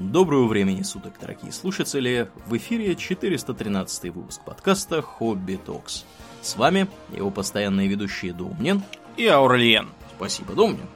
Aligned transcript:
Доброго 0.00 0.46
времени 0.46 0.80
суток, 0.80 1.12
дорогие 1.20 1.52
слушатели! 1.52 2.30
В 2.46 2.56
эфире 2.56 2.96
413 2.96 4.14
выпуск 4.14 4.40
подкаста 4.46 5.02
«Хобби 5.02 5.56
Токс». 5.56 6.06
С 6.40 6.56
вами 6.56 6.88
его 7.14 7.30
постоянные 7.30 7.86
ведущие 7.86 8.32
Домнин 8.32 8.82
и 9.18 9.26
Аурлиен. 9.26 9.90
Спасибо, 10.16 10.54
Домнин. 10.54 10.86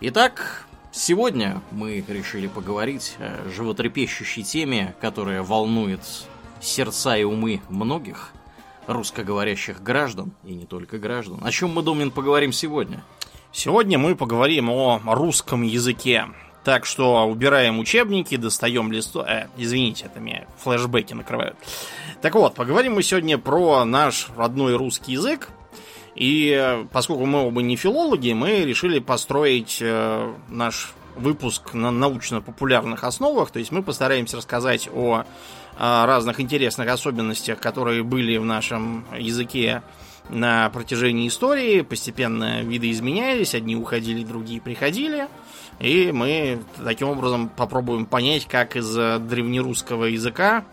Итак, 0.00 0.66
сегодня 0.90 1.62
мы 1.70 2.04
решили 2.08 2.48
поговорить 2.48 3.14
о 3.20 3.48
животрепещущей 3.50 4.42
теме, 4.42 4.96
которая 5.00 5.44
волнует 5.44 6.00
сердца 6.60 7.16
и 7.16 7.22
умы 7.22 7.62
многих 7.68 8.32
русскоговорящих 8.88 9.80
граждан, 9.80 10.32
и 10.42 10.56
не 10.56 10.66
только 10.66 10.98
граждан. 10.98 11.38
О 11.40 11.52
чем 11.52 11.72
мы, 11.72 11.82
Домнин, 11.82 12.10
поговорим 12.10 12.50
сегодня? 12.50 13.04
Сегодня 13.52 13.96
мы 13.96 14.16
поговорим 14.16 14.70
о 14.70 15.00
русском 15.04 15.62
языке. 15.62 16.26
Так 16.64 16.86
что 16.86 17.26
убираем 17.26 17.78
учебники, 17.78 18.36
достаем 18.36 18.90
листу... 18.90 19.20
Э, 19.20 19.48
извините, 19.58 20.06
это 20.06 20.18
меня 20.18 20.46
флешбеки 20.58 21.12
накрывают. 21.12 21.56
Так 22.22 22.34
вот, 22.34 22.54
поговорим 22.54 22.94
мы 22.94 23.02
сегодня 23.02 23.36
про 23.36 23.84
наш 23.84 24.28
родной 24.34 24.76
русский 24.76 25.12
язык. 25.12 25.50
И 26.14 26.84
поскольку 26.92 27.26
мы 27.26 27.46
оба 27.46 27.60
не 27.60 27.76
филологи, 27.76 28.32
мы 28.32 28.64
решили 28.64 28.98
построить 28.98 29.78
э, 29.80 30.32
наш 30.48 30.94
выпуск 31.16 31.74
на 31.74 31.90
научно-популярных 31.90 33.04
основах. 33.04 33.50
То 33.50 33.58
есть 33.58 33.70
мы 33.70 33.82
постараемся 33.82 34.38
рассказать 34.38 34.88
о, 34.92 35.24
о 35.76 36.06
разных 36.06 36.40
интересных 36.40 36.88
особенностях, 36.88 37.60
которые 37.60 38.02
были 38.02 38.36
в 38.38 38.44
нашем 38.44 39.04
языке 39.16 39.82
на 40.30 40.70
протяжении 40.70 41.28
истории. 41.28 41.82
Постепенно 41.82 42.62
виды 42.62 42.90
изменялись, 42.90 43.54
одни 43.54 43.76
уходили, 43.76 44.24
другие 44.24 44.60
приходили. 44.60 45.28
И 45.80 46.12
мы 46.12 46.62
таким 46.82 47.08
образом 47.08 47.48
попробуем 47.48 48.06
понять, 48.06 48.46
как 48.46 48.76
из 48.76 48.94
древнерусского 48.94 50.04
языка 50.04 50.64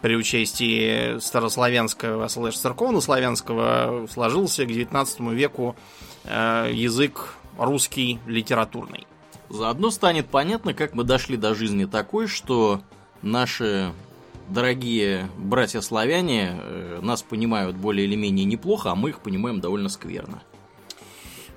при 0.00 0.16
участии 0.16 1.18
старославянского 1.18 2.28
слэш 2.28 2.56
церковнославянского 2.56 4.06
сложился 4.10 4.64
к 4.64 4.68
19 4.68 5.20
веку 5.20 5.76
э, 6.24 6.70
язык 6.72 7.34
русский 7.58 8.18
литературный. 8.26 9.06
Заодно 9.50 9.90
станет 9.90 10.28
понятно, 10.28 10.74
как 10.74 10.94
мы 10.94 11.04
дошли 11.04 11.36
до 11.36 11.54
жизни 11.54 11.84
такой, 11.84 12.28
что 12.28 12.80
наши 13.20 13.92
дорогие 14.48 15.28
братья-славяне 15.36 16.52
э, 16.52 17.00
нас 17.02 17.22
понимают 17.22 17.76
более 17.76 18.06
или 18.06 18.16
менее 18.16 18.46
неплохо, 18.46 18.92
а 18.92 18.94
мы 18.94 19.10
их 19.10 19.20
понимаем 19.20 19.60
довольно 19.60 19.88
скверно. 19.88 20.42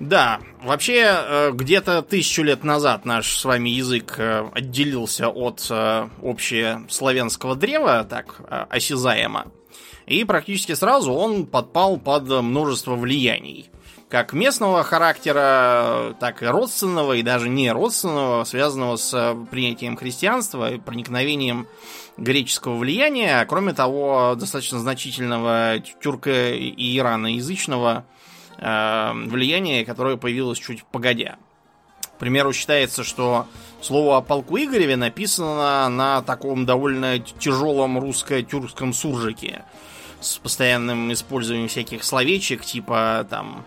Да, 0.00 0.40
вообще 0.62 1.04
э, 1.06 1.50
где-то 1.52 2.02
тысячу 2.02 2.42
лет 2.42 2.64
назад 2.64 3.04
наш 3.04 3.36
с 3.36 3.44
вами 3.44 3.68
язык 3.68 4.16
э, 4.18 4.48
отделился 4.52 5.28
от 5.28 5.66
э, 5.70 6.08
общеславянского 6.20 7.54
древа, 7.54 8.04
так 8.04 8.40
осязаемо, 8.48 9.46
и 10.06 10.24
практически 10.24 10.74
сразу 10.74 11.12
он 11.12 11.46
подпал 11.46 11.96
под 11.96 12.28
множество 12.28 12.96
влияний. 12.96 13.70
Как 14.08 14.32
местного 14.32 14.82
характера, 14.82 16.14
так 16.20 16.42
и 16.42 16.46
родственного, 16.46 17.14
и 17.14 17.22
даже 17.22 17.48
не 17.48 17.72
родственного, 17.72 18.44
связанного 18.44 18.96
с 18.96 19.36
принятием 19.50 19.96
христианства 19.96 20.72
и 20.72 20.78
проникновением 20.78 21.66
греческого 22.16 22.76
влияния, 22.76 23.40
а 23.40 23.46
кроме 23.46 23.72
того, 23.72 24.36
достаточно 24.38 24.78
значительного 24.78 25.78
тюрко- 26.02 26.54
и 26.54 26.98
ираноязычного 26.98 28.04
Э, 28.58 29.12
влияние, 29.14 29.84
которое 29.84 30.16
появилось 30.16 30.58
чуть 30.58 30.84
погодя. 30.84 31.36
К 32.02 32.18
примеру, 32.18 32.52
считается, 32.52 33.02
что 33.02 33.46
слово 33.80 34.18
о 34.18 34.20
полку 34.20 34.56
Игореве 34.56 34.96
написано 34.96 35.88
на 35.88 36.22
таком 36.22 36.64
довольно 36.64 37.18
тяжелом 37.18 37.98
русско-тюркском 37.98 38.92
суржике 38.92 39.64
с 40.20 40.38
постоянным 40.38 41.12
использованием 41.12 41.68
всяких 41.68 42.04
словечек, 42.04 42.64
типа 42.64 43.26
там 43.28 43.64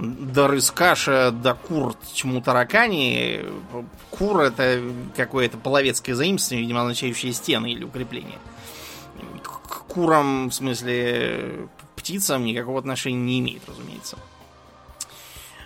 Дарыс 0.00 0.70
каша, 0.70 1.30
да 1.30 1.52
кур 1.52 1.94
чему 2.14 2.40
таракани. 2.40 3.44
Кур 4.10 4.40
это 4.40 4.82
какое-то 5.14 5.58
половецкое 5.58 6.14
заимствование, 6.14 6.62
видимо, 6.62 6.80
означающее 6.80 7.34
стены 7.34 7.72
или 7.72 7.84
укрепление. 7.84 8.38
К 9.44 9.84
курам, 9.92 10.48
в 10.48 10.54
смысле, 10.54 11.68
птицам 11.96 12.44
никакого 12.44 12.78
отношения 12.78 13.18
не 13.18 13.40
имеет, 13.40 13.62
разумеется. 13.68 14.16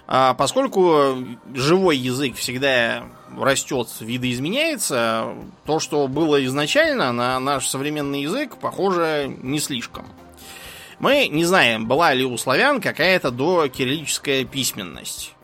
А 0.07 0.35
поскольку 0.35 1.17
живой 1.55 1.97
язык 1.97 2.37
всегда 2.37 3.05
растет, 3.39 3.89
видоизменяется, 4.01 5.35
то, 5.65 5.81
что 5.81 6.07
было 6.09 6.45
изначально, 6.45 7.13
на 7.13 7.41
наш 7.41 7.67
современный 7.67 8.23
язык, 8.23 8.57
похоже, 8.61 9.35
не 9.43 9.59
слишком. 9.59 10.07
Мы 10.99 11.29
не 11.29 11.45
знаем, 11.45 11.87
была 11.87 12.13
ли 12.13 12.25
у 12.25 12.37
славян 12.37 12.81
какая-то 12.81 13.31
докириллическая 13.31 14.45
письменность. 14.45 15.35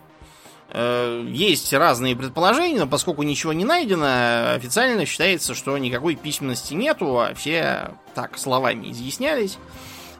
Э, 0.72 1.26
есть 1.28 1.72
разные 1.72 2.14
предположения, 2.14 2.78
но 2.78 2.86
поскольку 2.86 3.22
ничего 3.22 3.52
не 3.52 3.64
найдено, 3.64 4.52
официально 4.54 5.04
считается, 5.04 5.54
что 5.54 5.76
никакой 5.78 6.14
письменности 6.14 6.74
нету, 6.74 7.18
а 7.18 7.34
все 7.34 7.90
так 8.14 8.38
словами 8.38 8.92
изъяснялись. 8.92 9.58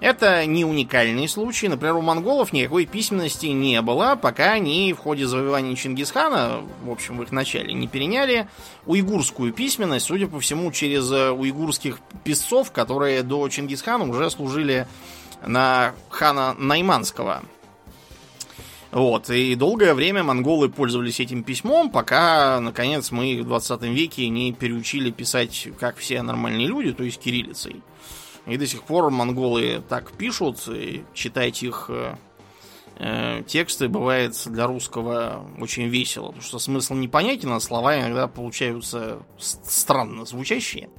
Это 0.01 0.47
не 0.47 0.65
уникальный 0.65 1.29
случай. 1.29 1.69
Например, 1.69 1.97
у 1.97 2.01
монголов 2.01 2.53
никакой 2.55 2.87
письменности 2.87 3.47
не 3.47 3.81
было, 3.83 4.17
пока 4.21 4.53
они 4.53 4.95
в 4.95 4.99
ходе 4.99 5.27
завоевания 5.27 5.77
Чингисхана, 5.77 6.63
в 6.83 6.91
общем, 6.91 7.19
в 7.19 7.23
их 7.23 7.33
начале, 7.33 7.75
не 7.75 7.87
переняли 7.87 8.49
уйгурскую 8.87 9.53
письменность, 9.53 10.07
судя 10.07 10.27
по 10.27 10.41
всему, 10.41 10.73
через 10.73 11.11
э, 11.13 11.31
уйгурских 11.31 11.99
писцов, 12.25 12.73
которые 12.73 13.23
до 13.23 13.47
Чингисхана 13.51 14.09
уже 14.09 14.31
служили 14.31 14.87
на 15.47 15.95
хана 16.09 16.55
Найманского. 16.55 17.43
Вот, 18.91 19.31
и 19.31 19.55
долгое 19.55 19.95
время 19.95 20.25
монголы 20.25 20.69
пользовались 20.69 21.21
этим 21.21 21.45
письмом, 21.45 21.91
пока, 21.91 22.59
наконец, 22.59 23.13
мы 23.13 23.41
в 23.41 23.45
20 23.45 23.83
веке 23.83 24.29
не 24.29 24.53
переучили 24.53 25.11
писать, 25.11 25.69
как 25.79 25.99
все 25.99 26.23
нормальные 26.23 26.67
люди, 26.67 26.93
то 26.93 27.05
есть 27.05 27.21
кириллицей. 27.21 27.83
И 28.51 28.57
до 28.57 28.67
сих 28.67 28.83
пор 28.83 29.11
монголы 29.11 29.81
так 29.89 30.11
пишут, 30.11 30.67
и 30.67 31.05
читать 31.15 31.63
их 31.63 31.87
э, 31.89 32.17
э, 32.97 33.43
тексты 33.47 33.89
бывает 33.89 34.35
для 34.47 34.67
русского 34.67 35.47
очень 35.61 35.87
весело, 35.87 36.27
потому 36.27 36.43
что 36.43 36.59
смысл 36.59 36.95
непонятен, 36.95 37.53
а 37.53 37.61
слова 37.61 37.97
иногда 38.01 38.27
получаются 38.27 39.23
странно 39.39 40.25
звучащие. 40.25 40.91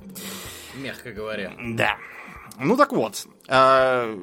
Мягко 0.76 1.12
говоря. 1.12 1.52
Да. 1.62 1.98
Ну 2.58 2.78
так 2.78 2.94
вот, 2.94 3.28
э, 3.50 4.18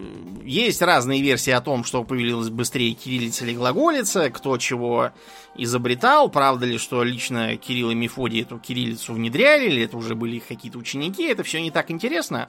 есть 0.44 0.80
разные 0.80 1.20
версии 1.20 1.50
о 1.50 1.60
том, 1.60 1.84
что 1.84 2.04
появилась 2.04 2.48
быстрее 2.48 2.94
кириллица 2.94 3.44
или 3.44 3.54
глаголица, 3.54 4.30
кто 4.30 4.56
чего 4.56 5.10
изобретал, 5.54 6.30
правда 6.30 6.64
ли, 6.64 6.78
что 6.78 7.02
лично 7.02 7.58
Кирилл 7.58 7.90
и 7.90 7.94
Мефодий 7.94 8.42
эту 8.42 8.58
кириллицу 8.58 9.12
внедряли, 9.12 9.66
или 9.66 9.82
это 9.82 9.98
уже 9.98 10.14
были 10.14 10.36
их 10.36 10.46
какие-то 10.46 10.78
ученики, 10.78 11.24
это 11.24 11.42
все 11.42 11.60
не 11.60 11.70
так 11.70 11.90
интересно. 11.90 12.48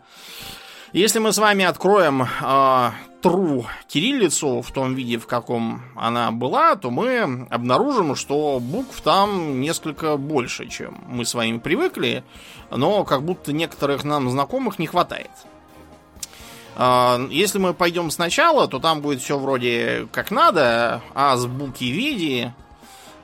Если 0.92 1.20
мы 1.20 1.32
с 1.34 1.38
вами 1.38 1.66
откроем 1.66 2.24
э, 2.24 2.92
true 3.22 3.66
кириллицу 3.88 4.64
в 4.64 4.72
том 4.72 4.96
виде, 4.96 5.20
в 5.20 5.28
каком 5.28 5.84
она 5.96 6.32
была, 6.32 6.76
то 6.76 6.90
мы 6.90 7.48
обнаружим, 7.52 8.16
что 8.16 8.60
букв 8.60 9.00
там 9.02 9.62
несколько 9.62 10.18
больше, 10.18 10.68
чем 10.68 10.98
мы 11.08 11.26
с 11.26 11.36
вами 11.36 11.60
привыкли, 11.60 12.24
но 12.72 13.04
как 13.04 13.24
будто 13.24 13.54
некоторых 13.54 14.04
нам 14.04 14.32
знакомых 14.32 14.80
не 14.80 14.88
хватает. 14.88 15.30
Э, 16.76 17.28
если 17.30 17.60
мы 17.60 17.76
пойдем 17.76 18.10
сначала, 18.10 18.68
то 18.68 18.80
там 18.80 19.02
будет 19.02 19.22
все 19.22 19.38
вроде 19.38 20.08
как 20.12 20.32
надо, 20.32 21.04
азбуки 21.14 21.84
види, 21.84 22.52
Э, 22.52 22.69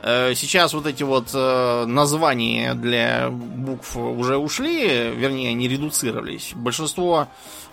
сейчас 0.02 0.74
вот 0.74 0.86
эти 0.86 1.02
вот 1.02 1.30
э, 1.34 1.84
названия 1.86 2.74
для 2.74 3.28
букв 3.30 3.96
уже 3.96 4.36
ушли, 4.36 5.10
вернее, 5.10 5.50
они 5.50 5.68
редуцировались. 5.68 6.52
Большинство 6.54 7.28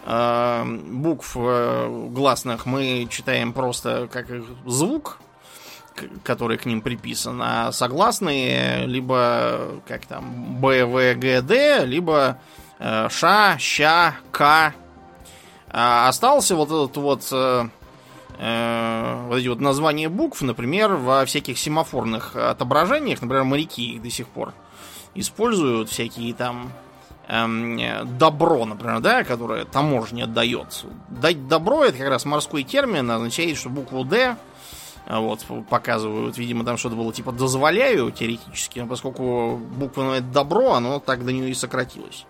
э, 0.05 0.63
букв 0.65 1.35
гласных 1.35 2.65
мы 2.65 3.07
читаем 3.09 3.53
просто 3.53 4.07
как 4.11 4.27
звук, 4.65 5.19
который 6.23 6.57
к 6.57 6.65
ним 6.65 6.81
приписан, 6.81 7.39
а 7.43 7.71
согласные 7.71 8.87
либо 8.87 9.81
как 9.87 10.05
там 10.05 10.59
Б, 10.59 10.85
В, 10.85 11.13
Г, 11.15 11.41
Д, 11.41 11.85
либо 11.85 12.39
Ш, 12.79 13.57
Щ, 13.59 14.13
К. 14.31 14.73
А 15.69 16.07
остался 16.07 16.55
вот 16.55 16.69
этот 16.69 16.97
вот 16.97 17.71
э, 18.37 19.25
вот 19.27 19.37
эти 19.37 19.47
вот 19.47 19.59
названия 19.59 20.09
букв, 20.09 20.41
например, 20.41 20.95
во 20.95 21.25
всяких 21.25 21.57
семафорных 21.57 22.35
отображениях, 22.35 23.21
например, 23.21 23.43
моряки 23.43 23.95
их 23.95 24.01
до 24.01 24.09
сих 24.09 24.27
пор 24.27 24.53
используют 25.15 25.89
всякие 25.89 26.33
там 26.33 26.71
эм, 27.27 27.79
добро, 28.17 28.65
например, 28.65 28.99
да, 28.99 29.23
которое 29.23 29.65
таможня 29.65 30.27
дает. 30.27 30.85
Дать 31.09 31.47
добро 31.47 31.83
это 31.83 31.97
как 31.97 32.09
раз 32.09 32.25
морской 32.25 32.63
термин, 32.63 33.09
означает, 33.09 33.57
что 33.57 33.69
букву 33.69 34.03
Д 34.03 34.35
А 35.05 35.19
Вот, 35.19 35.45
показывают, 35.69 36.37
видимо, 36.37 36.63
там 36.63 36.77
что-то 36.77 36.95
было 36.95 37.13
типа 37.13 37.31
дозволяю 37.31 38.11
теоретически, 38.11 38.79
но 38.79 38.87
поскольку 38.87 39.57
буква 39.57 40.15
это 40.15 40.27
добро, 40.27 40.73
оно 40.73 40.99
так 40.99 41.25
до 41.25 41.31
нее 41.31 41.49
и 41.49 41.53
сократилось. 41.53 42.25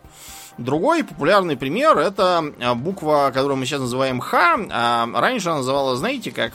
Другой 0.57 1.03
популярный 1.03 1.57
пример 1.57 1.97
это 1.97 2.43
а, 2.59 2.75
буква, 2.75 3.31
которую 3.33 3.57
мы 3.57 3.65
сейчас 3.65 3.81
называем 3.81 4.19
Х, 4.19 4.59
а 4.69 5.07
раньше 5.13 5.49
она 5.49 5.57
называлась, 5.57 5.99
знаете 5.99 6.31
как? 6.31 6.53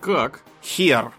Как? 0.00 0.40
Хер. 0.62 1.10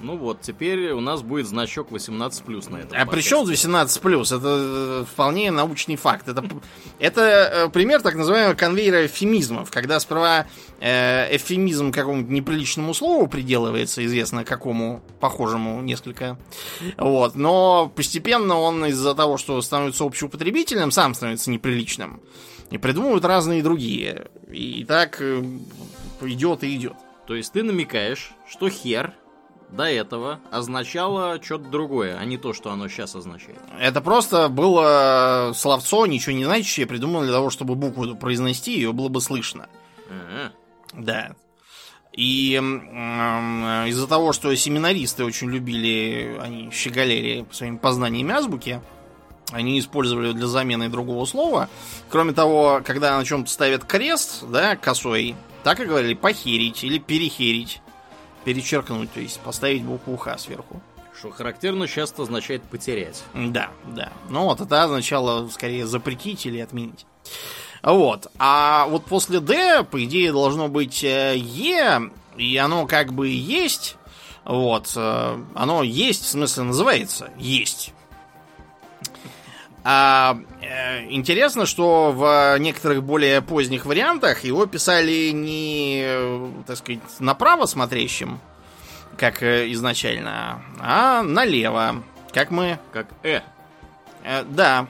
Ну 0.00 0.16
вот, 0.16 0.40
теперь 0.40 0.90
у 0.92 1.00
нас 1.00 1.22
будет 1.22 1.46
значок 1.46 1.90
18 1.90 2.44
плюс 2.44 2.68
на 2.68 2.78
этом. 2.78 2.96
А 2.96 3.04
при 3.06 3.20
чем 3.20 3.44
18 3.44 4.00
плюс? 4.00 4.30
Это 4.30 5.02
э, 5.02 5.04
вполне 5.10 5.50
научный 5.50 5.96
факт. 5.96 6.28
Это, 6.28 6.44
это 7.00 7.20
э, 7.20 7.68
пример 7.70 8.00
так 8.02 8.14
называемого 8.14 8.54
конвейера 8.54 9.06
эвфемизмов, 9.06 9.70
когда 9.70 9.98
сперва 9.98 10.46
э, 10.80 11.34
эвфемизм 11.34 11.90
какому-то 11.90 12.30
неприличному 12.32 12.94
слову 12.94 13.26
приделывается, 13.26 14.04
известно 14.06 14.44
какому, 14.44 15.02
похожему 15.18 15.80
несколько. 15.82 16.38
Вот. 16.96 17.34
Но 17.34 17.92
постепенно 17.94 18.58
он 18.58 18.84
из-за 18.86 19.14
того, 19.14 19.36
что 19.36 19.60
становится 19.62 20.04
общеупотребительным, 20.04 20.92
сам 20.92 21.14
становится 21.14 21.50
неприличным. 21.50 22.20
И 22.70 22.78
придумывают 22.78 23.24
разные 23.24 23.62
другие. 23.62 24.26
И 24.48 24.84
так 24.84 25.20
э, 25.20 25.42
идет 26.22 26.62
и 26.62 26.76
идет. 26.76 26.94
То 27.26 27.34
есть 27.34 27.52
ты 27.52 27.62
намекаешь, 27.62 28.32
что 28.48 28.70
хер 28.70 29.14
до 29.70 29.84
этого 29.84 30.40
означало 30.50 31.42
что-то 31.42 31.68
другое, 31.68 32.16
а 32.18 32.24
не 32.24 32.38
то, 32.38 32.52
что 32.52 32.70
оно 32.70 32.88
сейчас 32.88 33.14
означает. 33.14 33.58
Это 33.78 34.00
просто 34.00 34.48
было 34.48 35.52
словцо, 35.54 36.06
ничего 36.06 36.34
не 36.34 36.44
значащее, 36.44 36.86
придумано 36.86 37.24
для 37.24 37.34
того, 37.34 37.50
чтобы 37.50 37.74
букву 37.74 38.16
произнести, 38.16 38.72
ее 38.72 38.92
было 38.92 39.08
бы 39.08 39.20
слышно. 39.20 39.68
Ага. 40.08 40.52
Да. 40.94 41.36
И 42.12 42.54
м, 42.54 43.86
из-за 43.86 44.08
того, 44.08 44.32
что 44.32 44.54
семинаристы 44.56 45.24
очень 45.24 45.50
любили, 45.50 46.36
они 46.40 46.70
щеголели 46.72 47.46
своими 47.52 47.76
познаниями 47.76 48.34
азбуки, 48.34 48.80
они 49.52 49.78
использовали 49.78 50.32
для 50.32 50.46
замены 50.46 50.88
другого 50.88 51.24
слова. 51.26 51.68
Кроме 52.10 52.32
того, 52.32 52.82
когда 52.84 53.16
на 53.16 53.24
чем-то 53.24 53.50
ставят 53.50 53.84
крест, 53.84 54.44
да, 54.48 54.76
косой, 54.76 55.36
так 55.62 55.80
и 55.80 55.84
говорили 55.84 56.14
похерить 56.14 56.82
или 56.84 56.98
перехерить 56.98 57.80
перечеркнуть, 58.44 59.12
то 59.12 59.20
есть 59.20 59.40
поставить 59.40 59.82
букву 59.82 60.16
Х 60.16 60.38
сверху. 60.38 60.80
Что 61.18 61.30
характерно 61.30 61.88
часто 61.88 62.22
означает 62.22 62.62
потерять. 62.62 63.22
Да, 63.34 63.70
да. 63.86 64.12
Ну 64.30 64.44
вот 64.44 64.60
это 64.60 64.84
означало 64.84 65.48
скорее 65.48 65.86
запретить 65.86 66.46
или 66.46 66.58
отменить. 66.60 67.06
Вот. 67.82 68.28
А 68.38 68.86
вот 68.88 69.04
после 69.04 69.40
D, 69.40 69.82
по 69.84 70.02
идее, 70.04 70.32
должно 70.32 70.68
быть 70.68 71.02
э, 71.02 71.34
Е, 71.36 72.10
и 72.36 72.56
оно 72.56 72.86
как 72.86 73.12
бы 73.12 73.28
есть. 73.28 73.96
Вот. 74.44 74.92
э, 74.96 75.42
Оно 75.54 75.82
есть, 75.82 76.24
в 76.24 76.28
смысле, 76.28 76.64
называется 76.64 77.30
есть. 77.36 77.92
А, 79.90 80.36
э, 80.60 81.06
интересно, 81.08 81.64
что 81.64 82.12
в 82.12 82.58
некоторых 82.58 83.02
более 83.02 83.40
поздних 83.40 83.86
вариантах 83.86 84.44
его 84.44 84.66
писали 84.66 85.30
не, 85.30 86.06
так 86.66 86.76
сказать, 86.76 87.00
направо 87.20 87.64
смотрящим, 87.64 88.38
как 89.16 89.42
э, 89.42 89.72
изначально, 89.72 90.60
а 90.78 91.22
налево, 91.22 92.02
как 92.34 92.50
мы... 92.50 92.78
Как 92.92 93.06
э. 93.22 93.40
э, 94.24 94.44
да. 94.44 94.88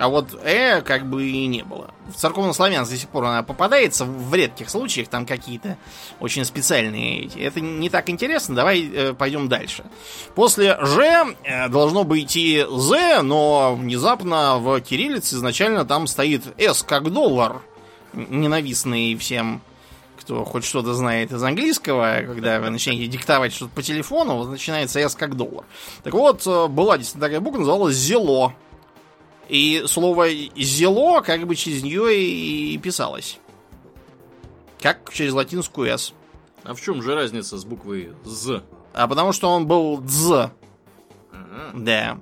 А 0.00 0.08
вот 0.08 0.34
э 0.42 0.80
как 0.80 1.04
бы 1.04 1.28
и 1.28 1.46
не 1.46 1.62
было. 1.62 1.92
В 2.08 2.14
церковнославянстве 2.14 2.96
до 2.96 3.00
сих 3.02 3.10
пор 3.10 3.26
она 3.26 3.42
попадается 3.42 4.06
в 4.06 4.34
редких 4.34 4.70
случаях, 4.70 5.08
там 5.08 5.26
какие-то 5.26 5.76
очень 6.20 6.46
специальные. 6.46 7.28
Это 7.38 7.60
не 7.60 7.90
так 7.90 8.08
интересно, 8.08 8.54
давай 8.54 8.90
э, 8.90 9.12
пойдем 9.12 9.50
дальше. 9.50 9.84
После 10.34 10.78
Ж 10.80 11.34
э, 11.44 11.68
должно 11.68 12.04
бы 12.04 12.18
идти 12.20 12.64
З, 12.66 13.20
но 13.20 13.74
внезапно 13.74 14.56
в 14.56 14.80
кириллице 14.80 15.34
изначально 15.34 15.84
там 15.84 16.06
стоит 16.06 16.44
С 16.58 16.82
как 16.82 17.12
доллар, 17.12 17.60
ненавистный 18.14 19.14
всем 19.16 19.60
кто 20.18 20.44
хоть 20.44 20.64
что-то 20.64 20.94
знает 20.94 21.32
из 21.32 21.42
английского, 21.42 22.22
когда 22.26 22.60
вы 22.60 22.70
начинаете 22.70 23.06
диктовать 23.06 23.52
что-то 23.52 23.72
по 23.74 23.82
телефону, 23.82 24.44
начинается 24.44 24.98
S 25.00 25.14
как 25.14 25.36
доллар. 25.36 25.64
Так 26.02 26.14
вот, 26.14 26.46
э, 26.46 26.68
была 26.68 26.96
действительно 26.96 27.26
такая 27.26 27.40
буква, 27.40 27.58
называлась 27.58 27.96
Зело. 27.96 28.54
И 29.50 29.82
слово 29.86 30.28
зело 30.56 31.22
как 31.22 31.44
бы 31.44 31.56
через 31.56 31.82
нее 31.82 32.16
и 32.16 32.78
писалось. 32.78 33.40
Как 34.78 35.12
через 35.12 35.32
латинскую 35.32 35.92
S. 35.92 36.14
А 36.62 36.72
в 36.72 36.80
чем 36.80 37.02
же 37.02 37.16
разница 37.16 37.58
с 37.58 37.64
буквой 37.64 38.12
З? 38.24 38.62
А 38.92 39.08
потому 39.08 39.32
что 39.32 39.48
он 39.50 39.66
был 39.66 39.98
дз. 40.00 40.30
Ага. 41.32 41.70
Да. 41.74 42.18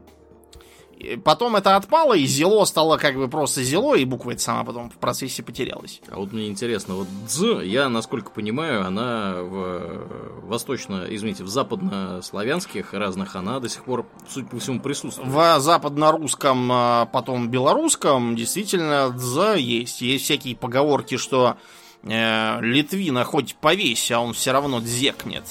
Потом 1.24 1.54
это 1.56 1.76
отпало, 1.76 2.14
и 2.14 2.26
зело 2.26 2.64
стало 2.64 2.96
как 2.96 3.16
бы 3.16 3.28
просто 3.28 3.62
зело, 3.62 3.94
и 3.94 4.04
буква 4.04 4.32
эта 4.32 4.42
сама 4.42 4.64
потом 4.64 4.90
в 4.90 4.96
процессе 4.96 5.42
потерялась. 5.42 6.00
А 6.08 6.16
вот 6.16 6.32
мне 6.32 6.48
интересно, 6.48 6.94
вот 6.94 7.06
Дз, 7.26 7.62
я, 7.62 7.88
насколько 7.88 8.30
понимаю, 8.30 8.84
она 8.84 9.36
в 9.42 10.08
восточно, 10.42 11.06
извините, 11.08 11.44
в 11.44 11.48
западнославянских 11.48 12.92
разных, 12.94 13.36
она 13.36 13.60
до 13.60 13.68
сих 13.68 13.84
пор, 13.84 14.06
судя 14.28 14.48
по 14.48 14.58
всему, 14.58 14.80
присутствует. 14.80 15.28
В 15.28 15.60
западно-русском, 15.60 16.68
а 16.72 17.06
потом 17.06 17.48
белорусском 17.48 18.34
действительно 18.34 19.10
дз 19.10 19.56
есть. 19.56 20.00
Есть 20.00 20.24
всякие 20.24 20.56
поговорки, 20.56 21.16
что 21.16 21.56
э, 22.02 22.60
Литвина 22.60 23.24
хоть 23.24 23.54
повесь, 23.56 24.10
а 24.10 24.20
он 24.20 24.32
все 24.32 24.52
равно 24.52 24.80
дзекнет. 24.80 25.44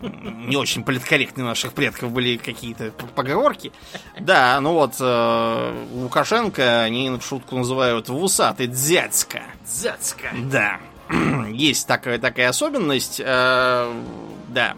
Не 0.00 0.56
очень 0.56 0.84
политкорректные 0.84 1.44
наших 1.44 1.72
предков 1.72 2.10
были 2.10 2.36
какие-то 2.36 2.90
поговорки. 3.14 3.72
Да, 4.18 4.60
ну 4.60 4.74
вот 4.74 4.94
э, 5.00 5.86
Лукашенко 5.92 6.82
они 6.82 7.10
в 7.10 7.22
шутку 7.22 7.56
называют 7.56 8.08
вусатый 8.08 8.66
дзяцка. 8.66 9.42
Дзяцка. 9.66 10.28
Да. 10.50 10.80
Есть 11.50 11.86
такая, 11.86 12.18
такая 12.18 12.48
особенность. 12.48 13.20
э, 13.24 14.02
да. 14.48 14.74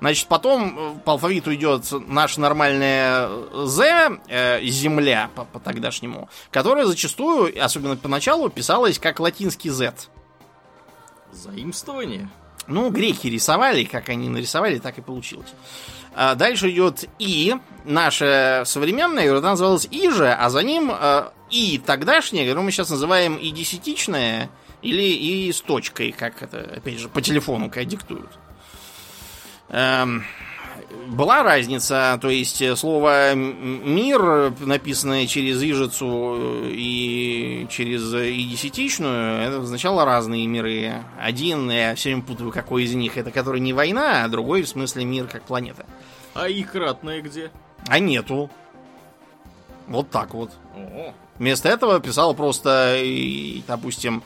Значит, 0.00 0.26
потом 0.26 0.96
э, 0.96 0.98
по 1.04 1.12
алфавиту 1.12 1.54
идет 1.54 1.84
наша 2.08 2.40
нормальная 2.40 3.28
З, 3.52 4.18
э, 4.28 4.60
земля 4.64 5.30
по, 5.34 5.44
по 5.44 5.60
тогдашнему, 5.60 6.28
которая 6.50 6.86
зачастую, 6.86 7.52
особенно 7.64 7.96
поначалу, 7.96 8.50
писалась 8.50 8.98
как 8.98 9.20
латинский 9.20 9.70
Z. 9.70 9.94
Заимствование. 11.30 12.28
Ну, 12.66 12.90
греки 12.90 13.26
рисовали, 13.26 13.84
как 13.84 14.08
они 14.08 14.28
нарисовали, 14.28 14.78
так 14.78 14.98
и 14.98 15.02
получилось. 15.02 15.52
А 16.14 16.34
дальше 16.34 16.70
идет 16.70 17.08
И, 17.18 17.54
наша 17.84 18.62
современная, 18.66 19.24
которая 19.24 19.52
называлась 19.52 19.88
И 19.90 20.10
же, 20.10 20.30
а 20.30 20.50
за 20.50 20.62
ним 20.62 20.92
э, 20.92 21.30
И 21.50 21.80
тогдашняя, 21.84 22.44
которую 22.44 22.64
мы 22.64 22.70
сейчас 22.70 22.90
называем 22.90 23.36
И 23.36 23.50
десятичная, 23.50 24.50
или 24.82 25.02
И 25.02 25.52
с 25.52 25.60
точкой, 25.60 26.12
как 26.12 26.42
это, 26.42 26.60
опять 26.76 26.98
же, 26.98 27.08
по 27.08 27.22
телефону, 27.22 27.70
когда 27.70 27.84
диктуют. 27.84 28.30
Была 31.08 31.42
разница, 31.42 32.18
то 32.22 32.30
есть 32.30 32.62
э, 32.62 32.74
слово 32.74 33.34
мир, 33.34 34.52
написанное 34.60 35.26
через 35.26 35.62
ижицу 35.62 36.36
э, 36.64 36.70
и 36.72 37.66
через 37.70 38.14
э, 38.14 38.30
и 38.30 38.44
десятичную, 38.44 39.42
это 39.42 39.58
означало 39.58 40.04
разные 40.06 40.46
миры. 40.46 40.94
Один, 41.20 41.70
я 41.70 41.94
все 41.94 42.10
время 42.10 42.22
путаю, 42.22 42.50
какой 42.50 42.84
из 42.84 42.94
них, 42.94 43.18
это 43.18 43.30
который 43.30 43.60
не 43.60 43.72
война, 43.74 44.24
а 44.24 44.28
другой 44.28 44.62
в 44.62 44.68
смысле 44.68 45.04
мир 45.04 45.26
как 45.26 45.42
планета. 45.42 45.84
А 46.34 46.48
и 46.48 46.62
кратное 46.62 47.20
где? 47.20 47.50
А 47.88 47.98
нету. 47.98 48.50
Вот 49.88 50.08
так 50.10 50.32
вот. 50.32 50.50
О, 50.74 51.12
Вместо 51.38 51.68
этого 51.68 52.00
писал 52.00 52.34
просто, 52.34 52.98
допустим, 53.66 54.22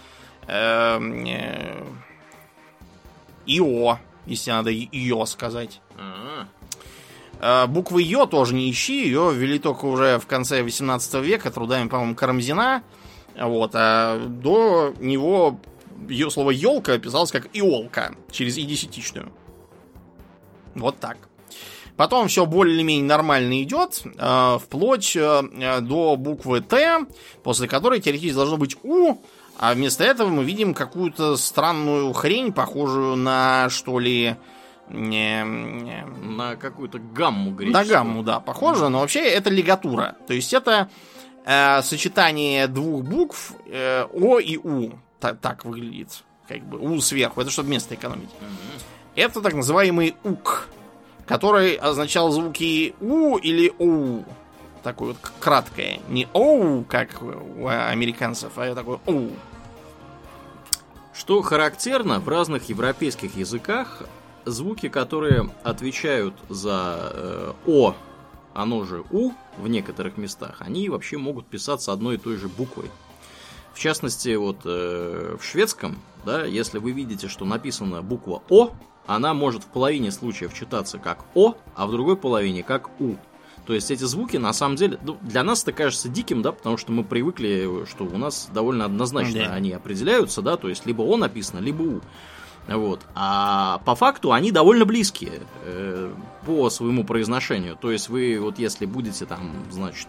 эм, 0.47 1.25
э, 1.27 1.83
ИО, 3.47 3.99
если 4.27 4.51
надо 4.51 4.73
ИО 4.73 5.25
сказать. 5.27 5.81
а, 5.99 6.43
Э, 6.43 6.45
Буквы 7.69 8.03
Ё 8.03 8.27
тоже 8.27 8.55
не 8.55 8.71
ищи, 8.71 9.05
ее 9.05 9.33
ввели 9.35 9.59
только 9.59 9.85
уже 9.87 10.19
в 10.19 10.27
конце 10.27 10.63
18 10.63 11.15
века 11.23 11.51
трудами, 11.51 11.89
по-моему, 11.89 12.15
Карамзина. 12.15 12.83
Вот, 13.39 13.73
а 13.75 14.19
до 14.27 14.95
него 15.01 15.61
ё- 16.09 16.31
слово 16.31 16.51
елка 16.53 16.97
писалось 16.99 17.31
как 17.31 17.49
иолка 17.53 18.15
через 18.31 18.57
и 18.57 18.63
десятичную. 18.63 19.31
Вот 20.75 20.99
так. 20.99 21.19
Потом 21.97 22.29
все 22.29 22.45
более-менее 22.45 23.05
нормально 23.07 23.63
идет, 23.63 24.03
э, 24.05 24.59
вплоть 24.63 25.17
э, 25.17 25.81
до 25.81 26.17
буквы 26.17 26.61
Т, 26.61 27.07
после 27.43 27.69
которой 27.69 28.01
теоретически 28.01 28.37
должно 28.37 28.59
быть 28.59 28.77
У, 28.83 29.15
а 29.59 29.73
вместо 29.73 30.05
этого 30.05 30.29
мы 30.29 30.45
видим 30.45 30.75
какую-то 30.75 31.37
странную 31.39 32.13
хрень, 32.13 32.53
похожую 32.53 33.17
на, 33.17 33.69
что 33.71 33.99
ли, 33.99 34.37
не, 34.89 35.43
не, 35.45 36.05
на 36.23 36.57
какую-то 36.57 36.99
гамму 36.99 37.51
на 37.51 37.57
греческую. 37.57 37.89
гамму, 37.89 38.23
да, 38.23 38.41
похоже, 38.41 38.89
но 38.89 39.01
вообще 39.01 39.21
это 39.25 39.51
лигатура. 39.51 40.17
То 40.27 40.35
есть 40.35 40.53
это 40.53 40.89
э, 41.45 41.83
сочетание 41.83 42.67
двух 42.69 43.03
букв 43.05 43.53
э, 43.67 44.05
О 44.13 44.39
и 44.39 44.57
У. 44.57 44.93
Та- 45.21 45.35
так 45.35 45.65
выглядит. 45.65 46.25
как 46.49 46.63
бы 46.63 46.79
У 46.79 47.01
сверху. 47.01 47.41
Это 47.41 47.51
чтобы 47.51 47.71
место 47.71 47.95
экономить. 47.95 48.31
Это 49.15 49.41
так 49.41 49.55
называемый 49.55 50.15
УК, 50.25 50.69
который 51.27 51.75
означал 51.75 52.31
звуки 52.31 52.95
У 53.01 53.37
или 53.39 53.73
ОУ. 53.79 54.25
Такое 54.83 55.09
вот 55.09 55.19
краткое. 55.41 56.01
Не 56.09 56.29
ОУ, 56.33 56.85
как 56.85 57.21
у 57.23 57.67
американцев, 57.67 58.53
а 58.57 58.75
такое 58.75 59.01
ОУ. 59.07 59.31
Что 61.13 61.41
характерно, 61.43 62.21
в 62.21 62.29
разных 62.29 62.69
европейских 62.69 63.37
языках 63.37 64.03
звуки, 64.47 64.89
которые 64.89 65.51
отвечают 65.65 66.35
за 66.49 67.11
э, 67.13 67.53
О, 67.67 67.95
оно 68.55 68.85
же 68.85 69.05
У 69.11 69.33
в 69.59 69.69
некоторых 69.69 70.17
местах, 70.17 70.57
они 70.61 70.89
вообще 70.89 71.19
могут 71.19 71.47
писаться 71.47 71.93
одной 71.93 72.15
и 72.15 72.19
той 72.19 72.37
же 72.37 72.49
буквой. 72.49 72.91
В 73.75 73.79
частности, 73.79 74.35
вот 74.37 74.61
э, 74.65 75.37
в 75.39 75.45
шведском, 75.45 75.99
да, 76.25 76.45
если 76.45 76.79
вы 76.79 76.93
видите, 76.93 77.29
что 77.29 77.45
написана 77.45 78.01
буква 78.01 78.43
О, 78.49 78.71
она 79.07 79.35
может 79.35 79.65
в 79.65 79.67
половине 79.67 80.11
случаев 80.11 80.55
читаться 80.55 80.99
как 80.99 81.27
О, 81.35 81.55
а 81.75 81.87
в 81.87 81.91
другой 81.93 82.17
половине 82.17 82.63
как 82.63 82.89
У. 83.01 83.17
То 83.67 83.75
есть 83.75 83.91
эти 83.91 84.05
звуки, 84.05 84.37
на 84.37 84.53
самом 84.53 84.77
деле, 84.77 84.99
ну, 85.03 85.19
для 85.23 85.43
нас 85.43 85.63
это 85.65 85.73
кажется 85.73 86.09
диким, 86.09 86.41
да, 86.41 86.53
потому 86.53 86.77
что 86.77 86.93
мы 86.93 87.03
привыкли, 87.03 87.85
что 87.91 88.05
у 88.05 88.17
нас 88.17 88.49
довольно 88.55 88.85
однозначно 88.85 89.41
Да. 89.41 89.53
они 89.53 89.73
определяются, 89.73 90.41
да, 90.41 90.57
то 90.57 90.69
есть 90.69 90.87
либо 90.87 91.03
О 91.03 91.17
написано, 91.17 91.59
либо 91.59 91.83
У. 91.83 92.01
Вот. 92.69 93.01
А 93.15 93.81
по 93.85 93.95
факту 93.95 94.33
они 94.33 94.51
довольно 94.51 94.85
близкие 94.85 95.41
э, 95.63 96.13
по 96.45 96.69
своему 96.71 97.05
произношению. 97.05 97.77
То 97.77 97.93
есть 97.93 98.09
вы 98.09 98.39
вот 98.41 98.59
если 98.59 98.87
будете 98.87 99.25
там, 99.25 99.53
значит, 99.71 100.09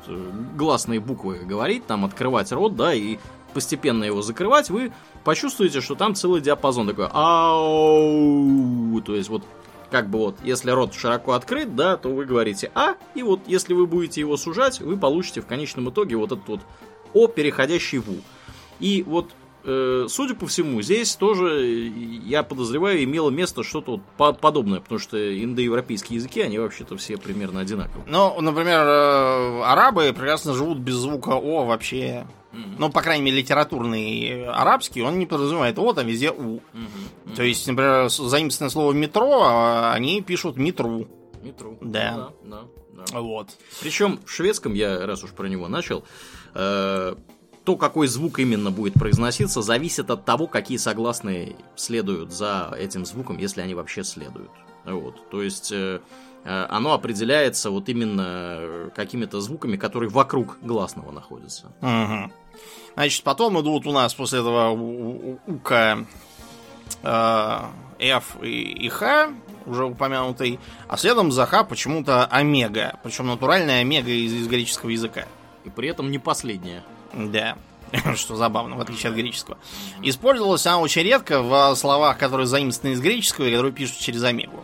гласные 0.56 1.00
буквы 1.00 1.40
говорить, 1.46 1.86
там 1.86 2.04
открывать 2.04 2.52
рот, 2.52 2.76
да, 2.76 2.94
и 2.94 3.20
постепенно 3.54 4.04
его 4.04 4.22
закрывать, 4.22 4.70
вы 4.70 4.92
почувствуете, 5.24 5.82
что 5.82 5.96
там 5.96 6.16
целый 6.16 6.42
диапазон 6.42 6.88
такой 6.88 7.08
ау. 7.12 9.02
То 9.02 9.16
есть 9.16 9.30
вот 9.30 9.44
как 9.90 10.10
бы 10.10 10.20
вот, 10.20 10.38
если 10.44 10.72
рот 10.72 10.94
широко 10.94 11.34
открыт, 11.34 11.76
да, 11.76 11.98
то 11.98 12.10
вы 12.10 12.26
говорите 12.26 12.72
А, 12.76 12.96
и 13.16 13.24
вот 13.24 13.42
если 13.48 13.74
вы 13.74 13.88
будете 13.88 14.22
его 14.22 14.36
сужать, 14.36 14.82
вы 14.82 14.98
получите 14.98 15.42
в 15.42 15.46
конечном 15.46 15.90
итоге 15.90 16.18
вот 16.18 16.32
этот 16.32 16.48
вот 16.48 16.60
О, 17.14 17.28
переходящий 17.28 18.00
в 18.00 18.10
У. 18.10 18.16
И 18.80 19.04
вот, 19.08 19.32
судя 20.10 20.36
по 20.36 20.48
всему, 20.48 20.82
здесь 20.82 21.16
тоже, 21.16 21.62
э, 21.62 21.88
я 22.26 22.44
подозреваю, 22.44 23.04
имело 23.04 23.30
место 23.30 23.64
что-то 23.64 24.02
вот 24.18 24.40
подобное, 24.40 24.80
потому 24.80 25.00
что 25.00 25.18
индоевропейские 25.18 26.18
языки, 26.18 26.42
они 26.42 26.58
вообще-то 26.60 26.96
все 26.98 27.18
примерно 27.18 27.60
одинаковые. 27.60 28.06
Ну, 28.08 28.40
например, 28.42 28.86
э, 28.86 29.64
арабы 29.64 30.14
прекрасно 30.14 30.54
живут 30.54 30.80
без 30.80 30.96
звука 30.96 31.32
О 31.32 31.66
вообще. 31.66 32.26
Ну, 32.80 32.90
по 32.90 33.02
крайней 33.02 33.26
мере, 33.26 33.38
литературный 33.38 34.46
арабский, 34.46 35.02
он 35.02 35.20
не 35.20 35.26
подразумевает 35.26 35.78
О, 35.78 35.94
там 35.94 36.08
везде 36.08 36.32
У. 36.32 36.62
То 37.36 37.44
есть, 37.44 37.68
например, 37.68 38.10
заимственное 38.10 38.70
слово 38.70 38.94
метро, 38.94 39.44
а 39.44 39.94
они 39.94 40.22
пишут 40.22 40.58
метру. 40.58 41.08
Метро. 41.44 41.78
Да. 41.82 42.32
Да, 42.44 42.62
да, 42.94 43.04
да. 43.12 43.20
Вот. 43.20 43.50
Причем 43.82 44.20
в 44.26 44.32
шведском, 44.32 44.74
я 44.74 45.06
раз 45.06 45.24
уж 45.24 45.32
про 45.32 45.48
него 45.48 45.68
начал, 45.68 46.04
э, 46.56 47.16
то, 47.68 47.76
какой 47.76 48.08
звук 48.08 48.40
именно 48.40 48.72
будет 48.72 48.94
произноситься, 48.94 49.62
зависит 49.62 50.10
от 50.10 50.24
того, 50.24 50.48
какие 50.48 50.78
согласные 50.78 51.58
следуют 51.76 52.32
за 52.32 52.74
этим 52.80 53.06
звуком, 53.06 53.38
если 53.38 53.60
они 53.60 53.74
вообще 53.74 54.06
следуют. 54.06 54.52
Вот. 54.86 55.30
То 55.30 55.44
есть 55.44 55.74
э, 55.74 56.00
э, 56.46 56.66
оно 56.70 56.94
определяется 56.94 57.70
вот 57.70 57.90
именно 57.90 58.24
э, 58.26 58.90
какими-то 58.96 59.42
звуками, 59.42 59.76
которые 59.76 60.10
вокруг 60.10 60.58
гласного 60.62 61.12
находятся. 61.12 61.74
Мгм. 61.82 62.32
Значит, 62.94 63.24
потом 63.26 63.60
идут 63.60 63.86
у 63.86 63.92
нас 63.92 64.14
после 64.14 64.40
этого 64.40 64.70
у- 64.70 65.34
у- 65.34 65.40
ука 65.48 66.06
э, 67.04 67.60
F 68.00 68.38
и, 68.42 68.62
и 68.86 68.88
Х, 68.88 69.34
уже 69.66 69.84
упомянутый, 69.84 70.62
а 70.88 70.96
следом 70.96 71.34
за 71.34 71.46
Х 71.46 71.66
почему-то 71.66 72.28
омега, 72.28 72.98
причем 73.04 73.28
натуральная 73.28 73.82
омега 73.82 74.10
из, 74.12 74.32
из 74.32 74.48
греческого 74.48 74.92
языка. 74.92 75.26
И 75.66 75.70
при 75.70 75.90
этом 75.90 76.10
не 76.10 76.18
последнее. 76.18 76.82
Да. 77.14 77.58
Что 78.16 78.36
забавно, 78.36 78.76
в 78.76 78.82
отличие 78.82 79.10
от 79.12 79.16
греческого. 79.16 79.58
Использовалась 80.02 80.66
она 80.66 80.80
очень 80.80 81.04
редко 81.04 81.42
в 81.42 81.76
словах, 81.76 82.18
которые 82.18 82.46
заимствованы 82.48 82.96
из 82.96 83.02
греческого 83.02 83.46
и 83.46 83.52
которые 83.52 83.72
пишут 83.72 84.00
через 84.00 84.24
омегу. 84.24 84.64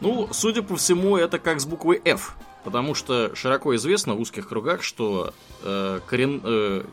Ну, 0.00 0.28
судя 0.32 0.62
по 0.62 0.76
всему, 0.76 1.16
это 1.16 1.38
как 1.38 1.60
с 1.60 1.66
буквой 1.66 2.00
F. 2.04 2.34
Потому 2.64 2.94
что 2.94 3.34
широко 3.34 3.74
известно 3.74 4.14
в 4.14 4.20
узких 4.20 4.48
кругах, 4.48 4.84
что 4.84 5.34
э, 5.64 6.00
корен, 6.06 6.40
э, 6.44 6.84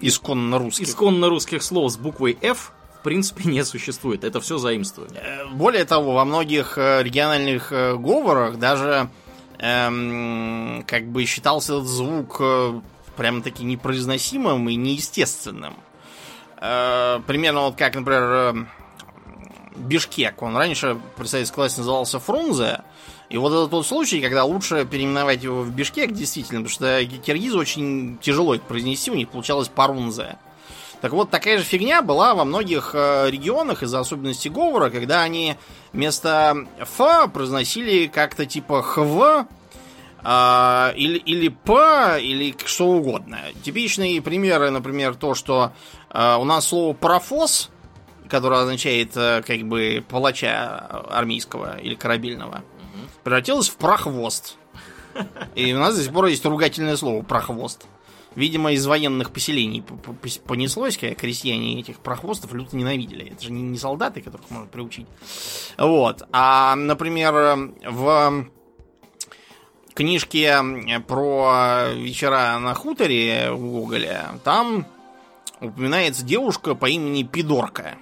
Исконно 0.00 0.58
русских. 0.58 0.88
исконно 0.88 1.28
русских 1.28 1.62
слов 1.62 1.92
с 1.92 1.96
буквой 1.98 2.36
F 2.40 2.72
в 3.00 3.02
принципе 3.02 3.44
не 3.48 3.62
существует. 3.64 4.24
Это 4.24 4.40
все 4.40 4.56
заимствование. 4.56 5.20
Э, 5.22 5.46
Более 5.52 5.84
того, 5.84 6.14
во 6.14 6.24
многих 6.24 6.78
э, 6.78 7.02
региональных 7.02 7.72
э, 7.72 7.94
говорах 7.94 8.58
даже 8.58 9.10
эм, 9.58 10.82
как 10.86 11.06
бы 11.08 11.24
считался 11.26 11.74
этот 11.74 11.86
звук 11.88 12.40
э, 13.16 13.18
прям 13.18 13.42
таки 13.42 13.64
непроизносимым 13.64 14.68
и 14.68 14.74
неестественным. 14.76 15.74
Э, 16.60 17.20
примерно 17.26 17.62
вот 17.62 17.76
как, 17.76 17.94
например, 17.94 18.22
э, 18.22 18.54
Бишкек. 19.76 20.42
Он 20.42 20.56
раньше 20.56 20.98
при 21.16 21.26
советской 21.26 21.56
власти 21.56 21.78
назывался 21.78 22.18
Фрунзе. 22.18 22.82
И 23.28 23.38
вот 23.38 23.52
это 23.52 23.68
тот 23.68 23.86
случай, 23.86 24.20
когда 24.20 24.44
лучше 24.44 24.86
переименовать 24.86 25.42
его 25.42 25.62
в 25.62 25.70
Бишкек, 25.70 26.12
действительно, 26.12 26.62
потому 26.62 26.70
что 26.70 27.04
киргизы 27.04 27.58
очень 27.58 28.18
тяжело 28.20 28.54
это 28.54 28.64
произнести, 28.64 29.10
у 29.10 29.14
них 29.14 29.28
получалось 29.28 29.68
Парунзе. 29.68 30.36
Так 31.00 31.12
вот, 31.12 31.30
такая 31.30 31.58
же 31.58 31.64
фигня 31.64 32.02
была 32.02 32.34
во 32.34 32.44
многих 32.44 32.92
э, 32.94 33.28
регионах 33.30 33.82
из-за 33.82 34.00
особенностей 34.00 34.48
говора, 34.48 34.90
когда 34.90 35.22
они 35.22 35.56
вместо 35.92 36.66
Ф 36.80 37.32
произносили 37.32 38.06
как-то 38.06 38.46
типа 38.46 38.82
ХВ, 38.82 39.46
а, 40.28 40.92
или, 40.96 41.18
или 41.18 41.46
П, 41.46 42.18
или 42.20 42.52
что 42.64 42.88
угодно. 42.88 43.38
Типичные 43.62 44.20
примеры, 44.20 44.70
например, 44.70 45.14
то, 45.14 45.36
что 45.36 45.72
э, 46.10 46.36
у 46.36 46.42
нас 46.42 46.66
слово 46.66 46.94
парафос, 46.94 47.70
которое 48.28 48.62
означает 48.62 49.16
э, 49.16 49.42
как 49.46 49.62
бы 49.62 50.04
палача 50.08 50.78
армейского 51.10 51.78
или 51.78 51.94
корабельного, 51.94 52.64
превратилось 53.22 53.68
в 53.68 53.76
прохвост. 53.76 54.56
И 55.54 55.72
у 55.72 55.78
нас 55.78 55.94
до 55.96 56.02
сих 56.02 56.12
пор 56.12 56.26
есть 56.26 56.44
ругательное 56.44 56.96
слово 56.96 57.22
прохвост. 57.22 57.86
Видимо, 58.34 58.72
из 58.72 58.84
военных 58.84 59.30
поселений 59.30 59.84
понеслось, 60.44 60.98
когда 60.98 61.14
крестьяне 61.14 61.78
этих 61.78 62.00
прохвостов 62.00 62.52
люто 62.52 62.76
ненавидели. 62.76 63.30
Это 63.30 63.44
же 63.44 63.52
не, 63.52 63.62
не 63.62 63.78
солдаты, 63.78 64.22
которых 64.22 64.50
можно 64.50 64.66
приучить. 64.66 65.06
Вот. 65.78 66.24
А, 66.32 66.74
например, 66.74 67.72
в 67.88 68.48
книжке 69.96 70.62
про 71.08 71.88
вечера 71.94 72.58
на 72.58 72.74
хуторе 72.74 73.50
у 73.50 73.80
Гоголя, 73.80 74.38
там 74.44 74.86
упоминается 75.60 76.24
девушка 76.24 76.74
по 76.74 76.86
имени 76.88 77.22
Пидорка. 77.22 77.96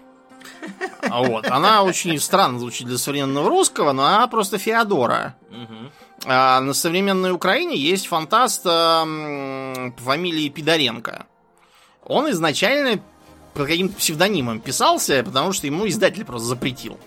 А 1.02 1.22
Вот. 1.22 1.46
Она 1.50 1.82
очень 1.82 2.18
странно 2.18 2.58
звучит 2.58 2.88
для 2.88 2.98
современного 2.98 3.48
русского, 3.48 3.92
но 3.92 4.04
она 4.04 4.26
просто 4.26 4.58
Феодора. 4.58 5.36
А 6.26 6.60
на 6.60 6.72
современной 6.72 7.32
Украине 7.32 7.76
есть 7.76 8.06
фантаст 8.06 8.62
эм, 8.64 9.92
по 9.92 10.02
фамилии 10.02 10.48
Пидоренко. 10.48 11.26
Он 12.06 12.30
изначально 12.30 13.00
под 13.52 13.66
каким-то 13.66 13.96
псевдонимом 13.96 14.60
писался, 14.60 15.22
потому 15.22 15.52
что 15.52 15.66
ему 15.66 15.86
издатель 15.86 16.24
просто 16.24 16.48
запретил. 16.48 16.98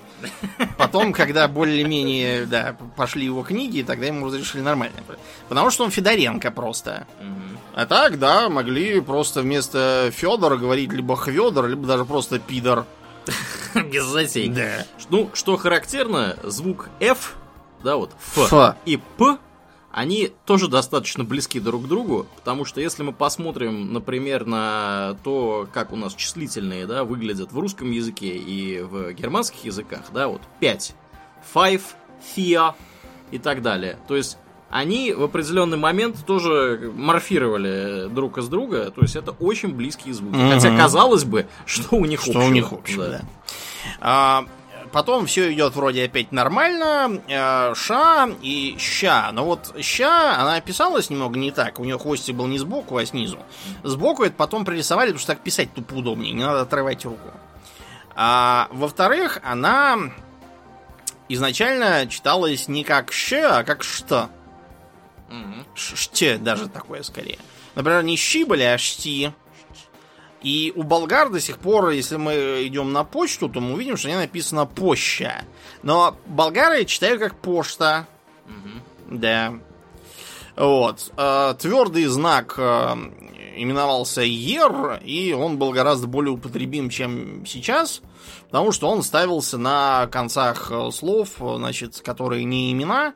Потом, 0.78 1.14
когда 1.14 1.48
более-менее 1.48 2.46
да, 2.46 2.76
пошли 2.96 3.26
его 3.26 3.44
книги, 3.44 3.84
тогда 3.84 4.08
ему 4.08 4.28
разрешили 4.28 4.62
нормально. 4.62 4.98
Потому 5.48 5.70
что 5.70 5.84
он 5.84 5.92
Федоренко 5.92 6.52
просто. 6.52 7.08
А 7.74 7.86
так, 7.86 8.18
да, 8.18 8.50
могли 8.50 9.00
просто 9.02 9.42
вместо 9.42 10.10
Федора 10.12 10.58
говорить 10.58 10.92
либо 10.92 11.16
Хведор, 11.16 11.68
либо 11.68 11.86
даже 11.86 12.06
просто 12.06 12.40
Пидор. 12.40 12.86
Без 13.76 14.06
затей. 14.06 14.50
Да. 14.50 14.86
Ну, 15.10 15.30
что 15.34 15.58
характерно, 15.58 16.36
звук 16.44 16.90
F, 17.00 17.36
да, 17.84 17.98
вот 17.98 18.12
F, 18.36 18.52
Ф. 18.52 18.76
и 18.86 18.98
П, 18.98 19.38
они 19.92 20.32
тоже 20.46 20.68
достаточно 20.68 21.24
близки 21.24 21.60
друг 21.60 21.86
к 21.86 21.88
другу, 21.88 22.28
потому 22.36 22.66
что 22.66 22.82
если 22.82 23.04
мы 23.04 23.14
посмотрим, 23.14 23.94
например, 23.94 24.46
на 24.46 25.18
то, 25.24 25.68
как 25.74 25.92
у 25.92 25.96
нас 25.96 26.14
числительные, 26.14 26.86
да, 26.86 27.04
выглядят 27.04 27.52
в 27.52 27.60
русском 27.60 27.92
языке 27.92 28.36
и 28.36 28.82
в 28.82 29.14
германских 29.14 29.66
языках, 29.66 30.02
да, 30.14 30.28
вот 30.28 30.42
5, 30.60 30.96
five, 31.54 31.82
фиа 32.36 32.76
и 33.32 33.38
так 33.40 33.62
далее. 33.62 33.98
То 34.08 34.16
есть 34.16 34.38
они 34.70 35.14
в 35.14 35.24
определенный 35.24 35.78
момент 35.78 36.26
тоже 36.26 36.92
морфировали 36.94 38.10
друг 38.10 38.38
из 38.38 38.48
друга, 38.50 38.92
то 38.92 39.02
есть 39.02 39.16
это 39.16 39.32
очень 39.32 39.74
близкие 39.74 40.14
звуки. 40.14 40.36
Мгм. 40.36 40.52
Хотя 40.52 40.76
казалось 40.76 41.24
бы, 41.24 41.48
что 41.66 41.96
у 41.96 42.06
них 42.06 42.22
Что 42.22 42.32
общего. 42.32 42.46
у 42.46 42.50
них 42.50 42.74
общего, 42.74 43.08
да. 43.08 43.22
А, 44.02 44.46
потом 44.92 45.26
все 45.26 45.54
идет 45.54 45.76
вроде 45.76 46.06
опять 46.06 46.32
нормально. 46.32 47.22
э, 47.28 47.74
ша 47.76 48.30
и 48.42 48.76
ща. 48.80 49.32
Но 49.32 49.46
вот 49.46 49.76
ща, 49.82 50.38
она 50.40 50.60
писалась 50.62 51.10
немного 51.10 51.38
не 51.38 51.52
так. 51.52 51.80
У 51.80 51.84
нее 51.84 51.98
хвостик 51.98 52.36
был 52.36 52.48
не 52.48 52.60
сбоку, 52.60 52.98
а 52.98 53.06
снизу. 53.06 53.40
Сбоку 53.84 54.24
это 54.24 54.36
потом 54.36 54.66
пририсовали, 54.66 55.08
потому 55.08 55.20
что 55.20 55.34
так 55.34 55.44
писать 55.44 55.74
тупо 55.74 55.96
удобнее. 55.96 56.34
Не 56.34 56.44
надо 56.44 56.62
отрывать 56.62 57.06
руку. 57.06 57.32
А 58.16 58.68
во-вторых, 58.72 59.40
она 59.44 59.98
изначально 61.30 62.08
читалась 62.08 62.68
не 62.68 62.84
как 62.84 63.12
«щ», 63.12 63.44
а 63.44 63.64
как 63.64 63.84
«что». 63.84 64.30
«Ште» 65.76 66.38
даже 66.38 66.68
такое 66.68 67.04
скорее. 67.04 67.38
Например, 67.76 68.02
не 68.04 68.16
«щибали», 68.16 68.64
а 68.64 68.78
«шти». 68.78 69.32
И 70.42 70.72
у 70.76 70.84
болгар 70.84 71.30
до 71.30 71.40
сих 71.40 71.58
пор, 71.58 71.90
если 71.90 72.18
мы 72.18 72.66
идем 72.68 72.94
на 72.94 73.04
почту, 73.04 73.50
то 73.50 73.60
мы 73.60 73.74
увидим, 73.74 73.98
что 73.98 74.08
у 74.08 74.12
написано 74.14 74.66
«поща». 74.66 75.44
Но 75.84 76.16
болгары 76.28 76.86
читают 76.86 77.20
как 77.20 77.36
«пошта». 77.36 78.08
Да. 79.10 79.54
Вот. 80.56 81.12
Э, 81.18 81.56
Твердый 81.58 82.06
знак 82.06 82.56
э, 82.58 82.96
именовался 83.56 84.22
Ер, 84.22 85.00
и 85.04 85.34
он 85.34 85.58
был 85.58 85.72
гораздо 85.72 86.08
более 86.08 86.34
употребим, 86.34 86.90
чем 86.90 87.46
сейчас, 87.46 88.02
потому 88.50 88.72
что 88.72 88.90
он 88.90 89.04
ставился 89.04 89.58
на 89.58 90.08
концах 90.08 90.72
э, 90.72 90.92
слов, 90.92 91.30
значит, 91.40 92.02
которые 92.02 92.44
не 92.44 92.72
имена, 92.72 93.14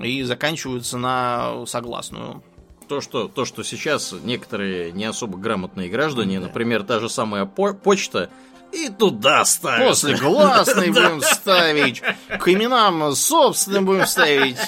и 0.00 0.22
заканчиваются 0.22 0.98
на 0.98 1.66
согласную. 1.66 2.42
То, 2.88 3.00
что, 3.00 3.28
то, 3.28 3.44
что 3.44 3.62
сейчас 3.62 4.14
некоторые 4.22 4.92
не 4.92 5.04
особо 5.04 5.36
грамотные 5.36 5.90
граждане, 5.90 6.40
да. 6.40 6.46
например, 6.46 6.84
та 6.84 7.00
же 7.00 7.08
самая 7.08 7.44
по 7.44 7.74
почта, 7.74 8.30
и 8.72 8.88
туда 8.88 9.44
ставить. 9.44 9.88
После 9.88 10.16
гласной 10.16 10.88
будем 10.92 11.20
ставить. 11.22 12.02
К 12.28 12.48
именам 12.48 13.14
собственным 13.14 13.86
будем 13.86 14.06
ставить. 14.06 14.58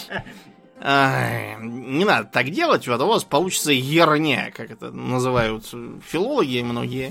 Ай, 0.83 1.57
не 1.61 2.07
надо 2.07 2.27
так 2.33 2.51
делать, 2.51 2.87
то 2.87 3.05
у 3.05 3.09
вас 3.09 3.23
получится 3.23 3.71
ерня, 3.71 4.51
как 4.57 4.71
это 4.71 4.91
называют 4.91 5.67
филологи 6.07 6.63
многие. 6.63 7.11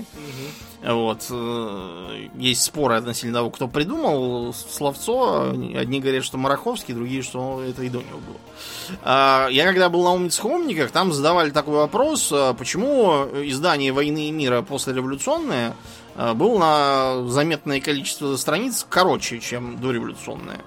Угу. 0.82 0.92
Вот. 0.92 1.26
Э, 1.30 2.28
есть 2.34 2.62
споры 2.62 2.96
относительно 2.96 3.34
того, 3.34 3.50
кто 3.50 3.68
придумал 3.68 4.52
словцо. 4.52 5.50
Одни 5.76 6.00
говорят, 6.00 6.24
что 6.24 6.36
Мараховский, 6.36 6.94
другие, 6.94 7.22
что 7.22 7.62
это 7.62 7.84
и 7.84 7.88
до 7.88 7.98
него 7.98 8.18
было. 8.18 8.38
А, 9.04 9.46
я 9.50 9.64
когда 9.66 9.88
был 9.88 10.02
на 10.02 10.14
умницах 10.14 10.44
умниках, 10.46 10.90
там 10.90 11.12
задавали 11.12 11.50
такой 11.50 11.76
вопрос, 11.76 12.30
а 12.32 12.54
почему 12.54 13.26
издание 13.44 13.92
«Войны 13.92 14.28
и 14.28 14.32
мира» 14.32 14.62
послереволюционное 14.62 15.76
а, 16.16 16.34
было 16.34 16.58
на 16.58 17.28
заметное 17.28 17.80
количество 17.80 18.34
страниц 18.34 18.84
короче, 18.88 19.38
чем 19.38 19.80
дореволюционное. 19.80 20.60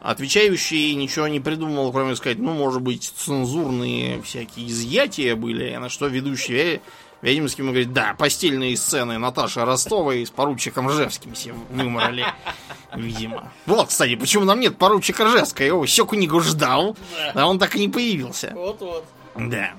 Отвечающий 0.00 0.94
ничего 0.94 1.26
не 1.26 1.40
придумал, 1.40 1.92
кроме 1.92 2.14
сказать, 2.14 2.38
ну, 2.38 2.52
может 2.52 2.82
быть, 2.82 3.12
цензурные 3.16 4.22
всякие 4.22 4.68
изъятия 4.68 5.34
были, 5.34 5.74
на 5.76 5.88
что 5.88 6.06
ведущий 6.06 6.80
Вяземский 7.20 7.62
ему 7.62 7.72
говорит, 7.72 7.92
да, 7.92 8.14
постельные 8.16 8.76
сцены 8.76 9.18
Наташи 9.18 9.64
Ростовой 9.64 10.24
с 10.24 10.30
поручиком 10.30 10.88
Ржевским 10.88 11.34
все 11.34 11.52
выморали, 11.70 12.24
видимо. 12.94 13.50
Вот, 13.66 13.88
кстати, 13.88 14.14
почему 14.14 14.44
нам 14.44 14.60
нет 14.60 14.78
поручика 14.78 15.24
Ржевского? 15.24 15.62
Я 15.62 15.66
его 15.68 15.84
всю 15.84 16.06
книгу 16.06 16.40
ждал, 16.40 16.96
а 17.34 17.46
он 17.46 17.58
так 17.58 17.74
и 17.74 17.80
не 17.80 17.88
появился. 17.88 18.52
Вот-вот. 18.54 19.04
Да. 19.34 19.72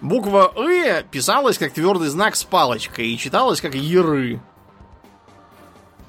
Буква 0.00 0.52
«ы» 0.56 1.04
писалась 1.10 1.58
как 1.58 1.72
твердый 1.72 2.08
знак 2.08 2.36
с 2.36 2.44
палочкой 2.44 3.08
и 3.08 3.18
читалась 3.18 3.60
как 3.60 3.74
«еры». 3.74 4.40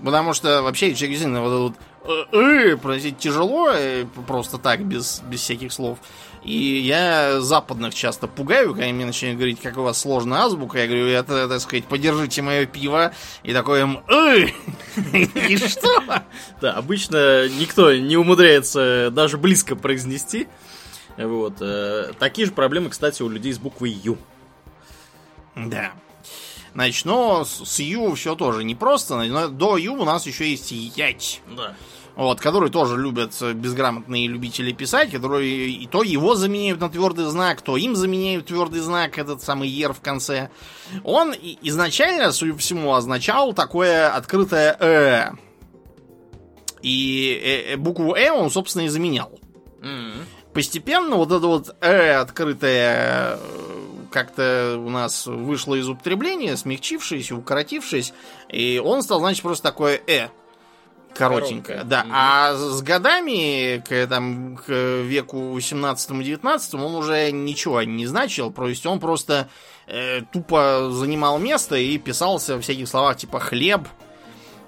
Потому 0.03 0.33
что 0.33 0.61
вообще 0.61 0.95
через 0.95 1.23
вот 1.25 1.71
этот 1.71 1.81
э, 2.09 2.77
произносить 2.77 3.17
тяжело, 3.17 3.69
э, 3.71 4.05
просто 4.27 4.57
так, 4.57 4.83
без, 4.83 5.21
без 5.21 5.41
всяких 5.41 5.71
слов. 5.71 5.99
И 6.43 6.79
я 6.79 7.41
западных 7.41 7.93
часто 7.93 8.27
пугаю, 8.27 8.73
когда 8.73 8.87
мне 8.87 9.05
начинают 9.05 9.37
говорить, 9.37 9.59
как 9.61 9.77
у 9.77 9.83
вас 9.83 9.99
сложная 9.99 10.39
азбука. 10.39 10.79
Я 10.79 10.87
говорю, 10.87 11.07
это, 11.07 11.47
так 11.49 11.59
сказать, 11.59 11.85
подержите 11.85 12.41
мое 12.41 12.65
пиво. 12.65 13.13
И 13.43 13.53
такое 13.53 13.81
им, 13.81 13.99
и 15.35 15.57
что? 15.57 16.23
Да, 16.61 16.73
обычно 16.73 17.49
никто 17.49 17.93
не 17.93 18.15
умудряется 18.15 19.09
даже 19.11 19.37
близко 19.37 19.75
произнести. 19.75 20.47
Вот. 21.17 21.55
Э, 21.59 22.13
такие 22.17 22.47
же 22.47 22.53
проблемы, 22.53 22.89
кстати, 22.89 23.21
у 23.21 23.29
людей 23.29 23.51
с 23.51 23.59
буквой 23.59 23.91
Ю. 23.91 24.17
Да. 25.55 25.91
Значит, 26.73 27.05
но 27.05 27.43
с 27.43 27.79
Ю 27.79 28.13
все 28.15 28.35
тоже 28.35 28.63
непросто. 28.63 29.21
Но 29.23 29.49
до 29.49 29.77
Ю 29.77 29.95
у 29.95 30.05
нас 30.05 30.25
еще 30.25 30.49
есть 30.49 30.71
Ять. 30.71 31.41
Да. 31.47 31.75
Вот, 32.19 32.41
который 32.41 32.69
тоже 32.69 32.97
любят 32.97 33.31
безграмотные 33.41 34.27
любители 34.27 34.73
писать, 34.73 35.09
которые 35.09 35.69
и 35.69 35.87
то 35.87 36.03
его 36.03 36.35
заменяют 36.35 36.81
на 36.81 36.89
твердый 36.89 37.23
знак, 37.27 37.61
то 37.61 37.77
им 37.77 37.95
заменяют 37.95 38.47
твердый 38.47 38.81
знак, 38.81 39.17
этот 39.17 39.41
самый 39.41 39.69
Ер 39.69 39.93
в 39.93 40.01
конце. 40.01 40.49
Он 41.05 41.33
изначально, 41.61 42.33
судя 42.33 42.55
по 42.55 42.59
всему, 42.59 42.93
означал 42.93 43.53
такое 43.53 44.13
открытое 44.13 44.75
Э. 44.81 45.31
И 46.81 47.39
э, 47.41 47.73
э, 47.75 47.77
букву 47.77 48.13
Э 48.15 48.31
он, 48.31 48.51
собственно, 48.51 48.81
и 48.81 48.89
заменял. 48.89 49.31
Mm-hmm. 49.79 50.23
Постепенно 50.53 51.15
вот 51.15 51.31
это 51.31 51.47
вот 51.47 51.73
Э 51.79 52.15
открытое 52.15 53.39
как-то 54.11 54.75
у 54.77 54.89
нас 54.89 55.25
вышло 55.25 55.75
из 55.75 55.87
употребления, 55.87 56.57
смягчившись, 56.57 57.31
укоротившись, 57.31 58.13
и 58.49 58.81
он 58.83 59.03
стал, 59.03 59.19
значит, 59.19 59.41
просто 59.41 59.63
такое 59.63 60.01
«э». 60.05 60.27
Коротенькое, 61.15 61.83
да. 61.83 62.01
Угу. 62.01 62.09
А 62.13 62.53
с 62.53 62.81
годами, 62.81 63.83
к, 63.87 64.07
там, 64.07 64.57
к 64.57 64.71
веку 64.71 65.57
18-19, 65.57 66.83
он 66.83 66.95
уже 66.95 67.31
ничего 67.31 67.81
не 67.83 68.05
значил. 68.05 68.51
То 68.51 68.67
есть 68.67 68.85
он 68.85 68.99
просто 68.99 69.49
э, 69.87 70.21
тупо 70.31 70.89
занимал 70.91 71.39
место 71.39 71.75
и 71.75 71.97
писался 71.97 72.55
в 72.57 72.61
всяких 72.61 72.87
словах 72.87 73.17
типа 73.17 73.39
хлеб, 73.39 73.87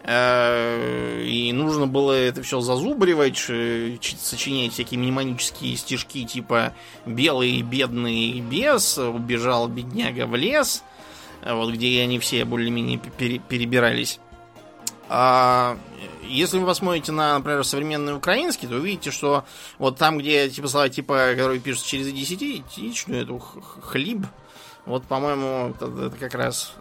Э, 0.04 1.22
и 1.24 1.54
нужно 1.54 1.86
было 1.86 2.14
это 2.14 2.42
все 2.42 2.60
зазубривать, 2.60 3.38
сочинять 3.38 4.74
всякие 4.74 5.00
мнемонические 5.00 5.76
стишки 5.76 6.26
типа 6.26 6.74
«Белый 7.06 7.62
бедный 7.62 8.40
бес, 8.40 8.98
убежал 8.98 9.68
бедняга 9.68 10.26
в 10.26 10.36
лес», 10.36 10.84
вот 11.46 11.74
где 11.74 12.02
они 12.02 12.20
все 12.20 12.46
более-менее 12.46 12.98
перебирались. 12.98 14.20
А 15.14 15.78
если 16.24 16.58
вы 16.58 16.66
посмотрите 16.66 17.12
на, 17.12 17.38
например, 17.38 17.66
современный 17.66 18.16
украинский, 18.16 18.66
то 18.66 18.76
увидите, 18.76 19.12
что 19.12 19.44
вот 19.78 19.98
там, 19.98 20.18
где 20.18 20.50
типа 20.50 20.70
слова 20.70 20.88
типа, 20.88 21.32
которые 21.32 21.60
пишутся 21.60 21.90
через 21.90 22.14
десятичную, 22.14 23.24
эту 23.24 23.38
хлеб, 23.38 24.26
вот, 24.86 25.04
по-моему, 25.04 25.76
это, 25.76 26.14
как 26.18 26.34
раз 26.34 26.72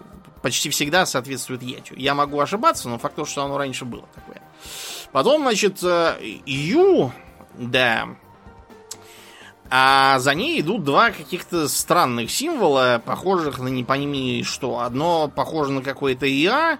почти 0.42 0.70
всегда 0.70 1.06
соответствует 1.06 1.64
ятю. 1.64 1.96
Я 1.96 2.14
могу 2.14 2.38
ошибаться, 2.38 2.88
но 2.88 2.98
факт 2.98 3.16
то, 3.16 3.24
что 3.24 3.42
оно 3.42 3.58
раньше 3.58 3.84
было 3.84 4.06
такое. 4.14 4.40
Потом, 5.10 5.42
значит, 5.42 5.82
э, 5.82 6.14
ю, 6.46 7.12
да. 7.58 8.10
А 9.70 10.20
за 10.20 10.34
ней 10.36 10.60
идут 10.60 10.84
два 10.84 11.10
каких-то 11.10 11.68
странных 11.68 12.30
символа, 12.30 13.02
похожих 13.04 13.58
на 13.58 13.66
не 13.66 13.82
пойми 13.82 14.44
что. 14.44 14.78
Одно 14.78 15.26
похоже 15.26 15.72
на 15.72 15.82
какое-то 15.82 16.26
ИА, 16.30 16.78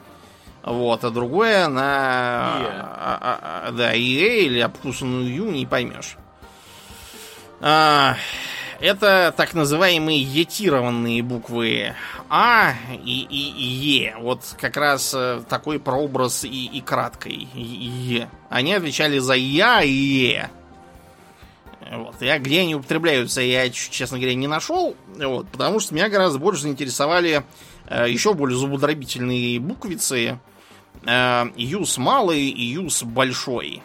вот, 0.62 1.04
а 1.04 1.10
другое 1.10 1.68
на... 1.68 1.82
А, 1.82 3.18
а, 3.20 3.40
а, 3.68 3.72
да, 3.72 3.96
ИЭ 3.96 4.44
или 4.46 4.60
обкусанную 4.60 5.32
Ю, 5.32 5.50
не 5.50 5.66
поймешь. 5.66 6.16
А, 7.60 8.16
это 8.80 9.34
так 9.36 9.52
называемые 9.52 10.22
етированные 10.22 11.22
буквы 11.22 11.94
А 12.30 12.72
и, 13.04 13.26
и, 13.28 13.50
и 13.50 13.64
Е. 13.64 14.16
Вот 14.18 14.42
как 14.58 14.76
раз 14.78 15.12
э, 15.14 15.42
такой 15.48 15.78
прообраз 15.78 16.44
и, 16.44 16.66
и 16.66 16.80
краткой. 16.80 17.48
Е. 17.54 18.30
Они 18.48 18.72
отвечали 18.72 19.18
за 19.18 19.34
Я 19.34 19.82
и 19.82 19.90
Е. 19.90 20.50
Вот. 21.90 22.22
Я, 22.22 22.38
где 22.38 22.60
они 22.60 22.74
употребляются, 22.74 23.42
я, 23.42 23.68
честно 23.68 24.18
говоря, 24.18 24.34
не 24.34 24.46
нашел. 24.46 24.96
Вот, 25.08 25.48
потому 25.48 25.80
что 25.80 25.94
меня 25.94 26.08
гораздо 26.08 26.38
больше 26.38 26.62
заинтересовали 26.62 27.44
э, 27.86 28.06
еще 28.08 28.32
более 28.32 28.56
зубодробительные 28.56 29.60
буквицы. 29.60 30.38
Э, 31.06 31.46
юс 31.56 31.98
малый 31.98 32.48
и 32.48 32.62
юс 32.62 33.02
большой. 33.02 33.82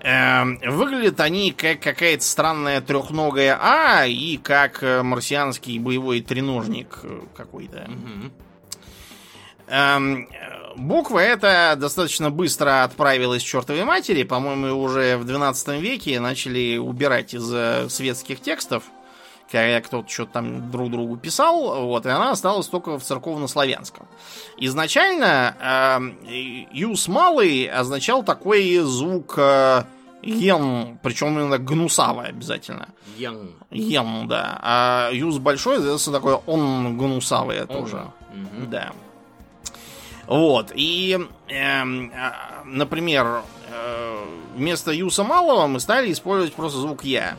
Эм, 0.00 0.60
выглядят 0.64 1.18
они 1.20 1.50
как 1.50 1.80
какая-то 1.80 2.22
странная 2.22 2.80
трехногая 2.80 3.58
А 3.60 4.06
и 4.06 4.36
как 4.36 4.82
э, 4.82 5.02
марсианский 5.02 5.78
боевой 5.80 6.20
треножник 6.20 7.00
э, 7.02 7.20
какой-то. 7.36 7.90
Эм, 9.66 10.28
буква 10.76 11.18
эта 11.18 11.74
достаточно 11.76 12.30
быстро 12.30 12.84
отправилась 12.84 13.42
к 13.42 13.46
чертовой 13.46 13.84
матери. 13.84 14.22
По-моему, 14.22 14.80
уже 14.80 15.16
в 15.16 15.24
12 15.24 15.80
веке 15.80 16.20
начали 16.20 16.76
убирать 16.76 17.34
из 17.34 17.52
э, 17.52 17.88
светских 17.90 18.40
текстов, 18.40 18.84
когда 19.50 19.80
кто-то 19.80 20.08
что-то 20.08 20.34
там 20.34 20.70
друг 20.70 20.90
другу 20.90 21.16
писал, 21.16 21.86
вот, 21.86 22.06
и 22.06 22.08
она 22.08 22.32
осталась 22.32 22.66
только 22.66 22.98
в 22.98 23.02
церковно-славянском. 23.02 24.06
Изначально 24.58 26.12
э, 26.28 26.66
юс 26.72 27.08
малый 27.08 27.64
означал 27.66 28.22
такой 28.22 28.78
звук 28.78 29.34
э, 29.38 29.84
ем, 30.22 30.98
причем 31.02 31.38
именно 31.38 31.58
гнусавый 31.58 32.28
обязательно. 32.28 32.88
Ем. 33.16 33.50
Ем, 33.70 34.28
да. 34.28 34.58
А 34.62 35.10
юз 35.12 35.38
большой, 35.38 35.78
это 35.78 36.12
такое 36.12 36.36
он 36.46 36.98
гнусавый 36.98 37.66
тоже. 37.66 38.06
Угу. 38.32 38.66
Да. 38.70 38.92
Вот. 40.26 40.72
И, 40.74 41.18
а, 41.50 41.84
например, 42.66 43.42
э, 43.70 44.24
вместо 44.54 44.92
юса 44.92 45.24
малого 45.24 45.66
мы 45.66 45.80
стали 45.80 46.12
использовать 46.12 46.52
просто 46.52 46.78
звук 46.80 47.04
я. 47.04 47.36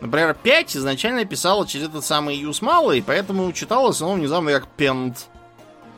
Например, 0.00 0.34
5 0.34 0.76
изначально 0.76 1.24
писала 1.24 1.66
через 1.66 1.88
этот 1.88 2.04
самый 2.04 2.36
юс 2.36 2.62
малый, 2.62 3.02
поэтому 3.02 3.52
читалось 3.52 4.00
оно 4.00 4.14
внезапно 4.14 4.52
как 4.52 4.68
пент. 4.68 5.26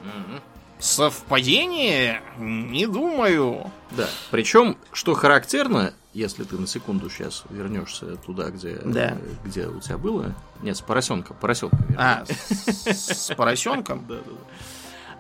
Мгм. 0.03 0.41
Совпадение? 0.79 2.23
Не 2.39 2.87
думаю. 2.87 3.71
Да. 3.91 4.07
Причем, 4.31 4.79
что 4.93 5.15
характерно, 5.15 5.93
если 6.15 6.45
ты 6.45 6.57
на 6.57 6.67
секунду 6.67 7.11
сейчас 7.11 7.45
вернешься 7.51 8.17
туда, 8.17 8.49
где, 8.51 8.81
Да. 8.85 9.17
где 9.45 9.67
у 9.67 9.81
тебя 9.81 9.99
было. 9.99 10.35
Нет, 10.63 10.77
с 10.77 10.81
поросенком. 10.81 11.37
Поросенка. 11.39 11.77
А, 11.99 12.25
с, 12.27 13.29
с 13.29 13.35
поросенком? 13.35 14.05
Да, 14.09 14.15
да, 14.15 14.21
да. 14.25 14.37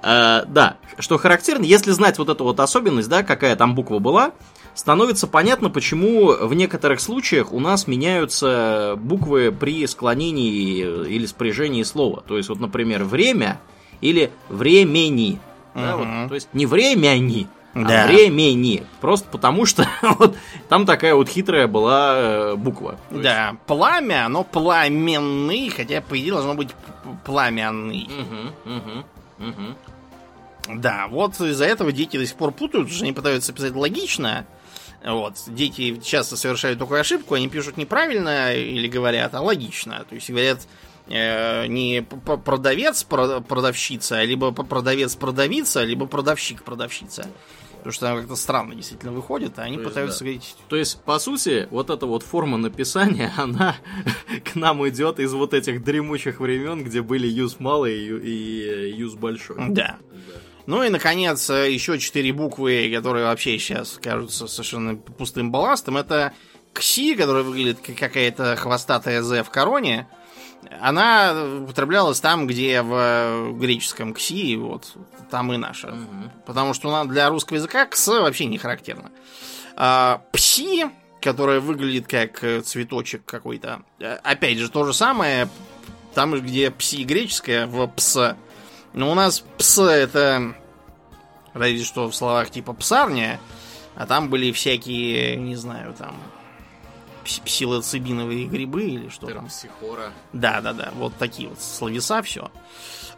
А, 0.03 0.45
да, 0.47 0.77
что 0.99 1.19
характерно, 1.19 1.65
если 1.65 1.91
знать 1.91 2.17
вот 2.19 2.31
эту 2.31 2.45
вот 2.45 2.59
особенность, 2.59 3.11
да, 3.11 3.23
какая 3.23 3.55
там 3.55 3.75
буква 3.75 3.99
была, 3.99 4.33
становится 4.81 5.27
понятно, 5.27 5.69
почему 5.69 6.29
в 6.33 6.55
некоторых 6.55 7.01
случаях 7.01 7.53
у 7.53 7.61
нас 7.61 7.87
меняются 7.87 8.95
буквы 8.97 9.53
при 9.53 9.87
склонении 9.87 11.07
или 11.07 11.27
спряжении 11.27 11.83
слова. 11.83 12.23
То 12.27 12.39
есть, 12.39 12.49
вот, 12.49 12.61
например, 12.61 13.05
время 13.05 13.61
или 14.01 14.31
времени. 14.49 15.39
Да, 15.75 15.97
Мгм. 15.99 16.23
вот, 16.23 16.29
то 16.31 16.35
есть 16.35 16.49
не 16.55 16.65
времени, 16.65 17.47
Да. 17.75 18.05
а 18.05 18.07
времени. 18.07 18.83
Просто 19.03 19.29
потому 19.31 19.67
что 19.67 19.87
вот 20.19 20.37
там 20.71 20.87
такая 20.87 21.15
вот 21.15 21.29
хитрая 21.29 21.67
была 21.69 22.15
э, 22.17 22.55
буква. 22.57 22.93
То 23.11 23.17
есть- 23.17 23.23
Да, 23.23 23.57
пламя, 23.67 24.25
оно 24.27 24.45
пламенный, 24.45 25.69
хотя, 25.69 26.01
по 26.01 26.19
идее, 26.19 26.33
должно 26.33 26.55
быть 26.55 26.71
пламенный. 27.27 28.09
Мгм, 28.09 28.75
мгм, 28.77 29.05
мгм. 29.39 29.77
Да, 30.81 31.07
вот 31.11 31.39
из-за 31.39 31.67
этого 31.67 31.93
дети 31.93 32.17
до 32.17 32.25
сих 32.27 32.37
пор 32.37 32.53
путают, 32.53 32.87
потому 32.87 32.95
что 32.97 33.05
они 33.05 33.13
пытаются 33.13 33.53
писать 33.53 33.75
логично. 33.75 34.47
Вот, 35.05 35.35
дети 35.47 35.99
часто 36.03 36.37
совершают 36.37 36.79
такую 36.79 37.01
ошибку, 37.01 37.35
они 37.35 37.49
пишут 37.49 37.77
неправильно 37.77 38.55
или 38.55 38.87
говорят, 38.87 39.35
а 39.35 39.41
логично. 39.41 40.05
То 40.09 40.15
есть 40.15 40.29
говорят 40.29 40.67
э, 41.09 41.67
не 41.67 42.03
продавец, 42.03 43.03
про- 43.05 43.41
продавщица, 43.41 44.19
а 44.19 44.25
либо 44.25 44.53
продавец, 44.53 45.17
продавица, 45.17 45.85
либо 45.85 46.07
продавщик, 46.07 46.63
продавщица. 46.65 47.27
Потому 47.81 47.93
что 47.93 48.07
там 48.07 48.19
как-то 48.19 48.37
странно 48.37 48.75
действительно 48.75 49.13
выходит, 49.13 49.59
а 49.59 49.63
они 49.63 49.77
То 49.77 49.81
есть, 49.81 49.91
пытаются 49.91 50.19
да. 50.19 50.25
говорить... 50.27 50.57
То 50.69 50.77
есть, 50.77 51.01
по 51.03 51.19
сути, 51.19 51.67
вот 51.71 51.89
эта 51.89 52.05
вот 52.05 52.23
форма 52.23 52.59
написания, 52.59 53.33
она 53.39 53.77
к 54.45 54.55
нам 54.55 54.87
идет 54.87 55.19
из 55.19 55.33
вот 55.33 55.55
этих 55.55 55.83
дремучих 55.83 56.41
времен, 56.41 56.85
где 56.85 57.01
были 57.01 57.27
юз 57.27 57.59
малый 57.59 57.99
и, 57.99 58.19
и 58.19 58.63
э, 58.69 58.91
юз 58.91 59.15
большой. 59.15 59.57
Да. 59.71 59.97
Ну 60.71 60.85
и, 60.85 60.89
наконец, 60.89 61.51
э, 61.51 61.73
еще 61.73 61.99
четыре 61.99 62.33
буквы, 62.33 62.93
которые 62.95 63.25
вообще 63.25 63.59
сейчас 63.59 63.99
кажутся 64.01 64.47
совершенно 64.47 64.95
пустым 64.95 65.51
балластом. 65.51 65.97
Это 65.97 66.33
КСИ, 66.73 67.17
которая 67.17 67.43
выглядит 67.43 67.81
как 67.81 67.97
какая-то 67.97 68.55
хвостатая 68.55 69.21
З 69.21 69.43
в 69.43 69.51
короне. 69.51 70.07
Она 70.81 71.35
употреблялась 71.65 72.21
там, 72.21 72.47
где 72.47 72.83
в 72.83 72.95
э, 72.95 73.53
греческом 73.59 74.15
КСИ, 74.15 74.55
вот 74.55 74.93
там 75.29 75.53
и 75.53 75.57
наша. 75.57 75.89
Мгм. 75.89 76.31
Потому 76.47 76.73
что 76.73 77.05
для 77.05 77.29
русского 77.31 77.57
языка 77.57 77.85
КС 77.87 78.07
вообще 78.07 78.45
не 78.45 78.57
характерна. 78.57 79.11
А, 79.75 80.23
пси, 80.31 80.87
которая 81.21 81.59
выглядит 81.59 82.07
как 82.07 82.45
э, 82.45 82.61
цветочек 82.61 83.25
какой-то. 83.25 83.83
Опять 84.23 84.59
же, 84.59 84.71
то 84.71 84.85
же 84.85 84.95
самое. 84.95 85.49
Там, 86.15 86.33
где 86.41 86.71
пси 86.71 87.03
греческая, 87.03 87.67
в 87.67 87.89
пс. 87.89 88.37
Но 88.93 89.11
у 89.11 89.15
нас 89.15 89.45
пс 89.59 89.79
это 89.79 90.55
разве 91.53 91.83
что 91.85 92.09
в 92.09 92.15
словах 92.15 92.51
типа 92.51 92.73
псарня, 92.73 93.41
а 93.97 94.07
там 94.07 94.29
были 94.31 94.53
всякие, 94.53 95.37
не 95.37 95.57
знаю, 95.57 95.95
там 95.99 96.15
пс- 97.25 97.43
псилоцибиновые 97.45 98.47
грибы 98.47 98.85
или 98.85 99.09
что 99.09 99.27
там. 99.27 99.49
Терпсихора. 99.49 100.13
Да, 100.33 100.61
да, 100.61 100.73
да, 100.73 100.91
вот 100.95 101.15
такие 101.19 101.49
вот 101.49 101.61
словеса, 101.61 102.23
все. 102.23 102.51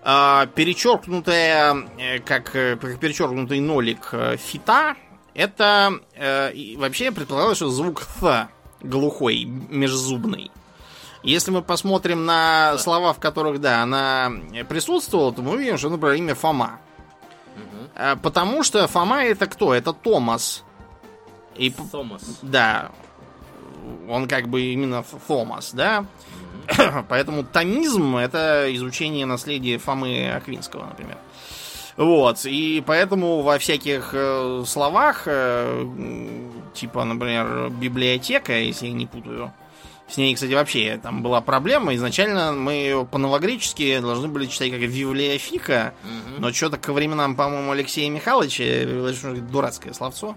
перечеркнутая, 0.03 1.77
э, 1.99 2.19
как, 2.21 2.55
э, 2.57 2.77
как 2.77 2.99
перечеркнутый 2.99 3.61
нолик 3.61 4.09
э, 4.13 4.37
фита, 4.37 4.97
это 5.35 5.93
э, 6.15 6.77
вообще 6.77 7.13
предполагалось, 7.13 7.57
что 7.57 7.71
звук 7.71 8.03
th 8.21 8.49
глухой, 8.81 9.45
межзубный. 9.45 10.51
Если 11.23 11.53
мы 11.53 11.63
посмотрим 11.63 12.27
на 12.27 12.77
слова, 12.79 13.13
в 13.13 13.21
которых, 13.21 13.61
да, 13.61 13.83
она 13.85 14.33
присутствовала, 14.69 15.33
то 15.33 15.41
мы 15.41 15.53
увидим, 15.53 15.79
что, 15.79 15.89
например, 15.89 16.17
имя 16.17 16.35
Фома. 16.35 16.81
Э, 17.95 18.17
Потому 18.17 18.63
что 18.63 18.87
Фома 18.89 19.23
это 19.25 19.47
кто? 19.47 19.75
Это 19.75 19.93
Томас. 19.93 20.65
И 21.57 21.71
Томас. 21.71 22.39
да. 22.43 22.91
Он 24.09 24.29
как 24.29 24.49
бы 24.49 24.61
именно 24.63 25.01
Ф- 25.01 25.15
Томас, 25.27 25.73
да? 25.73 26.07
Поэтому 27.09 27.43
томизм 27.45 28.17
это 28.17 28.67
изучение 28.75 29.27
наследия 29.27 29.79
Фомы 29.79 30.31
Аквинского, 30.31 30.87
например. 30.87 31.19
Вот, 31.97 32.47
и 32.47 32.83
поэтому 32.87 33.43
во 33.43 33.59
всяких 33.59 34.11
э, 34.15 34.65
словах, 34.67 35.25
э, 35.27 35.87
типа, 36.73 37.05
например, 37.05 37.69
библиотека, 37.69 38.55
если 38.59 38.87
я 38.87 38.93
не 38.95 39.07
путаю, 39.07 39.53
с 40.13 40.17
ней, 40.19 40.35
кстати, 40.35 40.53
вообще 40.53 41.01
там 41.03 41.23
была 41.23 41.41
проблема. 41.41 41.95
Изначально 41.95 42.53
мы 42.53 42.75
ее 42.75 43.07
по-новогречески 43.11 43.99
должны 44.01 44.29
были 44.29 44.47
читать 44.47 44.71
как 44.71 44.81
«вивлеофика», 44.81 45.95
Мгм. 46.05 46.41
но 46.43 46.53
что-то 46.53 46.77
ко 46.77 46.93
временам, 46.93 47.35
по-моему, 47.35 47.73
Алексея 47.73 48.11
Михайловича, 48.11 48.63
э, 48.65 49.41
дурацкое 49.51 49.95
словцо 49.95 50.37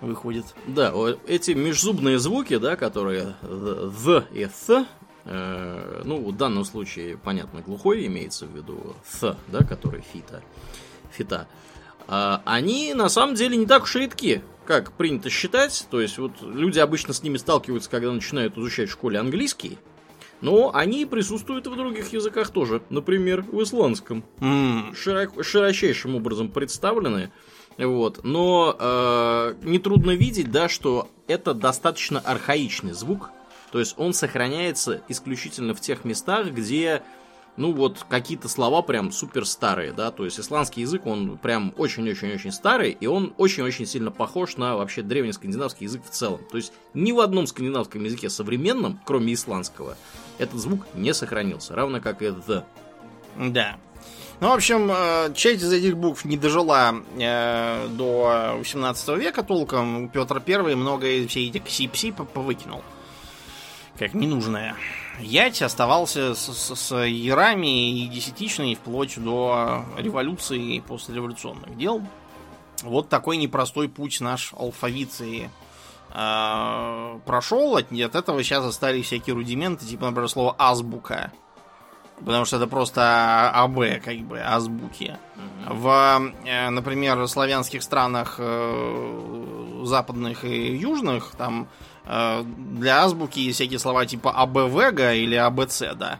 выходит. 0.00 0.44
Да, 0.66 0.94
эти 1.26 1.50
межзубные 1.50 2.18
звуки, 2.20 2.56
да, 2.58 2.76
которые 2.76 3.34
«th» 3.42 4.24
и 4.32 4.44
«th», 4.44 4.86
э, 5.24 6.02
ну, 6.04 6.30
в 6.30 6.36
данном 6.36 6.64
случае, 6.64 7.18
понятно, 7.18 7.60
глухой 7.60 8.06
имеется 8.06 8.46
в 8.46 8.54
виду 8.54 8.94
«th», 9.20 9.36
да, 9.48 9.64
который 9.64 10.02
фита, 10.12 10.42
фита, 11.10 11.48
а, 12.06 12.40
они 12.44 12.94
на 12.94 13.08
самом 13.08 13.34
деле 13.34 13.56
не 13.56 13.66
так 13.66 13.82
уж 13.82 13.96
и 13.96 14.00
редки, 14.00 14.42
как 14.68 14.92
принято 14.92 15.30
считать. 15.30 15.86
То 15.90 15.98
есть, 15.98 16.18
вот 16.18 16.32
люди 16.42 16.78
обычно 16.78 17.14
с 17.14 17.22
ними 17.22 17.38
сталкиваются, 17.38 17.88
когда 17.88 18.12
начинают 18.12 18.58
изучать 18.58 18.90
в 18.90 18.92
школе 18.92 19.18
английский, 19.18 19.78
но 20.42 20.70
они 20.74 21.06
присутствуют 21.06 21.66
и 21.66 21.70
в 21.70 21.76
других 21.76 22.12
языках 22.12 22.50
тоже. 22.50 22.82
Например, 22.90 23.40
в 23.50 23.62
исландском 23.62 24.22
М, 24.40 24.94
широко- 24.94 25.42
широчайшим 25.42 26.14
образом 26.16 26.50
представлены. 26.50 27.32
Вот. 27.78 28.24
Но 28.24 28.76
э, 28.78 29.54
нетрудно 29.62 30.10
видеть, 30.10 30.50
да, 30.50 30.68
что 30.68 31.08
это 31.28 31.54
достаточно 31.54 32.20
архаичный 32.20 32.92
звук. 32.92 33.30
То 33.72 33.78
есть 33.78 33.94
он 33.96 34.12
сохраняется 34.12 35.00
исключительно 35.08 35.74
в 35.74 35.80
тех 35.80 36.04
местах, 36.04 36.48
где, 36.48 37.02
ну 37.58 37.72
вот, 37.72 38.06
какие-то 38.08 38.48
слова 38.48 38.82
прям 38.82 39.10
супер 39.10 39.44
старые, 39.44 39.92
да. 39.92 40.10
То 40.10 40.24
есть 40.24 40.38
исландский 40.38 40.82
язык, 40.82 41.06
он 41.06 41.36
прям 41.38 41.74
очень-очень-очень 41.76 42.52
старый, 42.52 42.92
и 42.92 43.06
он 43.06 43.34
очень-очень 43.36 43.84
сильно 43.84 44.10
похож 44.10 44.56
на 44.56 44.76
вообще 44.76 45.02
древний 45.02 45.32
скандинавский 45.32 45.84
язык 45.84 46.02
в 46.08 46.10
целом. 46.10 46.40
То 46.50 46.56
есть 46.56 46.72
ни 46.94 47.10
в 47.10 47.18
одном 47.18 47.46
скандинавском 47.48 48.04
языке 48.04 48.30
современном, 48.30 49.00
кроме 49.04 49.34
исландского, 49.34 49.96
этот 50.38 50.60
звук 50.60 50.86
не 50.94 51.12
сохранился, 51.12 51.74
равно 51.74 52.00
как 52.00 52.22
и 52.22 52.26
the. 52.26 52.62
Да. 53.36 53.76
Ну, 54.40 54.50
в 54.50 54.52
общем, 54.52 54.88
э, 54.92 55.34
часть 55.34 55.64
из 55.64 55.72
этих 55.72 55.96
букв 55.96 56.24
не 56.24 56.36
дожила 56.36 56.94
э, 57.18 57.88
до 57.90 58.54
18 58.58 59.08
века 59.18 59.42
толком. 59.42 60.08
Петр 60.10 60.40
I 60.46 60.76
многое 60.76 61.26
все 61.26 61.48
эти 61.48 61.58
кси-пси 61.58 62.12
по- 62.12 62.24
повыкинул. 62.24 62.82
Как 63.98 64.14
ненужное. 64.14 64.76
Ять 65.20 65.62
оставался 65.62 66.34
с, 66.34 66.46
с- 66.52 66.74
с 66.76 66.96
ярами 67.04 68.02
и 68.02 68.06
десятичной 68.08 68.74
вплоть 68.74 69.18
до 69.22 69.84
революции 69.96 70.76
и 70.76 70.80
послереволюционных 70.80 71.76
дел. 71.76 72.02
Вот 72.82 73.08
такой 73.08 73.36
непростой 73.36 73.88
путь 73.88 74.20
наш 74.20 74.52
алфавиции 74.54 75.50
э, 76.14 77.18
прошел. 77.26 77.76
От, 77.76 77.90
от 77.92 78.14
этого 78.14 78.42
сейчас 78.44 78.64
остались 78.64 79.06
всякие 79.06 79.34
рудименты, 79.34 79.84
типа, 79.86 80.06
например, 80.06 80.28
слово 80.28 80.54
азбука. 80.58 81.32
Потому 82.24 82.44
что 82.44 82.56
это 82.56 82.66
просто 82.66 83.50
АБ, 83.50 84.02
как 84.04 84.18
бы, 84.20 84.40
азбуки. 84.40 85.16
В, 85.68 86.32
э, 86.44 86.70
например, 86.70 87.26
славянских 87.28 87.82
странах 87.82 88.36
э, 88.38 89.82
западных 89.84 90.44
и 90.44 90.76
южных, 90.76 91.32
там 91.36 91.68
для 92.08 93.04
азбуки 93.04 93.52
всякие 93.52 93.78
слова 93.78 94.06
типа 94.06 94.30
АБВГа 94.30 95.14
или 95.14 95.34
АБЦ, 95.34 95.82
да. 95.94 96.18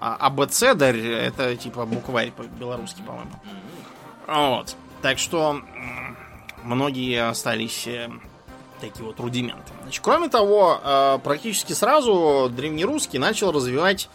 А 0.00 0.14
АБЦдарь 0.14 0.98
это 0.98 1.56
типа 1.56 1.84
букварь 1.86 2.30
по-белорусски, 2.30 3.02
по-моему. 3.02 3.32
Вот. 4.28 4.76
Так 5.02 5.18
что 5.18 5.60
многие 6.62 7.28
остались 7.28 7.86
э, 7.86 8.10
такие 8.80 9.04
вот 9.04 9.18
рудименты. 9.20 9.72
Значит, 9.82 10.02
кроме 10.04 10.28
того, 10.28 10.80
э, 10.82 11.18
практически 11.22 11.72
сразу 11.72 12.48
древнерусский 12.50 13.18
начал 13.18 13.52
развивать 13.52 14.08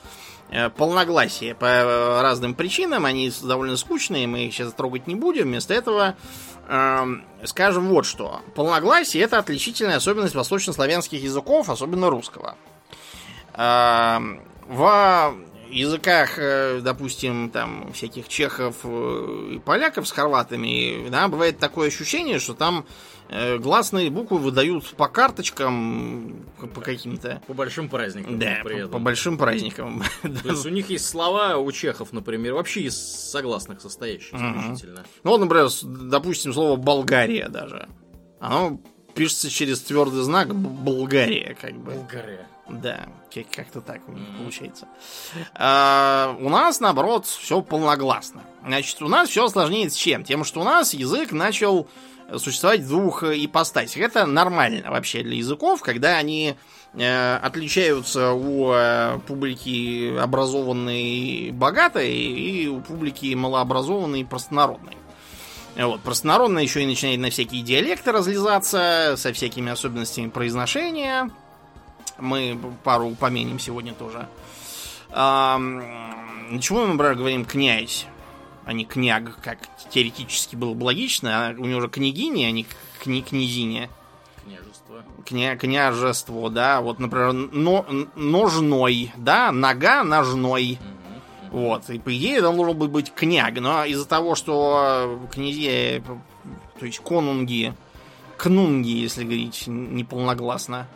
э, 0.49 0.69
полногласие 0.69 1.55
по 1.55 2.21
разным 2.21 2.53
причинам. 2.53 3.05
Они 3.05 3.31
довольно 3.41 3.77
скучные, 3.77 4.27
мы 4.27 4.45
их 4.45 4.53
сейчас 4.53 4.73
трогать 4.73 5.07
не 5.07 5.15
будем. 5.15 5.43
Вместо 5.43 5.73
этого 5.73 6.09
э, 6.09 6.13
скажем 7.43 7.89
вот 7.89 8.05
что. 8.05 8.41
Полногласие 8.55 9.23
это 9.23 9.37
отличительная 9.37 9.97
особенность 9.97 10.35
восточнославянских 10.35 11.21
языков, 11.21 11.69
особенно 11.69 12.09
русского. 12.09 12.55
Э, 13.53 14.19
в 14.67 15.35
языках, 15.69 16.37
э, 16.37 16.79
допустим, 16.81 17.49
там 17.49 17.91
всяких 17.93 18.27
чехов 18.27 18.77
э, 18.83 19.49
и 19.55 19.59
поляков 19.59 20.07
с 20.07 20.11
хорватами, 20.11 21.09
да, 21.09 21.27
бывает 21.27 21.59
такое 21.59 21.87
ощущение, 21.87 22.39
что 22.39 22.53
там 22.53 22.85
гласные 23.29 24.09
буквы 24.09 24.37
выдают 24.37 24.89
по 24.95 25.07
карточкам, 25.07 26.45
по 26.73 26.81
каким-то... 26.81 27.41
По 27.47 27.53
большим 27.53 27.89
праздникам. 27.89 28.39
Да, 28.39 28.61
по, 28.63 28.87
по 28.87 28.99
большим 28.99 29.37
праздникам. 29.37 30.03
То 30.21 30.29
есть 30.49 30.65
у 30.65 30.69
них 30.69 30.89
есть 30.89 31.07
слова 31.07 31.57
у 31.57 31.71
чехов, 31.71 32.13
например, 32.13 32.53
вообще 32.53 32.81
из 32.81 32.97
согласных 32.97 33.81
состоящих 33.81 34.33
исключительно. 34.33 35.03
Ну 35.23 35.31
вот, 35.31 35.39
например, 35.39 35.69
допустим, 35.83 36.53
слово 36.53 36.75
Болгария 36.75 37.49
даже. 37.49 37.87
Оно 38.39 38.79
пишется 39.15 39.49
через 39.49 39.81
твердый 39.81 40.23
знак 40.23 40.53
Болгария, 40.53 41.55
как 41.59 41.73
бы. 41.73 41.91
Болгария. 41.93 42.47
Да, 42.69 43.07
как-то 43.53 43.81
так 43.81 44.01
у 44.07 44.13
них 44.13 44.27
получается. 44.37 44.87
А, 45.53 46.35
у 46.39 46.49
нас, 46.49 46.79
наоборот, 46.79 47.25
все 47.25 47.61
полногласно. 47.61 48.43
Значит, 48.65 49.01
у 49.01 49.07
нас 49.09 49.29
все 49.29 49.47
сложнее 49.49 49.89
с 49.89 49.95
чем? 49.95 50.23
Тем, 50.23 50.43
что 50.45 50.61
у 50.61 50.63
нас 50.63 50.93
язык 50.93 51.31
начал 51.33 51.89
существовать 52.37 52.81
в 52.81 52.87
двух 52.87 53.23
ипостасях. 53.23 54.01
Это 54.01 54.25
нормально 54.25 54.91
вообще 54.91 55.23
для 55.23 55.37
языков, 55.37 55.81
когда 55.81 56.17
они 56.17 56.55
э, 56.93 57.35
отличаются 57.37 58.31
у 58.31 58.71
э, 58.71 59.19
публики 59.27 60.17
образованной 60.17 61.51
богатой 61.51 62.13
и 62.13 62.67
у 62.67 62.81
публики 62.81 63.33
малообразованной 63.33 64.25
простонародной. 64.25 64.97
Вот, 65.75 66.01
простонародно 66.01 66.59
еще 66.59 66.83
и 66.83 66.85
начинает 66.85 67.19
на 67.19 67.31
всякие 67.31 67.63
диалекты 67.63 68.11
разлезаться, 68.11 69.15
со 69.17 69.33
всякими 69.33 69.71
особенностями 69.71 70.29
произношения. 70.29 71.31
Мы 72.19 72.59
пару 72.83 73.07
упомянем 73.07 73.57
сегодня 73.59 73.93
тоже. 73.93 74.27
А, 75.09 75.57
чему 76.59 76.81
мы, 76.81 76.87
например, 76.93 77.15
говорим 77.15 77.45
князь, 77.45 78.05
а 78.65 78.73
не 78.73 78.85
княг, 78.85 79.39
как 79.41 79.59
теоретически 79.89 80.55
было 80.55 80.73
бы 80.73 80.85
логично, 80.85 81.47
а 81.47 81.51
у 81.51 81.65
него 81.65 81.81
же 81.81 81.89
княгиня, 81.89 82.47
а 82.47 82.51
не 82.51 82.65
кни 83.01 83.21
князиня. 83.21 83.89
Княжество. 84.43 85.03
Кня 85.25 85.55
княжество, 85.55 86.49
да. 86.49 86.81
Вот, 86.81 86.99
например, 86.99 87.33
но 87.33 87.85
ножной, 88.15 89.11
да, 89.17 89.51
нога 89.51 90.03
ножной. 90.03 90.79
Вот, 91.51 91.89
и 91.89 91.99
по 91.99 92.15
идее 92.15 92.41
там 92.41 92.57
должен 92.57 92.77
быть 92.77 93.13
княг, 93.13 93.59
но 93.59 93.85
из-за 93.85 94.07
того, 94.07 94.33
что 94.33 95.19
князья, 95.31 96.01
то 96.79 96.85
есть 96.85 96.97
конунги, 96.99 97.75
кнунги, 98.37 98.89
если 98.89 99.23
говорить 99.23 99.65
неполногласно, 99.67 100.87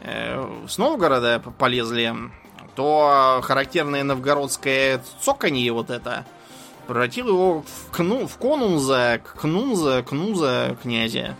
Э, 0.00 0.66
с 0.66 0.78
Новгорода 0.78 1.40
полезли, 1.58 2.14
то 2.74 3.40
характерное 3.42 4.02
новгородское 4.02 5.02
цоканье 5.20 5.72
вот 5.72 5.90
это 5.90 6.24
превратило 6.86 7.28
его 7.28 7.62
в, 7.62 7.90
кну, 7.90 8.26
в 8.26 8.36
конунза, 8.36 9.20
кнунза, 9.36 10.02
кнуза 10.02 10.76
князя. 10.82 11.36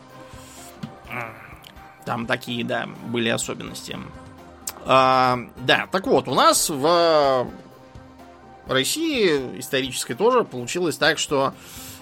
Там 2.04 2.26
такие, 2.26 2.64
да, 2.64 2.88
были 3.06 3.28
особенности. 3.28 3.98
А, 4.84 5.38
да, 5.58 5.86
так 5.90 6.06
вот, 6.06 6.28
у 6.28 6.34
нас 6.34 6.70
в 6.70 7.46
России 8.66 9.58
исторической 9.58 10.14
тоже 10.14 10.44
получилось 10.44 10.96
так, 10.96 11.18
что 11.18 11.46
а, 11.46 11.54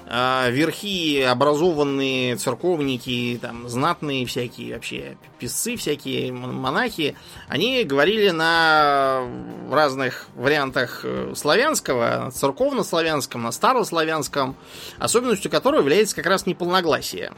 верхи 0.09 1.21
образованные 1.21 2.37
церковники, 2.37 3.39
там, 3.43 3.69
знатные 3.69 4.25
всякие 4.25 4.75
вообще 4.75 5.19
писцы 5.39 5.77
всякие, 5.77 6.33
монахи, 6.33 7.15
они 7.49 7.85
говорили 7.85 8.31
на 8.31 9.23
разных 9.71 10.29
вариантах 10.35 11.01
э, 11.05 11.35
славянского, 11.37 12.31
церковно-славянском, 12.33 13.43
на 13.43 13.53
старославянском, 13.53 14.57
особенностью 14.99 15.51
которого 15.51 15.81
является 15.81 16.17
как 16.17 16.27
раз 16.27 16.47
неполногласие. 16.47 17.33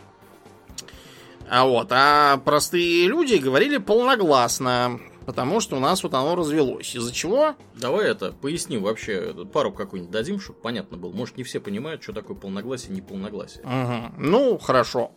А 1.49 1.65
вот, 1.65 1.89
а 1.91 2.37
простые 2.45 3.09
люди 3.09 3.35
говорили 3.35 3.79
полногласно, 3.79 5.01
потому 5.27 5.61
что 5.61 5.77
у 5.77 5.81
нас 5.81 6.03
вот 6.03 6.15
оно 6.15 6.35
развелось. 6.35 6.95
Из-за 6.95 7.13
чего? 7.13 7.55
Давай 7.75 8.09
это 8.09 8.33
поясним 8.33 8.83
вообще, 8.83 9.35
пару 9.53 9.73
какую-нибудь 9.73 10.13
дадим, 10.13 10.41
чтобы 10.41 10.59
понятно 10.61 10.97
было. 10.97 11.13
Может, 11.13 11.37
не 11.37 11.45
все 11.45 11.61
понимают, 11.61 12.03
что 12.03 12.13
такое 12.13 12.37
полногласие, 12.37 12.93
не 12.93 13.01
полногласие. 13.01 13.65
Угу. 13.65 14.15
Ну, 14.19 14.59
хорошо. 14.59 15.13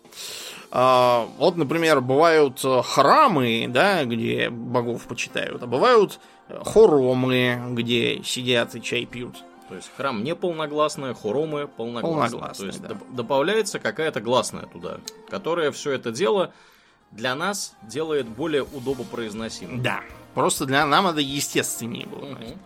А, 0.71 1.27
вот, 1.37 1.55
например, 1.55 2.01
бывают 2.01 2.59
э, 2.63 2.81
храмы, 2.83 3.67
да, 3.69 4.05
где 4.05 4.49
богов 4.49 5.05
почитают, 5.07 5.61
а 5.61 5.67
бывают 5.67 6.19
э, 6.49 6.59
хоромы, 6.65 7.59
где 7.71 8.23
сидят 8.23 8.75
и 8.75 8.81
чай 8.81 9.05
пьют. 9.05 9.35
То 9.69 9.75
есть 9.75 9.91
храм 9.95 10.23
не 10.23 10.35
полногласный, 10.35 11.13
хоромы 11.15 11.67
полногласные. 11.67 12.39
полногласные 12.39 12.71
То 12.71 12.77
есть 12.77 12.81
да. 12.81 12.97
добавляется 13.15 13.79
какая-то 13.79 14.21
гласная 14.21 14.67
туда, 14.67 14.99
которая 15.29 15.71
все 15.71 15.91
это 15.91 16.11
дело 16.11 16.53
для 17.15 17.35
нас 17.35 17.75
делает 17.83 18.27
более 18.27 18.63
удобопроизносимым. 18.63 19.81
Да. 19.81 20.01
Просто 20.33 20.65
для 20.65 20.85
нам 20.85 21.07
это 21.07 21.19
естественнее 21.19 22.07
было. 22.07 22.31
Угу. 22.31 22.57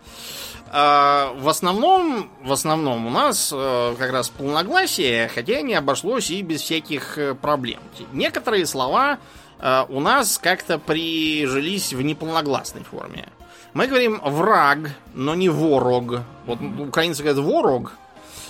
А, 0.70 1.32
в 1.34 1.48
основном, 1.48 2.30
в 2.42 2.52
основном 2.52 3.06
у 3.06 3.10
нас 3.10 3.52
а, 3.54 3.94
как 3.96 4.10
раз 4.12 4.28
полногласие, 4.28 5.28
хотя 5.28 5.60
не 5.62 5.74
обошлось 5.74 6.30
и 6.30 6.42
без 6.42 6.62
всяких 6.62 7.18
э, 7.18 7.34
проблем. 7.34 7.80
Некоторые 8.12 8.66
слова 8.66 9.18
а, 9.58 9.86
у 9.88 10.00
нас 10.00 10.38
как-то 10.38 10.78
прижились 10.78 11.92
в 11.92 12.02
неполногласной 12.02 12.84
форме. 12.84 13.28
Мы 13.74 13.86
говорим 13.86 14.20
враг, 14.22 14.78
но 15.14 15.34
не 15.34 15.48
ворог. 15.48 16.20
Вот 16.46 16.58
украинцы 16.80 17.22
говорят 17.22 17.44
ворог, 17.44 17.92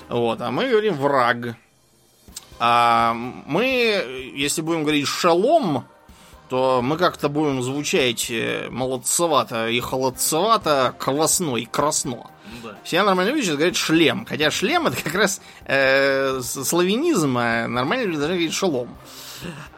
вот, 0.08 0.40
а 0.40 0.50
мы 0.50 0.68
говорим 0.68 0.94
враг. 0.94 1.56
А 2.58 3.14
мы, 3.14 4.32
если 4.34 4.62
будем 4.62 4.82
говорить 4.82 5.06
шалом, 5.06 5.84
то 6.48 6.80
мы 6.82 6.96
как-то 6.96 7.28
будем 7.28 7.62
звучать 7.62 8.30
э, 8.30 8.68
молодцевато 8.70 9.68
и 9.68 9.80
холодцевато, 9.80 10.94
квасно 10.98 11.56
и 11.56 11.66
красно. 11.66 12.30
Да. 12.62 12.74
Все 12.82 13.02
нормальные 13.02 13.34
люди 13.34 13.46
сейчас 13.46 13.56
говорят 13.56 13.76
шлем. 13.76 14.26
Хотя 14.26 14.50
шлем 14.50 14.86
это 14.86 15.02
как 15.02 15.14
раз 15.14 15.40
э, 15.66 16.40
славянизм, 16.42 17.36
а 17.38 17.68
нормальные 17.68 18.06
люди 18.06 18.18
должны 18.18 18.36
говорить 18.36 18.54
шелом. 18.54 18.88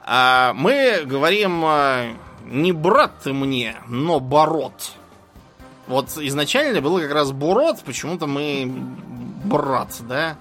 А 0.05 0.53
мы 0.55 1.03
говорим 1.05 1.65
э, 1.65 2.13
не 2.47 2.73
брат 2.73 3.13
ты 3.23 3.33
мне, 3.33 3.77
но 3.89 4.21
борот. 4.21 4.93
Вот 5.87 6.17
изначально 6.19 6.81
было 6.81 7.01
как 7.01 7.13
раз 7.13 7.33
борот, 7.33 7.81
почему-то 7.85 8.27
мы 8.27 8.73
брат, 9.45 9.97
да? 10.09 10.37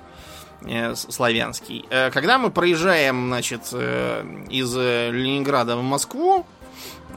Э, 0.65 0.93
славянский. 0.95 1.85
Э, 1.89 2.11
когда 2.11 2.37
мы 2.37 2.51
проезжаем, 2.51 3.27
значит, 3.27 3.69
э, 3.71 4.25
из 4.49 4.75
Ленинграда 4.75 5.77
в 5.77 5.83
Москву, 5.83 6.45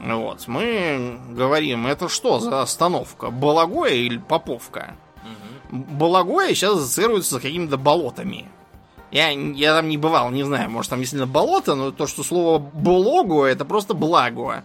вот, 0.01 0.47
мы 0.47 1.19
говорим, 1.29 1.87
это 1.87 2.09
что 2.09 2.39
за 2.39 2.61
остановка? 2.61 3.29
Балагоя 3.29 3.93
или 3.93 4.17
Поповка? 4.17 4.95
Угу. 5.71 5.83
Балагоя 5.97 6.53
сейчас 6.53 6.77
ассоциируется 6.77 7.37
с 7.37 7.41
какими-то 7.41 7.77
болотами. 7.77 8.49
Я, 9.11 9.29
я 9.29 9.75
там 9.75 9.89
не 9.89 9.97
бывал, 9.97 10.31
не 10.31 10.43
знаю, 10.43 10.71
может 10.71 10.89
там 10.89 10.99
действительно 10.99 11.31
болото, 11.31 11.75
но 11.75 11.91
то, 11.91 12.07
что 12.07 12.23
слово 12.23 12.57
«бологу» 12.57 13.43
это 13.43 13.63
просто 13.63 13.93
«благо». 13.93 14.63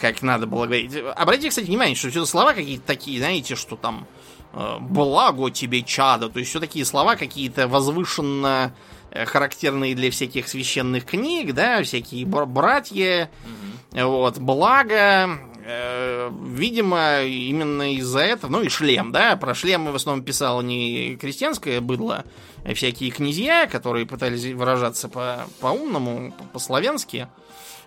Как 0.00 0.22
надо 0.22 0.46
было 0.46 0.64
говорить. 0.64 0.94
Обратите, 1.16 1.50
кстати, 1.50 1.66
внимание, 1.66 1.96
что 1.96 2.10
все 2.10 2.24
слова 2.24 2.54
какие-то 2.54 2.86
такие, 2.86 3.18
знаете, 3.18 3.54
что 3.54 3.76
там 3.76 4.06
благо 4.52 5.50
тебе 5.50 5.82
чада. 5.82 6.28
То 6.28 6.38
есть 6.38 6.50
все 6.50 6.60
такие 6.60 6.84
слова 6.84 7.16
какие-то 7.16 7.68
возвышенно 7.68 8.74
э, 9.10 9.24
характерные 9.26 9.94
для 9.94 10.10
всяких 10.10 10.48
священных 10.48 11.04
книг, 11.04 11.52
да, 11.54 11.82
всякие 11.82 12.24
братья, 12.26 13.30
mm 13.44 13.76
вот, 14.04 14.36
благо, 14.38 15.38
э, 15.64 16.30
видимо, 16.50 17.22
именно 17.22 17.94
из-за 17.94 18.20
этого, 18.20 18.50
ну 18.50 18.62
и 18.62 18.68
шлем, 18.68 19.10
да, 19.10 19.36
про 19.36 19.54
шлем 19.54 19.82
мы 19.82 19.92
в 19.92 19.94
основном 19.94 20.22
писал 20.22 20.60
не 20.60 21.16
крестьянское 21.16 21.80
быдло, 21.80 22.24
а 22.64 22.74
всякие 22.74 23.10
князья, 23.10 23.66
которые 23.66 24.04
пытались 24.04 24.44
выражаться 24.52 25.08
по, 25.08 25.46
по-умному, 25.60 26.34
по-славянски, 26.52 27.28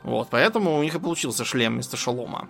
вот, 0.02 0.30
поэтому 0.32 0.80
у 0.80 0.82
них 0.82 0.96
и 0.96 1.00
получился 1.00 1.46
шлем 1.46 1.74
вместо 1.74 1.96
шалома. 1.96 2.50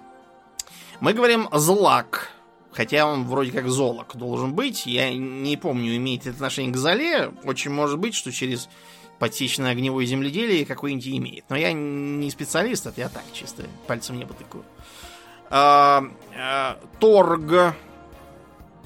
Мы 1.02 1.14
говорим 1.14 1.50
«злак», 1.52 2.32
Хотя 2.72 3.06
он 3.06 3.26
вроде 3.26 3.52
как 3.52 3.68
золок 3.68 4.16
должен 4.16 4.54
быть. 4.54 4.86
Я 4.86 5.14
не 5.14 5.58
помню, 5.58 5.96
имеет 5.98 6.22
это 6.22 6.32
отношение 6.32 6.74
к 6.74 6.78
золе. 6.78 7.32
Очень 7.44 7.72
может 7.72 7.98
быть, 7.98 8.14
что 8.14 8.32
через 8.32 8.70
подсеченное 9.18 9.72
огневое 9.72 10.08
земледелие 10.08 10.66
какое-нибудь 10.66 11.08
имеет. 11.08 11.46
Но 11.50 11.56
я 11.56 11.74
не 11.74 12.30
специалист, 12.32 12.86
это 12.86 13.02
я 13.02 13.10
так 13.10 13.24
чисто 13.34 13.64
пальцем 13.88 14.18
не 14.18 14.26
потыкаю. 14.26 14.64
А, 15.50 16.04
а, 16.38 16.80
торг. 17.00 17.76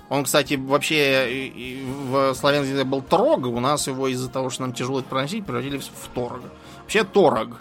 Он, 0.09 0.23
кстати, 0.23 0.55
вообще 0.55 1.51
в 2.07 2.33
славянском 2.35 2.73
языке 2.73 2.89
был 2.89 3.01
трог, 3.01 3.45
у 3.45 3.59
нас 3.59 3.87
его 3.87 4.07
из-за 4.09 4.29
того, 4.29 4.49
что 4.49 4.63
нам 4.63 4.73
тяжело 4.73 4.99
это 4.99 5.09
проносить, 5.09 5.45
превратили 5.45 5.77
в 5.77 6.09
торг. 6.13 6.41
Вообще 6.81 7.03
торог. 7.03 7.59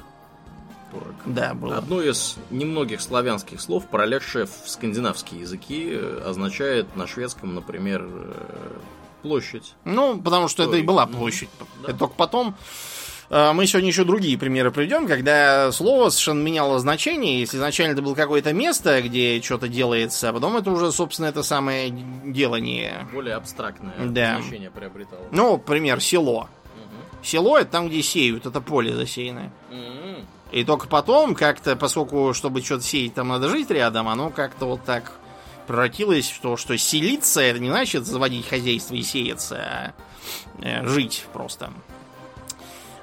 Торг. 0.92 1.14
Да, 1.26 1.54
было. 1.54 1.78
Одно 1.78 2.00
из 2.02 2.36
немногих 2.50 3.00
славянских 3.00 3.60
слов, 3.60 3.88
пролегшее 3.88 4.46
в 4.46 4.50
скандинавские 4.66 5.40
языки, 5.40 5.88
э, 5.92 6.22
означает 6.24 6.94
на 6.96 7.06
шведском, 7.08 7.54
например, 7.54 8.04
э, 8.06 8.72
площадь. 9.22 9.74
Ну, 9.84 10.20
потому 10.20 10.48
что 10.48 10.62
это 10.64 10.76
и 10.76 10.80
Ой, 10.80 10.82
была 10.82 11.06
площадь. 11.06 11.48
Да. 11.82 11.90
Это 11.90 11.98
только 12.00 12.14
потом. 12.14 12.54
э, 13.30 13.52
Мы 13.52 13.66
сегодня 13.66 13.88
еще 13.88 14.04
другие 14.04 14.36
примеры 14.36 14.70
приведем, 14.70 15.06
когда 15.06 15.72
слово 15.72 16.10
совершенно 16.10 16.42
меняло 16.42 16.78
значение. 16.78 17.40
Если 17.40 17.56
изначально 17.56 17.92
это 17.92 18.02
было 18.02 18.14
какое-то 18.14 18.52
место, 18.52 19.00
где 19.00 19.40
что-то 19.42 19.68
делается, 19.68 20.28
а 20.28 20.32
потом 20.32 20.56
это 20.56 20.70
уже, 20.70 20.92
собственно, 20.92 21.26
это 21.26 21.42
самое 21.42 21.90
делание. 22.26 23.06
Более 23.12 23.36
абстрактное 23.36 23.94
Да. 24.08 24.40
значение 24.40 24.70
приобретало. 24.70 25.22
Ну, 25.30 25.56
пример, 25.56 26.00
село. 26.00 26.48
Мгм. 26.76 27.24
Село 27.24 27.58
это 27.58 27.70
там, 27.70 27.88
где 27.88 28.02
сеют, 28.02 28.44
это 28.46 28.60
поле 28.60 28.94
засеянное. 28.94 29.52
М. 29.70 30.26
И 30.52 30.64
только 30.64 30.86
потом, 30.86 31.34
как-то, 31.34 31.76
поскольку, 31.76 32.34
чтобы 32.34 32.60
что-то 32.60 32.84
сеять, 32.84 33.14
там 33.14 33.28
надо 33.28 33.48
жить 33.48 33.70
рядом, 33.70 34.06
оно 34.08 34.28
как-то 34.30 34.66
вот 34.66 34.84
так 34.84 35.12
превратилось 35.66 36.30
в 36.30 36.40
то, 36.40 36.58
что 36.58 36.76
селиться 36.76 37.40
это 37.40 37.58
не 37.58 37.70
значит 37.70 38.04
заводить 38.04 38.46
хозяйство 38.46 38.94
и 38.94 39.02
сеяться, 39.02 39.56
а 39.56 39.92
э, 40.60 40.86
жить 40.86 41.26
просто. 41.32 41.70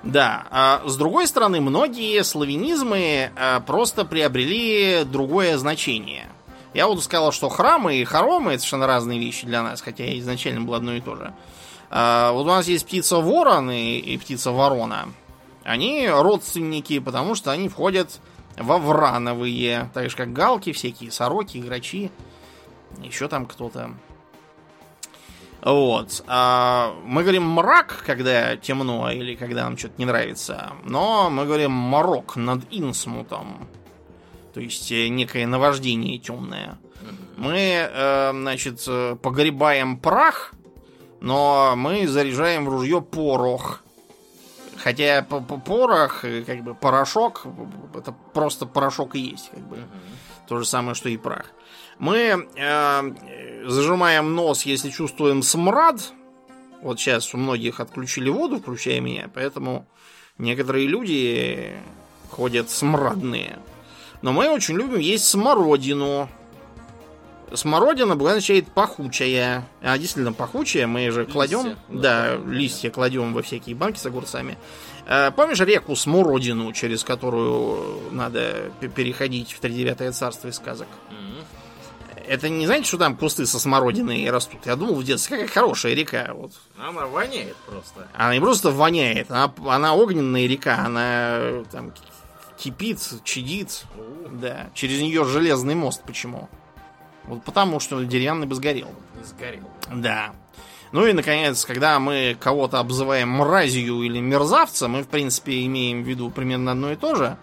Да, 0.03 0.45
а 0.51 0.81
с 0.85 0.95
другой 0.95 1.27
стороны, 1.27 1.59
многие 1.59 2.23
славянизмы 2.23 3.31
а, 3.35 3.59
просто 3.59 4.05
приобрели 4.05 5.03
другое 5.03 5.57
значение. 5.57 6.29
Я 6.73 6.87
вот 6.87 7.03
сказал, 7.03 7.31
что 7.31 7.49
храмы 7.49 7.97
и 7.97 8.05
хоромы 8.05 8.51
это 8.51 8.59
совершенно 8.59 8.87
разные 8.87 9.19
вещи 9.19 9.45
для 9.45 9.61
нас, 9.61 9.81
хотя 9.81 10.17
изначально 10.19 10.61
было 10.61 10.77
одно 10.77 10.93
и 10.93 11.01
то 11.01 11.15
же. 11.15 11.33
А, 11.89 12.31
вот 12.31 12.43
у 12.43 12.49
нас 12.49 12.67
есть 12.67 12.85
птица 12.85 13.17
ворон 13.17 13.71
и, 13.71 13.97
и 13.97 14.17
птица 14.17 14.51
ворона. 14.51 15.09
Они 15.69 16.09
родственники, 16.09 16.97
потому 16.97 17.35
что 17.35 17.51
они 17.51 17.69
входят 17.69 18.19
во 18.57 18.79
врановые, 18.79 19.91
так 19.93 20.09
же 20.09 20.17
как 20.17 20.33
галки 20.33 20.71
всякие, 20.71 21.11
сороки, 21.11 21.59
грачи, 21.59 22.09
еще 23.03 23.27
там 23.27 23.45
кто-то. 23.45 23.91
Вот. 25.61 26.23
А 26.25 26.95
мы 27.05 27.21
говорим 27.21 27.43
мрак, 27.43 28.03
когда 28.03 28.57
темно 28.57 29.11
или 29.11 29.35
когда 29.35 29.65
нам 29.65 29.77
что-то 29.77 29.93
не 29.99 30.05
нравится, 30.05 30.71
но 30.85 31.29
мы 31.29 31.45
говорим 31.45 31.71
морок 31.71 32.35
над 32.35 32.61
инсмутом. 32.71 33.67
То 34.55 34.61
есть 34.61 34.91
э, 34.91 35.07
некое 35.09 35.45
наваждение 35.45 36.17
темное. 36.17 36.79
Мы, 37.37 37.87
э, 37.87 38.31
значит, 38.31 38.83
э, 38.87 39.17
погребаем 39.21 39.99
прах, 39.99 40.53
но 41.21 41.75
мы 41.77 42.07
заряжаем 42.07 42.65
в 42.65 42.69
ружье 42.69 43.01
порох. 43.03 43.83
Хотя 44.81 45.21
п- 45.21 45.41
п- 45.41 45.57
порох, 45.65 46.21
как 46.45 46.63
бы 46.63 46.73
порошок, 46.73 47.43
это 47.95 48.13
просто 48.33 48.65
порошок 48.65 49.15
и 49.15 49.19
есть, 49.19 49.49
как 49.51 49.59
бы. 49.67 49.77
То 50.47 50.57
же 50.57 50.65
самое, 50.65 50.95
что 50.95 51.09
и 51.09 51.17
прах. 51.17 51.45
Мы 51.99 52.47
э, 52.55 53.65
зажимаем 53.67 54.33
нос, 54.35 54.65
если 54.65 54.89
чувствуем 54.89 55.43
смрад. 55.43 56.13
Вот 56.81 56.99
сейчас 56.99 57.33
у 57.33 57.37
многих 57.37 57.79
отключили 57.81 58.29
воду, 58.29 58.59
включая 58.59 59.01
меня, 59.01 59.29
поэтому 59.33 59.85
некоторые 60.37 60.87
люди 60.87 61.73
ходят 62.31 62.69
смрадные. 62.69 63.59
Но 64.21 64.31
мы 64.31 64.49
очень 64.49 64.75
любим 64.75 64.99
есть 64.99 65.25
смородину. 65.25 66.29
Смородина 67.53 68.15
буквально 68.15 68.37
означает 68.37 68.67
пахучая. 68.71 69.67
А 69.81 69.97
действительно 69.97 70.33
пахучая, 70.33 70.87
мы 70.87 71.09
же 71.11 71.21
Листья, 71.21 71.33
кладем, 71.33 71.75
да, 71.89 72.37
да, 72.37 72.51
листья 72.51 72.89
кладем 72.89 73.33
во 73.33 73.41
всякие 73.41 73.75
банки 73.75 73.97
с 73.97 74.05
огурцами. 74.05 74.57
Э, 75.07 75.31
Помнишь 75.31 75.59
реку 75.59 75.95
Смородину, 75.95 76.71
через 76.73 77.03
которую 77.03 77.99
надо 78.11 78.71
переходить 78.95 79.51
в 79.51 79.59
тридевятое 79.59 80.11
царство 80.11 80.47
из 80.49 80.55
сказок? 80.55 80.87
Это 82.29 82.47
не 82.47 82.67
знаете, 82.67 82.85
что 82.87 82.99
там 82.99 83.17
кусты 83.17 83.47
со 83.47 83.57
смородиной 83.59 84.29
растут? 84.29 84.59
Я 84.67 84.75
думал 84.75 84.93
в 84.93 85.03
детстве, 85.03 85.37
какая 85.37 85.51
хорошая 85.51 85.95
река. 85.95 86.29
Вот. 86.35 86.51
Она 86.77 87.07
воняет 87.07 87.55
просто. 87.65 88.07
Она 88.13 88.35
не 88.35 88.39
просто 88.39 88.69
воняет, 88.69 89.31
она, 89.31 89.51
она 89.65 89.95
огненная 89.95 90.45
река, 90.45 90.77
она 90.85 91.63
там 91.71 91.91
кипит, 92.55 92.99
чадит. 93.23 93.83
Да, 94.31 94.69
через 94.75 95.01
нее 95.01 95.25
железный 95.25 95.73
мост. 95.73 96.03
Почему? 96.05 96.49
Вот 97.29 97.43
потому, 97.43 97.79
что 97.79 98.03
деревянный 98.03 98.47
бы 98.47 98.55
сгорел. 98.55 98.89
сгорел. 99.23 99.69
Да. 99.93 100.31
Ну 100.91 101.05
и, 101.05 101.13
наконец, 101.13 101.63
когда 101.63 101.99
мы 101.99 102.35
кого-то 102.39 102.79
обзываем 102.79 103.29
мразью 103.29 104.01
или 104.01 104.19
мерзавцем, 104.19 104.91
мы, 104.91 105.03
в 105.03 105.07
принципе, 105.07 105.63
имеем 105.67 106.03
в 106.03 106.07
виду 106.07 106.31
примерно 106.31 106.71
одно 106.71 106.91
и 106.91 106.95
то 106.95 107.13
же. 107.13 107.37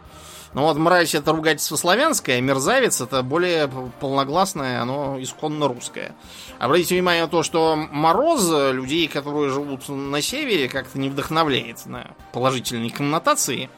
Но 0.52 0.62
вот 0.62 0.76
мразь 0.78 1.14
это 1.14 1.32
ругательство 1.32 1.76
славянское, 1.76 2.40
мерзавец 2.40 3.00
это 3.00 3.22
более 3.22 3.68
полногласное, 4.00 4.80
оно 4.80 5.22
исконно 5.22 5.68
русское. 5.68 6.16
Обратите 6.58 6.94
внимание 6.94 7.24
на 7.24 7.28
то, 7.28 7.42
что 7.42 7.76
мороз 7.76 8.48
людей, 8.72 9.06
которые 9.06 9.50
живут 9.50 9.88
на 9.88 10.20
севере, 10.22 10.68
как-то 10.68 10.98
не 10.98 11.10
вдохновляет 11.10 11.86
на 11.86 12.14
положительные 12.32 12.90
коннотации. 12.90 13.68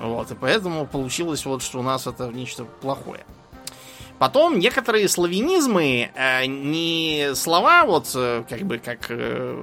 Вот, 0.00 0.30
и 0.30 0.34
поэтому 0.34 0.86
получилось 0.86 1.46
вот, 1.46 1.62
что 1.62 1.78
у 1.78 1.82
нас 1.82 2.06
это 2.06 2.26
нечто 2.28 2.64
плохое. 2.64 3.24
Потом 4.18 4.58
некоторые 4.58 5.08
славянизмы, 5.08 6.10
э, 6.14 6.46
не 6.46 7.30
слова, 7.34 7.84
вот 7.84 8.10
э, 8.14 8.44
как 8.48 8.60
бы 8.62 8.78
как 8.78 9.06
э, 9.10 9.62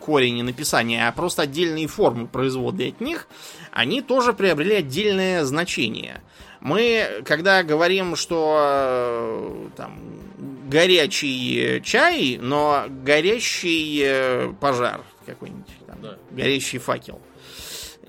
корень 0.00 0.38
и 0.38 0.42
написание, 0.42 1.08
а 1.08 1.12
просто 1.12 1.42
отдельные 1.42 1.86
формы 1.86 2.26
производные 2.26 2.90
от 2.90 3.00
них, 3.00 3.28
они 3.70 4.02
тоже 4.02 4.32
приобрели 4.34 4.76
отдельное 4.76 5.44
значение. 5.44 6.22
Мы, 6.60 7.22
когда 7.24 7.62
говорим, 7.62 8.14
что 8.14 8.58
э, 8.60 9.68
там 9.76 9.98
горячий 10.68 11.80
чай, 11.84 12.38
но 12.40 12.84
горящий 12.88 14.02
э, 14.04 14.52
пожар 14.60 15.00
какой-нибудь, 15.26 15.66
там, 15.86 15.98
Да. 16.02 16.18
горящий 16.30 16.78
факел, 16.78 17.20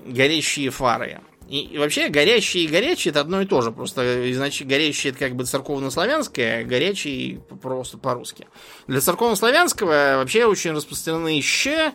горящие 0.04 0.70
фары. 0.70 1.20
И, 1.48 1.60
и 1.60 1.78
вообще 1.78 2.08
горящий 2.08 2.64
и 2.64 2.68
горячий 2.68 3.10
это 3.10 3.20
одно 3.20 3.40
и 3.40 3.46
то 3.46 3.60
же. 3.60 3.70
Просто 3.70 4.32
значит, 4.32 4.66
горящий 4.66 5.10
это 5.10 5.18
как 5.18 5.36
бы 5.36 5.44
церковнославянское, 5.44 6.60
а 6.60 6.64
горячий 6.64 7.40
просто 7.62 7.98
по-русски. 7.98 8.46
Для 8.86 9.00
церковнославянского 9.00 10.16
вообще 10.16 10.46
очень 10.46 10.72
распространены 10.72 11.40
щ. 11.40 11.92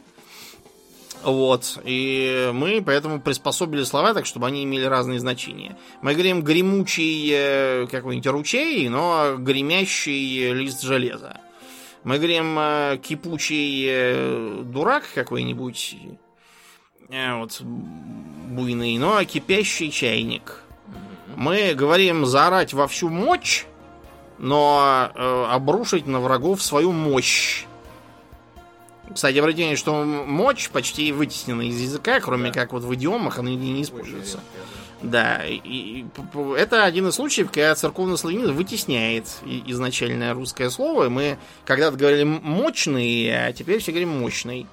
Вот. 1.24 1.80
И 1.84 2.50
мы 2.54 2.82
поэтому 2.86 3.20
приспособили 3.20 3.84
слова 3.84 4.14
так, 4.14 4.26
чтобы 4.26 4.48
они 4.48 4.64
имели 4.64 4.86
разные 4.86 5.20
значения. 5.20 5.78
Мы 6.02 6.14
говорим 6.14 6.42
гремучий 6.42 7.30
э, 7.34 7.88
какой-нибудь 7.92 8.28
ручей, 8.28 8.88
но 8.88 9.36
гремящий 9.38 10.54
лист 10.54 10.82
железа. 10.82 11.42
Мы 12.06 12.18
говорим 12.18 12.58
э, 12.58 13.00
кипучий 13.04 13.86
э, 13.90 14.62
дурак 14.64 15.04
какой-нибудь, 15.14 15.98
э, 17.10 17.36
вот, 17.36 17.62
буйный, 17.62 18.98
но 18.98 19.24
кипящий 19.24 19.92
чайник. 19.92 20.64
Мы 21.36 21.74
говорим 21.74 22.26
заорать 22.26 22.74
во 22.74 22.88
всю 22.88 23.10
мощь, 23.10 23.66
но 24.38 25.12
э, 25.14 25.46
обрушить 25.52 26.08
на 26.08 26.20
врагов 26.20 26.62
свою 26.62 26.92
мощь. 26.92 27.66
Кстати, 29.14 29.38
обратите 29.38 29.64
внимание, 29.64 29.78
что 29.78 30.04
мощь 30.04 30.70
почти 30.70 31.12
вытеснена 31.12 31.64
из 31.64 31.80
языка, 31.80 32.20
кроме 32.20 32.52
Да. 32.52 32.60
как 32.60 32.74
вот 32.74 32.84
в 32.84 32.94
идиомах 32.94 33.40
она 33.40 33.50
не 33.50 33.82
используется. 33.82 34.40
Да, 35.02 35.46
и, 35.46 35.56
и 35.64 36.06
это 36.58 36.84
один 36.84 37.08
из 37.08 37.16
случаев, 37.16 37.48
когда 37.48 37.74
церковный 37.74 38.18
славянизм 38.18 38.54
вытесняет 38.54 39.28
изначальное 39.66 40.34
русское 40.34 40.70
слово. 40.70 41.08
Мы 41.08 41.38
когда-то 41.66 41.96
говорили 41.96 42.24
мощный, 42.24 43.30
а 43.30 43.54
теперь 43.54 43.80
все 43.80 43.92
говорим 43.92 44.20
мощный. 44.20 44.68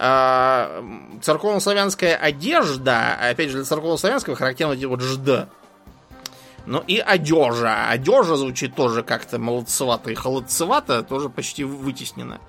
А, 0.00 0.84
церковнославянская 1.22 2.14
одежда, 2.14 3.16
опять 3.20 3.50
же 3.50 3.56
для 3.56 3.64
церковнославянского 3.64 4.36
характерно 4.36 4.76
вот 4.88 5.00
жд. 5.00 5.48
Ну 6.66 6.84
и 6.86 6.98
одежа. 6.98 7.88
Одежа 7.88 8.36
звучит 8.36 8.76
тоже 8.76 9.02
как-то 9.02 9.40
молодцевато 9.40 10.12
и 10.12 10.14
холодцевато, 10.14 11.02
тоже 11.02 11.28
почти 11.28 11.64
вытеснено. 11.64 12.40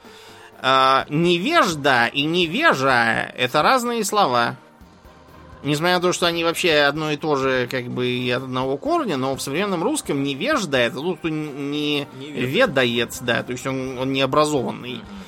А, 0.62 1.08
невежда 1.10 2.06
и 2.06 2.24
невежа 2.24 3.34
это 3.36 3.64
разные 3.64 4.04
слова. 4.06 4.56
Несмотря 5.64 5.95
на 5.95 6.02
то, 6.02 6.14
что 6.14 6.28
они 6.28 6.43
вообще 6.43 6.82
одно 6.82 7.12
и 7.12 7.18
то 7.18 7.36
же, 7.36 7.68
как 7.70 7.86
бы 7.86 8.08
и 8.08 8.30
одного 8.30 8.78
корня, 8.78 9.18
но 9.18 9.36
в 9.36 9.41
современном 9.41 9.84
русском 9.84 10.22
невежда 10.22 10.78
это 10.78 10.97
тот, 10.97 11.18
кто 11.18 11.30
не 11.30 12.08
Не 12.20 12.32
ведает, 12.32 13.18
да, 13.22 13.41
то 13.41 13.54
есть 13.54 13.66
он, 13.66 13.97
он 13.97 14.14
необразованный. 14.14 14.97
Мгм. 14.97 15.18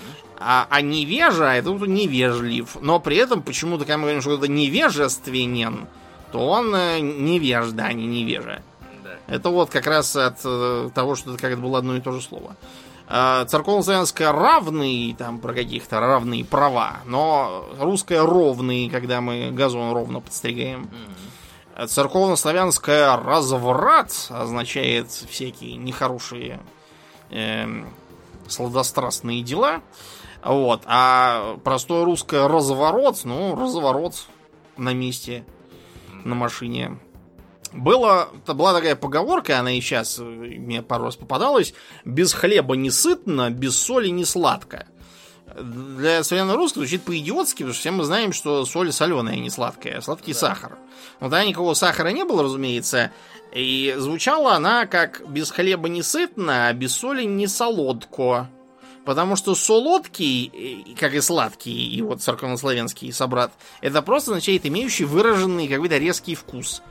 А, 0.44 0.66
а 0.70 0.82
невежа 0.82 1.54
это 1.54 1.68
тот, 1.68 1.78
кто 1.78 1.86
невежлив. 1.86 2.78
Но 2.82 3.00
при 3.00 3.18
этом 3.18 3.44
почему-то, 3.44 3.86
когда 3.86 3.98
мы 3.98 4.04
говорим, 4.04 4.22
что 4.22 4.34
это 4.34 4.48
невежественен, 4.48 5.88
то 6.32 6.48
он 6.48 6.74
э, 6.74 7.00
невежда, 7.00 7.84
а 7.86 7.94
не 7.94 8.08
невежа. 8.08 8.64
Да. 9.04 9.12
Это 9.28 9.50
вот 9.50 9.70
как 9.70 9.86
раз 9.86 10.16
от 10.16 10.40
э, 10.44 10.90
того, 10.96 11.16
что 11.16 11.32
это 11.32 11.42
как 11.42 11.52
это 11.52 11.62
было 11.62 11.78
одно 11.78 11.96
и 11.96 12.02
то 12.02 12.12
же 12.12 12.22
слово. 12.22 12.56
Э, 13.08 13.46
церковнославянское 13.48 14.32
равный, 14.32 15.16
там 15.16 15.40
про 15.40 15.54
каких-то 15.54 16.00
равные 16.00 16.44
права, 16.44 17.02
но 17.06 17.68
русское 17.80 18.22
ровный, 18.26 18.90
когда 18.90 19.22
мы 19.22 19.52
газон 19.52 19.94
ровно 19.94 20.22
подстригаем. 20.22 20.90
Церковнославянское 21.88 23.16
разврат 23.18 24.12
означает 24.30 25.12
всякие 25.12 25.76
нехорошие 25.76 26.60
э, 27.30 27.66
сладострастные 28.48 29.44
дела. 29.44 29.82
Вот. 30.44 30.82
А 30.86 31.58
простое 31.64 32.06
русское 32.06 32.48
разворот, 32.48 33.22
ну, 33.24 33.56
разворот 33.56 34.26
на 34.78 34.94
месте, 34.94 35.46
на 36.24 36.36
машине. 36.36 37.00
Было, 37.74 38.30
была 38.48 38.74
такая 38.74 38.96
поговорка, 38.96 39.60
она 39.60 39.72
и 39.72 39.80
сейчас 39.80 40.18
мне 40.20 40.82
пару 40.82 41.06
раз 41.06 41.16
попадалась. 41.16 41.74
Без 42.04 42.34
хлеба 42.34 42.76
не 42.76 42.90
сытно, 42.90 43.50
без 43.50 43.78
соли 43.78 44.10
не 44.10 44.26
сладко. 44.26 44.88
Для 45.56 46.24
современного 46.24 46.58
русского 46.58 46.86
звучит 46.86 47.04
по-идиотски, 47.04 47.64
потому 47.64 47.74
что 47.74 47.82
все 47.82 47.92
мы 47.92 48.04
знаем, 48.04 48.34
что 48.34 48.66
соль 48.66 48.92
соленая, 48.92 49.36
а 49.36 49.40
не 49.40 49.50
сладкая, 49.50 49.98
а 49.98 50.02
сладкий 50.02 50.34
да. 50.34 50.40
сахар. 50.40 50.78
Но 51.20 51.28
тогда 51.28 51.46
никакого 51.46 51.74
сахара 51.74 52.10
не 52.10 52.24
было, 52.24 52.44
разумеется. 52.44 53.12
И 53.54 53.94
звучала 53.98 54.56
она 54.56 54.86
как 54.86 55.28
без 55.30 55.52
хлеба 55.52 55.90
не 55.90 56.04
сытно, 56.04 56.68
а 56.68 56.74
без 56.74 56.94
соли 56.96 57.24
не 57.24 57.48
солодко. 57.48 58.50
Потому 59.06 59.36
что 59.36 59.56
солодкий, 59.56 60.96
как 61.00 61.14
и 61.14 61.22
сладкий, 61.22 61.90
и 61.90 62.02
вот 62.02 62.22
церковнославянский 62.22 63.12
собрат, 63.12 63.52
это 63.82 64.02
просто 64.02 64.32
означает 64.32 64.66
имеющий 64.66 65.06
выраженный 65.06 65.68
какой-то 65.68 65.98
резкий 65.98 66.36
вкус. 66.36 66.84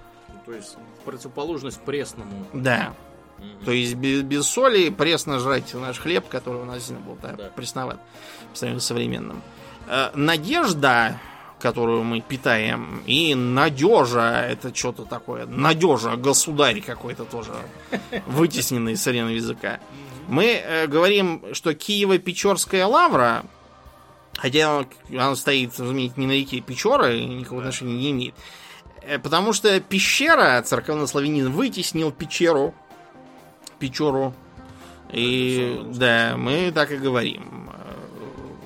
То 0.45 0.53
есть 0.53 0.77
противоположность 1.05 1.81
пресному. 1.81 2.47
Да. 2.53 2.95
Угу. 3.39 3.65
То 3.67 3.73
есть 3.73 3.95
без, 3.95 4.23
без 4.23 4.47
соли 4.47 4.91
пресно 4.91 5.39
жрать 5.39 5.73
наш 5.75 5.99
хлеб, 5.99 6.29
который 6.29 6.63
у 6.63 6.65
нас 6.65 6.91
был 6.91 7.17
да, 7.23 7.33
да. 7.33 7.45
пресноват 7.55 8.01
по 8.51 8.57
сравнению 8.57 8.81
с 8.81 8.87
современным. 8.87 9.43
Э, 9.87 10.11
надежда, 10.15 11.19
которую 11.61 12.03
мы 12.03 12.21
питаем, 12.21 13.03
и 13.07 13.35
надежа, 13.35 14.47
это 14.49 14.75
что-то 14.75 15.05
такое. 15.05 15.47
Надежа, 15.47 16.17
государь 16.17 16.81
какой-то 16.81 17.25
тоже 17.25 17.53
вытесненный 18.27 18.97
с 18.97 19.07
языка. 19.11 19.79
Мы 20.31 20.45
э, 20.45 20.87
говорим, 20.87 21.43
что 21.55 21.73
Киево-Печорская 21.73 22.87
лавра, 22.87 23.45
хотя 24.37 24.87
она 25.11 25.35
стоит, 25.35 25.73
разумеется, 25.77 26.21
не 26.21 26.27
на 26.29 26.33
реке 26.33 26.61
Печора 26.61 27.13
и 27.13 27.25
никакого 27.25 27.63
отношения 27.63 27.97
не 27.97 28.11
имеет, 28.13 28.35
э, 29.03 29.19
потому 29.19 29.53
что 29.53 29.81
пещера, 29.81 30.63
церковнославянин 30.63 31.51
вытеснил 31.51 32.13
пещеру, 32.13 32.77
Печору, 33.81 34.33
и 35.11 35.83
да, 35.95 36.37
мы 36.37 36.71
так 36.71 36.93
и 36.93 36.97
говорим. 36.97 37.69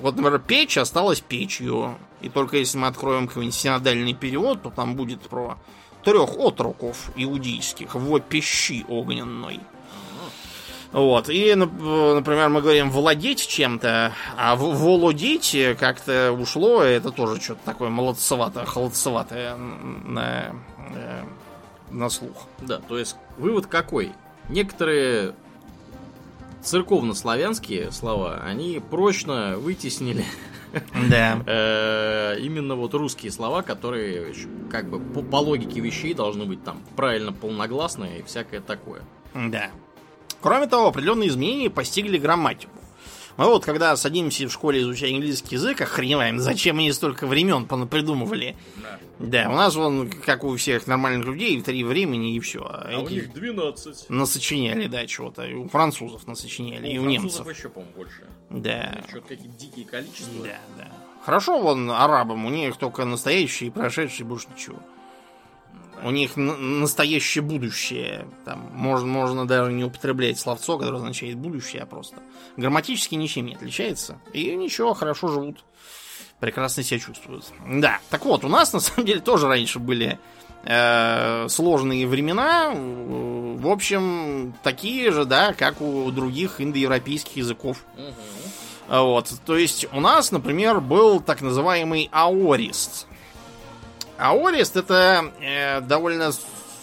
Вот, 0.01 0.17
например, 0.17 0.37
печь 0.37 0.77
осталась 0.77 1.19
печью. 1.19 1.97
И 2.21 2.29
только 2.29 2.57
если 2.57 2.77
мы 2.77 2.85
откроем 2.85 3.27
какой-нибудь 3.27 3.55
синодальный 3.55 4.13
перевод, 4.13 4.61
то 4.61 4.69
там 4.69 4.95
будет 4.95 5.21
про 5.21 5.57
трех 6.03 6.37
отроков 6.37 7.09
иудейских 7.15 7.95
в 7.95 8.19
пещи 8.19 8.85
огненной. 8.87 9.61
Вот. 10.91 11.29
И, 11.29 11.53
например, 11.55 12.49
мы 12.49 12.61
говорим 12.61 12.89
владеть 12.89 13.47
чем-то, 13.47 14.13
а 14.37 14.55
володеть 14.55 15.55
как-то 15.79 16.31
ушло, 16.31 16.81
это 16.81 17.11
тоже 17.11 17.41
что-то 17.41 17.61
такое 17.65 17.89
молодцеватое, 17.89 18.65
холодцеватое 18.65 19.55
на, 19.55 20.51
э, 20.95 21.23
на 21.91 22.09
слух. 22.09 22.47
Да, 22.59 22.79
то 22.79 22.97
есть 22.97 23.15
вывод 23.37 23.67
какой? 23.67 24.13
Некоторые 24.49 25.33
церковно-славянские 26.61 27.91
слова, 27.91 28.41
они 28.43 28.81
прочно 28.89 29.57
вытеснили 29.57 30.25
да. 31.09 31.41
Э, 31.45 32.37
именно 32.39 32.75
вот 32.75 32.93
русские 32.93 33.31
слова, 33.31 33.61
которые 33.61 34.33
как 34.69 34.89
бы 34.89 34.99
по 35.23 35.37
логике 35.37 35.79
вещей 35.79 36.13
должны 36.13 36.45
быть 36.45 36.63
там 36.63 36.81
правильно 36.95 37.31
полногласные 37.31 38.19
и 38.19 38.23
всякое 38.23 38.61
такое. 38.61 39.01
Да. 39.33 39.71
Кроме 40.45 40.67
того, 40.67 40.89
определенные 40.89 41.29
изменения 41.29 41.71
постигли 41.71 42.19
грамматику. 42.19 42.71
Мы 43.35 43.45
вот 43.45 43.65
когда 43.65 43.97
садимся 43.97 44.47
в 44.47 44.51
школе 44.51 44.81
изучать 44.81 45.11
английский 45.11 45.55
язык, 45.55 45.81
охреневаем, 45.81 46.37
зачем 46.37 46.77
они 46.77 46.91
столько 46.91 47.25
времен 47.25 47.65
придумывали. 47.65 48.55
Да. 48.77 48.99
да, 49.17 49.49
у 49.49 49.55
нас 49.55 49.73
вон, 49.73 50.07
как 50.07 50.43
у 50.43 50.55
всех 50.55 50.85
нормальных 50.85 51.25
людей, 51.25 51.59
три 51.63 51.83
времени 51.83 52.35
и 52.35 52.39
все. 52.41 52.63
А, 52.63 52.91
а 52.93 52.99
у 52.99 53.09
них 53.09 53.33
12. 53.33 54.11
Насочиняли, 54.11 54.85
да, 54.85 55.07
чего-то. 55.07 55.47
И 55.47 55.55
у 55.55 55.67
французов 55.67 56.27
насочиняли, 56.27 56.81
ну, 56.81 56.93
и 56.93 56.97
у 56.99 57.05
немцев. 57.05 57.49
еще, 57.49 57.69
по-моему, 57.69 57.95
больше. 57.95 58.27
Да. 58.51 59.01
Что-то 59.09 59.29
какие-то 59.29 59.57
дикие 59.57 59.85
количества. 59.87 60.43
Да, 60.43 60.59
да. 60.77 60.91
Хорошо, 61.25 61.59
вон 61.59 61.89
арабам, 61.89 62.45
у 62.45 62.51
них 62.51 62.77
только 62.77 63.03
настоящие 63.05 63.69
и 63.69 63.71
прошедшие, 63.71 64.27
больше 64.27 64.45
ничего. 64.55 64.77
У 66.05 66.11
них 66.11 66.33
настоящее 66.35 67.41
будущее. 67.41 68.27
Там 68.45 68.69
можно, 68.73 69.07
можно 69.07 69.47
даже 69.47 69.73
не 69.73 69.83
употреблять 69.83 70.37
словцо, 70.37 70.77
которое 70.77 70.97
означает 70.97 71.35
будущее, 71.35 71.81
а 71.81 71.87
просто 71.87 72.17
грамматически 72.57 73.15
ничем 73.15 73.47
не 73.47 73.55
отличается. 73.55 74.19
И 74.31 74.53
ничего, 74.55 74.93
хорошо 74.93 75.29
живут. 75.29 75.65
Прекрасно 76.39 76.83
себя 76.83 76.99
чувствуют. 76.99 77.51
Да, 77.67 77.99
так 78.11 78.23
вот, 78.23 78.45
у 78.45 78.47
нас 78.47 78.71
на 78.71 78.81
самом 78.81 79.07
деле 79.07 79.19
тоже 79.19 79.47
раньше 79.47 79.79
были 79.79 80.19
э, 80.63 81.47
сложные 81.49 82.05
времена. 82.05 82.71
В 82.75 83.67
общем, 83.67 84.53
такие 84.61 85.11
же, 85.11 85.25
да, 85.25 85.53
как 85.53 85.81
у 85.81 86.11
других 86.11 86.61
индоевропейских 86.61 87.37
языков. 87.37 87.83
Угу. 87.97 88.95
Вот, 89.01 89.33
то 89.43 89.57
есть 89.57 89.87
у 89.91 89.99
нас, 89.99 90.31
например, 90.31 90.81
был 90.81 91.19
так 91.19 91.41
называемый 91.41 92.09
аорист. 92.11 93.07
Аорист 94.17 94.77
это 94.77 95.31
э, 95.39 95.81
довольно 95.81 96.31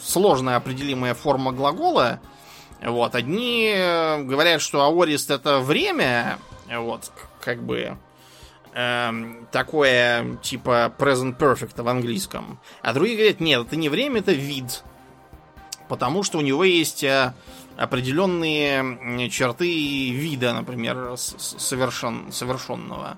сложная 0.02 0.56
определимая 0.56 1.14
форма 1.14 1.52
глагола. 1.52 2.20
Вот, 2.82 3.14
одни 3.14 3.72
э, 3.74 4.22
говорят, 4.22 4.60
что 4.60 4.84
аорист 4.84 5.30
это 5.30 5.60
время, 5.60 6.38
вот, 6.68 7.10
как 7.40 7.62
бы 7.62 7.96
э, 8.74 9.12
такое 9.50 10.36
типа 10.42 10.92
present 10.98 11.38
perfect 11.38 11.80
в 11.80 11.88
английском. 11.88 12.58
А 12.82 12.92
другие 12.92 13.16
говорят, 13.16 13.40
нет, 13.40 13.66
это 13.66 13.76
не 13.76 13.88
время, 13.88 14.20
это 14.20 14.32
вид. 14.32 14.82
Потому 15.88 16.22
что 16.22 16.38
у 16.38 16.42
него 16.42 16.64
есть 16.64 17.04
э, 17.04 17.34
определенные 17.76 19.30
черты 19.30 20.10
вида, 20.10 20.52
например, 20.52 21.14
совершен, 21.16 22.32
совершенного. 22.32 23.16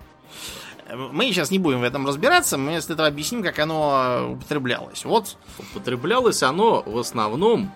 Мы 0.96 1.26
сейчас 1.26 1.50
не 1.50 1.58
будем 1.58 1.80
в 1.80 1.84
этом 1.84 2.06
разбираться, 2.06 2.56
мы 2.58 2.70
вместо 2.70 2.92
этого 2.92 3.08
объясним, 3.08 3.42
как 3.42 3.58
оно 3.58 4.32
употреблялось. 4.32 5.04
Вот. 5.04 5.36
Употреблялось 5.58 6.42
оно 6.42 6.82
в 6.86 6.98
основном 6.98 7.70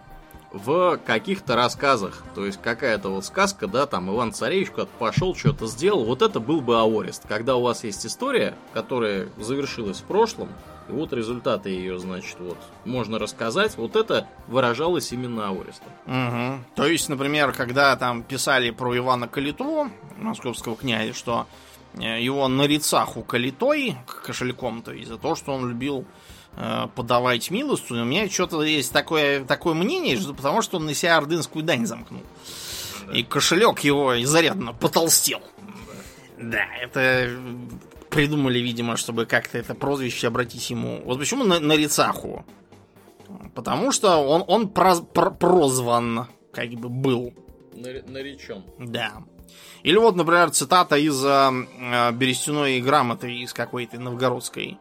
в 0.53 0.99
каких-то 1.05 1.57
рассказах. 1.57 2.23
То 2.35 2.47
есть 2.47 2.61
какая-то 2.61 3.11
вот 3.11 3.25
сказка, 3.25 3.67
да, 3.67 3.87
там 3.87 4.11
Иван 4.11 4.33
Царевич 4.33 4.71
куда-то 4.71 4.91
пошел, 4.99 5.35
что-то 5.35 5.67
сделал. 5.67 6.05
Вот 6.05 6.23
это 6.23 6.41
был 6.41 6.61
бы 6.61 6.81
аорист. 6.81 7.25
Когда 7.29 7.57
у 7.57 7.63
вас 7.63 7.85
есть 7.85 8.07
история, 8.07 8.55
которая 8.73 9.29
завершилась 9.37 9.99
в 9.99 10.05
прошлом, 10.05 10.49
и 10.89 10.93
вот 10.93 11.13
результаты 11.13 11.69
ее, 11.69 11.99
значит, 11.99 12.37
вот 12.41 12.57
можно 12.87 13.19
рассказать. 13.19 13.77
Вот 13.77 13.95
это 13.95 14.27
выражалось 14.47 15.13
именно 15.13 15.49
аористом. 15.49 15.89
Угу. 16.07 16.65
То 16.77 16.87
есть, 16.87 17.09
например, 17.11 17.53
когда 17.53 17.95
там 17.97 18.23
писали 18.23 18.71
про 18.71 18.97
Ивана 18.97 19.29
Калиту, 19.29 19.91
московского 20.17 20.77
князя, 20.77 21.13
что 21.13 21.47
его 21.99 22.49
на 22.49 22.63
рецаху 22.67 23.23
калитой, 23.23 23.97
кошельком, 24.07 24.83
то 24.83 24.93
есть 24.93 25.09
за 25.09 25.19
то, 25.19 25.35
что 25.35 25.53
он 25.53 25.69
любил 25.69 26.05
э, 26.57 26.87
подавать 26.95 27.51
милостыню. 27.51 28.03
У 28.03 28.07
меня 28.07 28.29
что-то 28.29 28.63
есть 28.63 28.93
такое, 28.93 29.45
такое 29.45 29.75
мнение, 29.75 30.19
что 30.19 30.35
потому 30.35 30.63
что 30.63 30.79
он 30.79 30.87
на 30.87 30.95
себя 30.95 31.17
ордынскую 31.17 31.65
дань 31.65 31.87
замкнул. 31.87 32.23
И 33.13 33.23
кошелек 33.23 33.81
его 33.81 34.21
изрядно 34.23 34.73
потолстел. 34.73 35.41
Да, 36.39 36.65
это 36.81 37.31
придумали, 38.11 38.59
видимо, 38.59 38.97
чтобы 38.97 39.27
как-то 39.27 39.59
это 39.59 39.75
прозвище 39.75 40.29
обратить 40.29 40.71
ему. 40.71 41.01
Вот 41.05 41.19
почему 41.19 41.45
на, 41.45 41.59
на 41.59 41.75
рецаху? 41.75 42.45
Потому 43.55 43.93
что 43.93 44.19
он, 44.19 44.45
он 44.47 44.69
проз, 44.69 45.03
про, 45.13 45.31
прозван, 45.31 46.27
как 46.53 46.71
бы 46.71 46.89
был. 46.89 47.35
Наречен. 47.75 48.65
Да. 48.79 49.23
Или 49.83 49.97
вот, 49.97 50.17
например, 50.17 50.51
цитата 50.51 50.97
из 50.97 51.25
э, 51.25 51.51
берестяной 52.13 52.81
грамоты 52.81 53.33
из 53.33 53.53
какой-то 53.53 53.99
новгородской. 53.99 54.79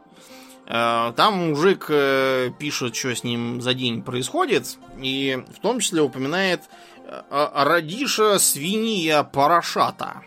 Э, 0.65 1.13
там 1.15 1.49
мужик 1.49 1.85
э, 1.89 2.51
пишет, 2.57 2.95
что 2.95 3.15
с 3.15 3.23
ним 3.23 3.61
за 3.61 3.73
день 3.73 4.01
происходит, 4.01 4.77
и 4.97 5.43
в 5.55 5.61
том 5.61 5.79
числе 5.79 6.01
упоминает 6.01 6.63
э, 7.05 7.21
«Радиша 7.29 8.39
свинья 8.39 9.23
парашата». 9.23 10.23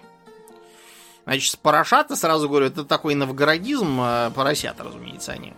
Значит, 1.25 1.59
парашата, 1.59 2.17
сразу 2.17 2.49
говорю, 2.49 2.67
это 2.67 2.85
такой 2.85 3.15
новгородизм, 3.15 4.01
э, 4.01 4.31
поросята, 4.35 4.85
разумеется, 4.85 5.33
они. 5.33 5.53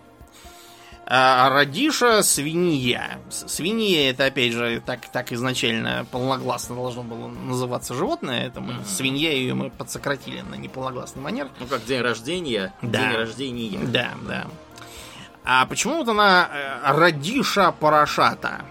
А 1.15 1.51
радиша 1.51 2.23
свинья. 2.23 3.19
Свинья 3.29 4.09
это 4.09 4.25
опять 4.25 4.53
же 4.55 4.81
так, 4.85 5.01
так 5.13 5.31
изначально 5.33 6.07
полногласно 6.11 6.75
должно 6.75 7.03
было 7.03 7.29
называться 7.29 7.93
животное. 7.93 8.47
Это 8.47 8.63
мы, 8.63 8.73
Мгм. 8.73 8.85
свинья 8.87 9.31
ее 9.31 9.53
мы 9.53 9.69
подсократили 9.69 10.41
на 10.41 10.55
неполногласный 10.55 11.21
манер. 11.21 11.49
Ну, 11.61 11.67
как 11.67 11.85
день 11.85 12.01
рождения, 12.01 12.73
Да. 12.81 12.99
день 13.01 13.13
рождения. 13.19 13.79
Да, 13.85 14.13
да. 14.27 14.47
А 15.45 15.67
почему 15.67 15.97
вот 15.97 16.09
она 16.09 16.49
э, 16.51 16.93
радиша 16.97 17.73
порошата? 17.73 18.63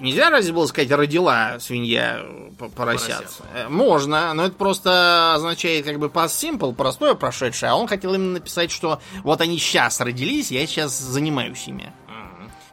Нельзя 0.00 0.30
разве 0.30 0.52
было 0.52 0.66
сказать 0.66 0.90
родила 0.92 1.58
свинья 1.58 2.18
э, 2.20 2.50
по- 2.58 2.68
поросят? 2.68 3.08
Поросят. 3.16 3.42
Э, 3.54 3.68
Можно, 3.68 4.32
но 4.34 4.44
это 4.44 4.54
просто 4.54 5.34
означает 5.34 5.84
как 5.84 5.98
бы 5.98 6.06
past 6.06 6.28
simple, 6.28 6.72
простое 6.74 7.14
прошедшее, 7.14 7.72
а 7.72 7.74
он 7.76 7.88
хотел 7.88 8.14
именно 8.14 8.34
написать, 8.34 8.70
что 8.70 9.00
вот 9.24 9.40
они 9.40 9.58
сейчас 9.58 10.00
родились, 10.00 10.50
я 10.52 10.64
сейчас 10.66 10.96
занимаюсь 10.98 11.66
ими. 11.66 11.92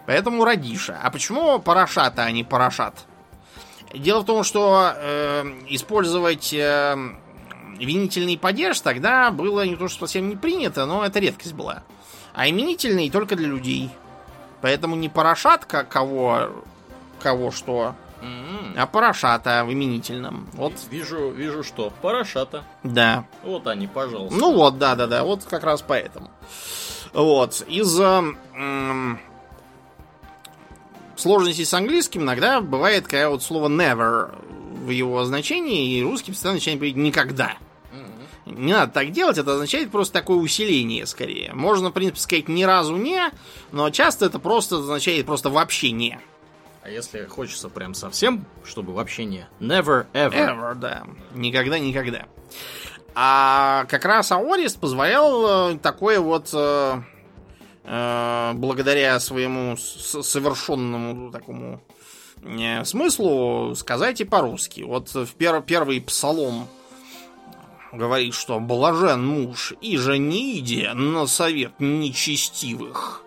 Поэтому 0.05 0.45
радиша. 0.45 0.99
А 1.01 1.09
почему 1.09 1.57
порошата, 1.59 2.23
а 2.23 2.31
не 2.31 2.43
порошат? 2.43 3.05
Дело 3.91 4.19
в 4.21 4.25
том, 4.25 4.43
что 4.43 4.93
э, 4.95 5.43
использовать 5.69 6.53
э, 6.53 6.95
винительный 7.79 8.37
падеж 8.37 8.79
тогда 8.81 9.31
было 9.31 9.65
не 9.65 9.75
то, 9.75 9.87
что 9.87 10.01
совсем 10.01 10.29
не 10.29 10.35
принято, 10.35 10.85
но 10.85 11.03
это 11.03 11.17
редкость 11.19 11.53
была. 11.53 11.81
А 12.35 12.47
именительный 12.47 13.09
только 13.09 13.35
для 13.35 13.47
людей. 13.47 13.89
Поэтому 14.61 14.95
не 14.95 15.09
порошат, 15.09 15.65
как 15.65 15.89
кого, 15.89 16.49
кого 17.19 17.51
что, 17.51 17.95
М. 18.21 18.73
а 18.77 18.85
порошата 18.87 19.63
в 19.65 19.71
именительном. 19.73 20.47
Вот, 20.53 20.73
Вижу, 20.89 21.29
вижу 21.31 21.63
что. 21.63 21.91
Парашата. 22.01 22.63
да. 22.83 23.25
Вот 23.43 23.67
они, 23.67 23.87
пожалуйста. 23.87 24.37
Ну 24.39 24.53
вот, 24.53 24.77
да-да-да, 24.77 25.23
вот 25.23 25.43
как 25.43 25.63
раз 25.63 25.81
поэтому. 25.81 26.31
Вот, 27.13 27.63
из 27.67 27.97
м, 27.99 29.19
сложностей 31.15 31.65
с 31.65 31.73
английским 31.73 32.23
иногда 32.23 32.61
бывает, 32.61 33.05
когда 33.07 33.29
вот 33.29 33.41
слово 33.43 33.69
never 33.69 34.33
в 34.83 34.89
его 34.89 35.23
значении, 35.25 35.97
и 35.97 36.03
русский 36.03 36.31
постоянно 36.31 36.57
начинает 36.57 36.79
говорить 36.79 36.97
никогда. 36.97 37.53
Мгм. 38.45 38.65
Не 38.65 38.73
надо 38.73 38.91
так 38.91 39.11
делать, 39.11 39.37
это 39.37 39.53
означает 39.53 39.91
просто 39.91 40.13
такое 40.13 40.37
усиление 40.37 41.05
скорее. 41.05 41.53
Можно, 41.53 41.89
в 41.89 41.93
принципе, 41.93 42.19
сказать 42.19 42.47
ни 42.49 42.63
разу 42.63 42.95
не, 42.97 43.31
но 43.71 43.89
часто 43.89 44.25
это 44.25 44.37
просто 44.39 44.77
означает 44.77 45.25
просто 45.25 45.49
вообще 45.49 45.91
не. 45.91 46.19
А 46.85 46.89
если 46.89 47.25
хочется 47.25 47.67
прям 47.69 47.95
совсем, 47.95 48.45
чтобы 48.63 48.93
вообще 48.93 49.25
не 49.25 49.47
never 49.59 50.05
ever. 50.13 50.33
Ever, 50.33 50.75
да. 50.75 51.03
Никогда, 51.33 51.79
никогда. 51.79 52.27
А 53.15 53.85
как 53.89 54.05
раз 54.05 54.31
Аорист 54.31 54.79
позволял 54.79 55.71
э, 55.71 55.77
такое 55.79 56.19
вот 56.19 56.51
э, 56.53 57.01
э, 57.85 58.51
благодаря 58.53 59.19
своему 59.19 59.75
совершенному 59.77 61.31
такому 61.31 61.81
смыслу 62.83 63.73
сказать 63.75 64.21
и 64.21 64.23
по-русски. 64.23 64.81
Вот 64.81 65.09
в 65.09 65.35
пер- 65.37 65.63
первый 65.63 65.99
псалом 66.01 66.67
говорит, 67.93 68.35
что 68.35 68.59
блажен 68.59 69.25
муж 69.25 69.73
и 69.81 69.97
же 69.97 70.19
не 70.19 70.59
иди 70.59 70.87
на 70.93 71.25
совет 71.25 71.79
нечестивых. 71.79 73.24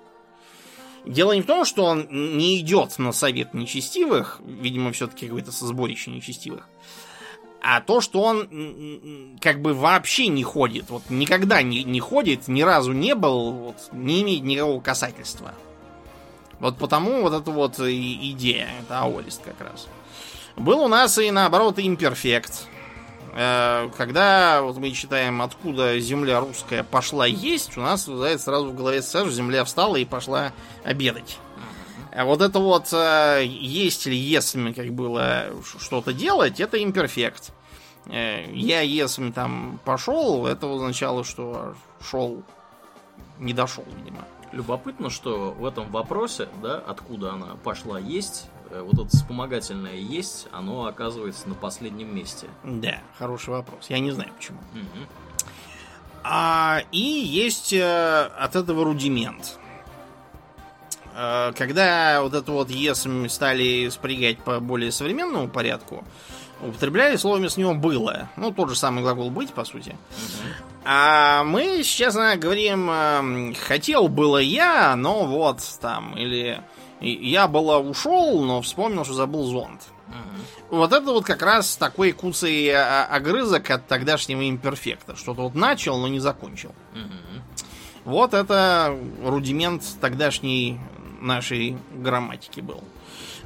Дело 1.09 1.33
не 1.33 1.41
в 1.41 1.47
том, 1.47 1.65
что 1.65 1.85
он 1.85 2.07
не 2.11 2.61
идет 2.61 2.99
на 2.99 3.13
совет 3.13 3.55
нечестивых, 3.55 4.43
видимо, 4.45 4.93
все-таки 4.93 5.27
какое-то 5.27 5.51
сборище 5.53 6.11
нечестивых, 6.11 6.69
а 7.63 7.81
то, 7.81 8.03
что 8.03 8.21
он 8.21 9.39
как 9.41 9.63
бы 9.63 9.73
вообще 9.73 10.29
не 10.29 10.45
ходит, 10.45 10.91
вот 10.91 11.03
никогда 11.09 11.63
не, 11.63 11.83
не 11.83 11.99
ходит, 11.99 12.47
ни 12.47 12.61
разу 12.61 12.93
не 12.93 13.15
был, 13.15 13.53
вот, 13.53 13.77
не 13.93 14.21
имеет 14.21 14.43
никакого 14.43 14.83
касательства. 14.83 15.55
Вот 16.61 16.77
потому 16.77 17.23
вот 17.23 17.33
эта 17.33 17.51
вот 17.53 17.81
идея, 17.81 18.69
это 18.83 19.01
аолист 19.01 19.43
как 19.43 19.59
раз. 19.67 19.89
Был 20.57 20.81
у 20.81 20.89
нас 20.89 21.17
и 21.17 21.31
наоборот 21.31 21.79
имперфект. 21.79 22.67
Э, 23.41 23.89
Когда 23.97 24.63
вот 24.63 24.79
мы 24.79 24.91
читаем, 24.91 25.41
откуда 25.43 26.01
земля 26.01 26.41
русская 26.41 26.83
пошла 26.83 27.25
есть, 27.25 27.79
у 27.79 27.81
нас 27.81 28.09
вызывает 28.09 28.41
сразу 28.41 28.71
в 28.71 28.75
голове 28.75 29.01
сразу 29.01 29.31
земля 29.31 29.65
встала 29.65 29.95
и 29.95 30.05
пошла 30.05 30.53
обедать. 30.83 31.39
А 32.13 32.25
вот 32.25 32.43
это 32.43 32.59
вот 32.59 32.93
э, 32.93 33.45
есть 33.47 34.09
или 34.09 34.17
если 34.17 34.73
как 34.73 34.93
было 34.93 35.51
что-то 35.79 36.13
делать, 36.13 36.59
это 36.59 36.83
имперфект. 36.83 37.53
Э, 38.07 38.45
Я 38.53 38.81
если 38.81 39.31
там 39.31 39.79
пошел, 39.85 40.45
это 40.49 40.67
означало, 40.75 41.23
что 41.23 41.77
шел, 42.01 42.43
не 43.39 43.53
дошел, 43.53 43.85
видимо. 43.99 44.27
Любопытно, 44.51 45.11
что 45.11 45.53
в 45.53 45.65
этом 45.65 45.89
вопросе, 45.93 46.49
да, 46.61 46.83
откуда 46.85 47.35
она 47.35 47.55
пошла 47.63 48.01
есть, 48.01 48.47
вот 48.71 48.95
это 48.95 49.09
вспомогательное 49.09 49.97
есть, 49.97 50.49
оно 50.53 50.87
оказывается 50.87 51.49
на 51.49 51.55
последнем 51.55 52.15
месте. 52.15 52.49
Да, 52.65 52.99
хороший 53.19 53.51
вопрос. 53.51 53.87
Я 53.89 53.99
не 53.99 54.11
знаю 54.11 54.31
почему. 54.37 54.59
Мгм. 54.73 55.07
А, 56.25 56.83
и 56.93 56.99
есть 56.99 57.73
э, 57.73 58.31
от 58.39 58.57
этого 58.57 58.85
рудимент. 58.85 59.59
Э, 61.15 61.53
когда 61.57 62.21
вот 62.23 62.35
это 62.35 62.53
вот 62.53 62.71
есм 62.71 63.29
стали 63.29 63.89
спрягать 63.89 64.39
по 64.39 64.61
более 64.61 64.93
современному 64.93 65.49
порядку, 65.49 66.05
употребляли 66.61 67.17
слово 67.17 67.37
вместо 67.37 67.61
него 67.61 67.75
было. 67.75 68.29
Ну, 68.37 68.53
тот 68.53 68.71
же 68.71 68.77
самый 68.77 69.03
глагол 69.03 69.31
быть, 69.31 69.53
по 69.53 69.65
сути. 69.65 69.97
А 70.85 71.45
мы 71.45 71.83
сейчас 71.83 72.17
э, 72.17 72.37
говорим 72.37 72.91
э, 72.91 73.55
хотел 73.55 74.09
было 74.09 74.39
я, 74.39 74.97
но 74.97 75.25
вот 75.25 75.61
там, 75.81 76.17
или 76.17 76.61
я 77.01 77.49
было 77.49 77.79
ушел, 77.79 78.43
но 78.43 78.61
вспомнил, 78.63 79.05
что 79.05 79.15
забыл 79.15 79.45
зонт. 79.45 79.83
Мгм. 80.09 80.43
Вот 80.71 80.93
это 80.93 81.07
вот 81.07 81.25
как 81.25 81.43
раз 81.43 81.77
такой 81.77 82.13
куцый 82.13 82.71
а, 82.71 83.05
огрызок 83.05 83.71
от 83.71 83.87
тогдашнего 83.87 84.49
имперфекта. 84.49 85.17
Что-то 85.17 85.43
вот 85.43 85.55
начал, 85.55 85.99
но 85.99 86.09
не 86.09 86.21
закончил. 86.21 86.75
Мгм. 86.95 87.43
Вот 88.05 88.35
это 88.35 88.99
рудимент 89.23 89.83
тогдашней 90.01 90.79
нашей 91.21 91.77
грамматики 91.93 92.61
был. 92.61 92.83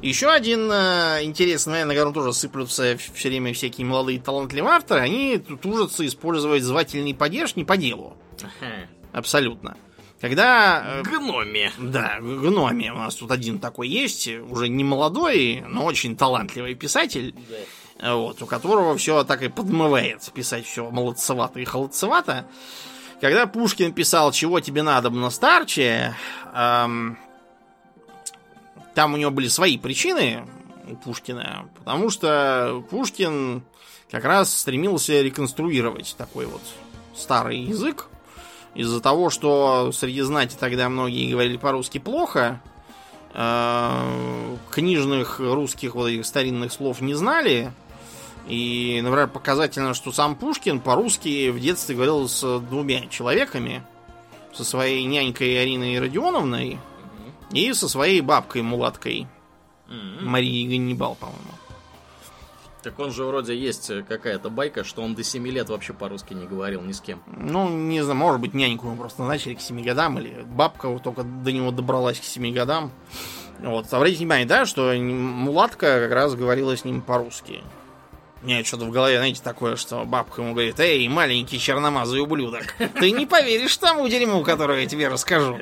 Еще 0.01 0.29
один 0.29 0.69
э, 0.69 1.23
интересный 1.23 1.71
момент, 1.71 1.87
на 1.87 1.93
котором 1.93 2.13
тоже 2.13 2.33
сыплются 2.33 2.97
все 2.97 3.29
время 3.29 3.53
всякие 3.53 3.87
молодые 3.87 4.19
талантливые 4.19 4.73
авторы, 4.73 4.99
они 4.99 5.37
тужатся 5.37 6.05
использовать 6.05 6.61
звательный 6.61 7.15
падеж 7.15 7.55
не 7.55 7.63
по 7.63 7.77
делу. 7.77 8.17
Ага. 8.41 8.87
Абсолютно. 9.13 9.77
Когда 10.23 10.81
э, 10.85 11.03
Гноми. 11.03 11.69
да, 11.77 12.17
гноми. 12.21 12.89
У 12.91 12.95
нас 12.97 13.13
тут 13.15 13.29
один 13.29 13.59
такой 13.59 13.89
есть, 13.89 14.25
уже 14.29 14.69
не 14.69 14.81
молодой, 14.85 15.65
но 15.67 15.83
очень 15.83 16.15
талантливый 16.15 16.75
писатель, 16.75 17.35
Да. 17.99 18.15
вот, 18.15 18.41
у 18.41 18.45
которого 18.45 18.95
все 18.95 19.25
так 19.25 19.41
и 19.41 19.49
подмывает 19.49 20.21
писать 20.33 20.65
все 20.65 20.89
молодцевато 20.89 21.59
и 21.59 21.65
холодцевато. 21.65 22.45
Когда 23.19 23.47
Пушкин 23.47 23.91
писал 23.91 24.31
«Чего 24.31 24.61
тебе 24.61 24.81
надо, 24.81 25.11
старче», 25.29 26.15
эм, 26.53 27.17
там 28.95 29.15
у 29.15 29.17
него 29.17 29.31
были 29.31 29.49
свои 29.49 29.77
причины 29.77 30.47
у 30.89 30.95
Пушкина, 30.95 31.67
потому 31.77 32.09
что 32.09 32.81
Пушкин 32.89 33.61
как 34.09 34.23
раз 34.23 34.55
стремился 34.55 35.21
реконструировать 35.21 36.15
такой 36.17 36.45
вот 36.45 36.61
старый 37.13 37.59
язык, 37.59 38.07
из-за 38.75 39.01
того, 39.01 39.29
что 39.29 39.91
среди 39.91 40.21
знати 40.21 40.55
тогда 40.59 40.89
многие 40.89 41.31
говорили 41.31 41.57
по-русски 41.57 41.99
плохо, 41.99 42.61
э, 43.33 44.55
книжных 44.71 45.39
русских 45.39 45.95
вот 45.95 46.07
этих 46.07 46.25
старинных 46.25 46.71
слов 46.71 47.01
не 47.01 47.13
знали. 47.13 47.71
И, 48.47 48.99
например, 49.01 49.27
показательно, 49.27 49.93
что 49.93 50.11
сам 50.11 50.35
Пушкин 50.35 50.79
по-русски 50.79 51.49
в 51.49 51.59
детстве 51.59 51.95
говорил 51.95 52.27
с 52.27 52.59
двумя 52.59 53.07
человеками. 53.07 53.83
Со 54.53 54.63
своей 54.63 55.03
нянькой 55.05 55.59
Ариной 55.59 55.99
Родионовной 55.99 56.77
и 57.51 57.73
со 57.73 57.87
своей 57.87 58.21
бабкой 58.21 58.61
Мулаткой. 58.61 59.27
Марией 60.21 60.67
Ганнибал, 60.67 61.15
по-моему. 61.15 61.52
Так 62.83 62.99
он 62.99 63.11
же 63.11 63.23
вроде 63.23 63.57
есть 63.57 63.89
э, 63.89 64.03
какая-то 64.03 64.49
байка, 64.49 64.83
что 64.83 65.01
он 65.01 65.15
до 65.15 65.23
7 65.23 65.47
лет 65.47 65.69
вообще 65.69 65.93
по-русски 65.93 66.33
не 66.33 66.45
говорил 66.45 66.81
ни 66.81 66.91
с 66.91 66.99
кем. 66.99 67.23
Ну, 67.27 67.69
не 67.69 68.01
знаю, 68.01 68.17
может 68.17 68.41
быть, 68.41 68.53
няньку 68.53 68.87
ему 68.87 68.97
просто 68.97 69.21
назначили 69.21 69.53
к 69.53 69.61
7 69.61 69.81
годам, 69.83 70.19
или 70.19 70.45
бабка 70.45 70.89
вот 70.89 71.01
только 71.01 71.23
до 71.23 71.53
него 71.53 71.71
добралась 71.71 72.19
к 72.19 72.23
7 72.25 72.53
годам. 72.53 72.91
Вот, 73.59 73.91
обратите 73.93 74.19
внимание, 74.19 74.45
да, 74.45 74.65
что 74.65 74.93
мулатка 74.93 76.01
как 76.01 76.11
раз 76.11 76.35
говорила 76.35 76.75
с 76.75 76.83
ним 76.83 77.01
по-русски. 77.01 77.63
У 78.43 78.45
меня 78.45 78.61
что-то 78.65 78.83
в 78.83 78.91
голове, 78.91 79.15
знаете, 79.15 79.41
такое, 79.41 79.77
что 79.77 80.03
бабка 80.03 80.41
ему 80.41 80.51
говорит, 80.51 80.77
эй, 80.77 81.07
маленький 81.07 81.57
черномазый 81.57 82.19
ублюдок, 82.19 82.75
ты 82.99 83.11
не 83.11 83.25
поверишь 83.25 83.77
тому 83.77 84.05
дерьму, 84.09 84.43
которое 84.43 84.81
я 84.81 84.85
тебе 84.85 85.07
расскажу. 85.07 85.61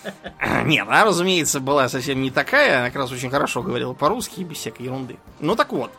Нет, 0.64 0.88
она, 0.88 1.04
разумеется, 1.04 1.60
была 1.60 1.90
совсем 1.90 2.22
не 2.22 2.30
такая, 2.30 2.78
она 2.78 2.86
как 2.86 2.96
раз 2.96 3.12
очень 3.12 3.28
хорошо 3.28 3.62
говорила 3.62 3.92
по-русски, 3.92 4.40
без 4.40 4.56
всякой 4.56 4.84
ерунды. 4.84 5.18
Ну 5.40 5.54
так 5.54 5.70
вот, 5.72 5.90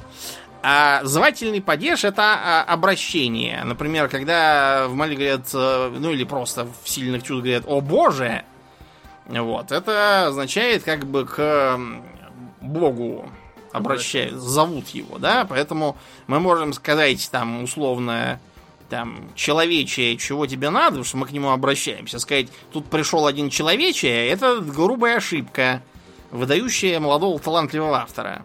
а 0.68 1.04
звательный 1.04 1.62
падеж 1.62 2.06
это 2.06 2.24
а, 2.24 2.64
обращение. 2.64 3.64
Например, 3.64 4.10
когда 4.10 4.88
в 4.88 4.96
молитве 4.96 5.28
говорят, 5.28 5.50
э, 5.54 5.96
ну 6.00 6.12
или 6.12 6.24
просто 6.24 6.68
в 6.84 6.90
сильных 6.90 7.22
чувствах 7.22 7.44
говорят 7.44 7.66
«О 7.68 7.82
боже!», 7.82 8.44
Вот. 9.28 9.72
Это 9.72 10.26
означает 10.30 10.82
как 10.82 11.06
бы 11.06 11.28
к 11.28 11.80
богу 12.62 13.30
обращают, 13.74 14.34
зовут 14.42 14.88
его, 14.90 15.20
да, 15.20 15.46
поэтому 15.48 15.98
мы 16.26 16.40
можем 16.40 16.74
сказать 16.74 17.30
там 17.32 17.64
условно 17.64 18.40
там, 18.90 19.30
человече, 19.36 20.18
чего 20.18 20.48
тебе 20.48 20.72
надо, 20.72 20.88
потому 20.88 21.04
что 21.04 21.18
мы 21.18 21.28
к 21.28 21.32
нему 21.32 21.52
обращаемся. 21.52 22.18
Сказать, 22.18 22.48
тут 22.74 22.88
пришел 22.88 23.28
один 23.28 23.52
человече, 23.52 24.10
это 24.10 24.62
грубая 24.62 25.18
ошибка, 25.18 25.84
выдающая 26.32 27.00
молодого 27.00 27.38
талантливого 27.38 28.00
автора. 28.00 28.42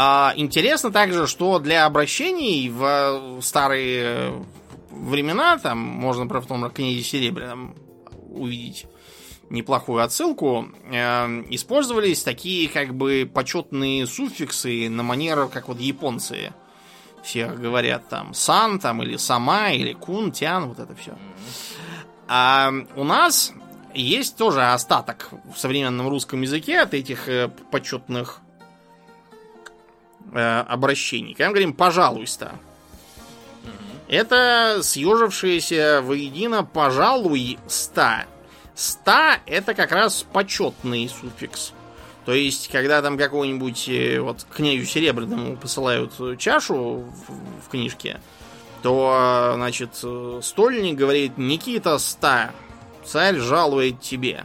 А, 0.00 0.32
интересно 0.36 0.92
также, 0.92 1.26
что 1.26 1.58
для 1.58 1.84
обращений 1.84 2.70
в 2.70 3.40
старые 3.42 4.44
времена, 4.92 5.58
там 5.58 5.78
можно, 5.78 6.28
про 6.28 6.40
том 6.40 6.70
книге 6.70 7.02
Серебряном 7.02 7.74
увидеть 8.30 8.86
неплохую 9.50 10.04
отсылку, 10.04 10.68
э, 10.84 11.44
использовались 11.50 12.22
такие 12.22 12.68
как 12.68 12.94
бы 12.94 13.28
почетные 13.34 14.06
суффиксы 14.06 14.88
на 14.88 15.02
манер, 15.02 15.48
как 15.48 15.66
вот 15.66 15.80
японцы 15.80 16.52
всех 17.24 17.60
говорят 17.60 18.08
там 18.08 18.34
сан 18.34 18.78
там 18.78 19.02
или 19.02 19.16
сама 19.16 19.70
или 19.70 19.94
кун, 19.94 20.30
тян, 20.30 20.68
вот 20.68 20.78
это 20.78 20.94
все. 20.94 21.18
А 22.28 22.72
у 22.94 23.02
нас 23.02 23.52
есть 23.94 24.36
тоже 24.36 24.62
остаток 24.62 25.30
в 25.52 25.58
современном 25.58 26.08
русском 26.08 26.40
языке 26.40 26.78
от 26.78 26.94
этих 26.94 27.28
э, 27.28 27.48
почетных 27.72 28.42
э, 30.32 30.60
обращений. 30.68 31.32
Когда 31.32 31.48
мы 31.48 31.54
говорим 31.54 31.72
«пожалуйста», 31.72 32.52
это 34.08 34.80
съежившееся 34.82 36.00
воедино 36.02 36.64
«пожалуй 36.64 37.58
ста». 37.66 38.26
«Ста»— 38.74 39.38
это 39.46 39.74
как 39.74 39.92
раз 39.92 40.24
почетный 40.32 41.08
суффикс. 41.08 41.72
То 42.24 42.32
есть, 42.32 42.68
когда 42.68 43.02
там 43.02 43.18
какого-нибудь 43.18 43.88
э, 43.88 44.20
вот 44.20 44.46
князю 44.54 44.86
Серебряному 44.86 45.56
посылают 45.56 46.12
чашу 46.38 47.04
в, 47.26 47.66
в 47.66 47.68
книжке, 47.70 48.20
то, 48.82 49.52
значит, 49.56 49.90
стольник 50.42 50.96
говорит 50.96 51.36
Никита 51.36 51.98
Ста, 51.98 52.52
царь 53.04 53.36
жалует 53.36 54.00
тебе. 54.00 54.44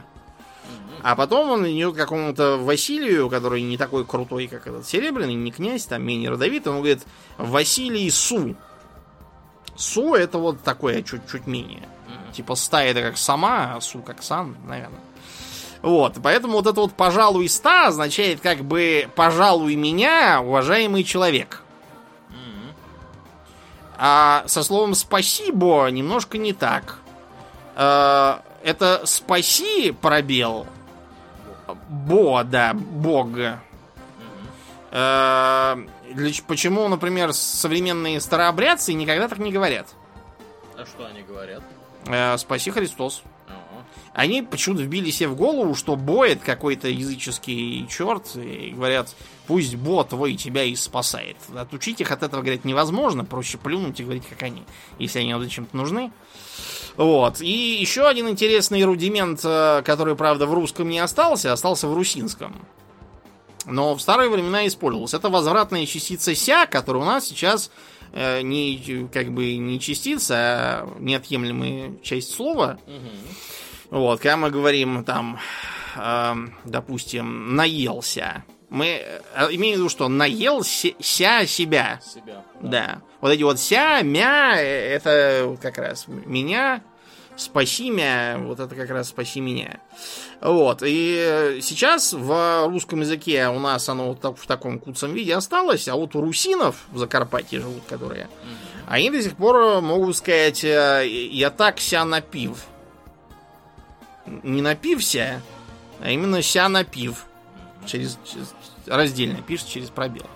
А 1.04 1.16
потом 1.16 1.50
он 1.50 1.66
идет 1.70 1.92
к 1.92 1.98
какому-то 1.98 2.56
Василию, 2.56 3.28
который 3.28 3.60
не 3.60 3.76
такой 3.76 4.06
крутой, 4.06 4.46
как 4.46 4.66
этот 4.66 4.88
Серебряный, 4.88 5.34
не 5.34 5.52
князь, 5.52 5.84
там 5.84 6.02
менее 6.02 6.30
родовитый, 6.30 6.72
он 6.72 6.78
говорит 6.78 7.02
Василий 7.36 8.08
Су. 8.08 8.56
Су 9.76 10.14
это 10.14 10.38
вот 10.38 10.62
такое 10.62 11.02
чуть-чуть 11.02 11.46
менее. 11.46 11.86
Типа 12.32 12.54
ста 12.54 12.82
это 12.82 13.02
как 13.02 13.18
сама, 13.18 13.74
а 13.76 13.82
су 13.82 13.98
как 14.00 14.22
сан, 14.22 14.56
наверное. 14.66 14.98
Вот, 15.82 16.14
поэтому 16.22 16.54
вот 16.54 16.66
это 16.66 16.80
вот 16.80 16.94
«пожалуй, 16.94 17.50
ста» 17.50 17.88
означает 17.88 18.40
как 18.40 18.60
бы 18.60 19.06
«пожалуй 19.14 19.76
меня, 19.76 20.40
уважаемый 20.40 21.04
человек». 21.04 21.60
А 23.98 24.44
со 24.46 24.62
словом 24.62 24.94
«спасибо» 24.94 25.86
немножко 25.88 26.38
не 26.38 26.54
так. 26.54 27.00
Э, 27.76 28.38
это 28.62 29.02
«спаси» 29.04 29.92
пробел. 29.92 30.66
Бо, 31.94 32.42
да, 32.42 32.74
бог. 32.74 33.28
Э, 34.90 35.76
почему, 36.46 36.88
например, 36.88 37.32
современные 37.32 38.20
старообрядцы 38.20 38.92
никогда 38.92 39.28
так 39.28 39.38
не 39.38 39.52
говорят? 39.52 39.88
А 40.76 40.84
что 40.84 41.06
они 41.06 41.22
говорят? 41.22 41.62
Э, 42.06 42.36
спаси 42.36 42.70
Христос. 42.70 43.22
Они 44.14 44.42
почему-то 44.42 44.82
вбили 44.82 45.10
себе 45.10 45.28
в 45.28 45.36
голову, 45.36 45.74
что 45.74 45.96
Боет 45.96 46.40
какой-то 46.40 46.88
языческий 46.88 47.86
черт, 47.90 48.36
и 48.36 48.70
говорят, 48.70 49.14
пусть 49.48 49.74
Бо 49.74 50.04
твой 50.04 50.36
тебя 50.36 50.62
и 50.62 50.76
спасает. 50.76 51.36
Отучить 51.54 52.00
их 52.00 52.12
от 52.12 52.22
этого, 52.22 52.40
говорят, 52.40 52.64
невозможно, 52.64 53.24
проще 53.24 53.58
плюнуть 53.58 53.98
и 53.98 54.04
говорить, 54.04 54.24
как 54.28 54.44
они, 54.44 54.62
если 55.00 55.18
они 55.18 55.34
зачем-то 55.36 55.76
нужны. 55.76 56.12
Вот. 56.96 57.40
И 57.40 57.76
еще 57.80 58.06
один 58.06 58.28
интересный 58.28 58.84
рудимент, 58.84 59.40
э, 59.42 59.82
который, 59.84 60.14
правда, 60.14 60.46
в 60.46 60.54
русском 60.54 60.88
не 60.88 61.00
остался, 61.00 61.52
остался 61.52 61.88
в 61.88 61.94
русинском. 61.94 62.54
Но 63.66 63.96
в 63.96 64.00
старые 64.00 64.30
времена 64.30 64.64
использовался. 64.68 65.16
Это 65.16 65.28
возвратная 65.28 65.86
частица 65.86 66.36
ся, 66.36 66.66
которая 66.66 67.02
у 67.02 67.06
нас 67.06 67.26
сейчас 67.26 67.72
э, 68.12 68.42
не 68.42 69.08
как 69.12 69.32
бы 69.32 69.56
не 69.56 69.80
частица, 69.80 70.34
а 70.36 70.96
неотъемлемая 71.00 71.94
часть 72.04 72.32
слова. 72.32 72.78
Угу. 72.86 73.34
Вот, 73.94 74.18
когда 74.18 74.36
мы 74.36 74.50
говорим 74.50 75.04
там, 75.04 75.38
э, 75.94 76.34
допустим, 76.64 77.54
наелся, 77.54 78.42
мы 78.68 78.86
э, 78.86 79.20
имеем 79.52 79.76
в 79.76 79.78
виду, 79.78 79.88
что 79.88 80.08
наел 80.08 80.64
ся 80.64 81.46
себя. 81.46 82.00
Себя. 82.02 82.42
Да. 82.60 82.68
да. 82.68 83.02
Вот 83.20 83.30
эти 83.30 83.44
вот 83.44 83.60
ся, 83.60 84.02
мя, 84.02 84.60
это 84.60 85.56
как 85.62 85.78
раз 85.78 86.06
меня, 86.08 86.82
спаси 87.36 87.90
меня, 87.90 88.38
вот 88.40 88.58
это 88.58 88.74
как 88.74 88.90
раз 88.90 89.10
спаси 89.10 89.38
меня. 89.38 89.78
Вот. 90.40 90.82
И 90.84 91.60
сейчас 91.62 92.14
в 92.14 92.66
русском 92.66 93.02
языке 93.02 93.46
у 93.46 93.60
нас 93.60 93.88
оно 93.88 94.12
вот 94.12 94.36
в 94.36 94.46
таком 94.48 94.80
куцом 94.80 95.12
виде 95.12 95.36
осталось, 95.36 95.86
а 95.86 95.94
вот 95.94 96.16
у 96.16 96.20
русинов 96.20 96.82
в 96.90 96.98
Закарпатье 96.98 97.60
живут, 97.60 97.84
которые, 97.88 98.24
mm-hmm. 98.24 98.88
они 98.88 99.10
до 99.10 99.22
сих 99.22 99.36
пор 99.36 99.80
могут 99.82 100.16
сказать, 100.16 100.64
э, 100.64 101.06
я 101.06 101.50
так 101.50 101.78
ся 101.78 102.04
напив 102.04 102.66
не 104.26 104.62
напився, 104.62 105.42
а 106.00 106.10
именно 106.10 106.42
ся 106.42 106.68
напив. 106.68 107.26
Через, 107.86 108.18
через 108.24 108.54
раздельно 108.86 109.42
пишет 109.42 109.68
через 109.68 109.90
пробел. 109.90 110.26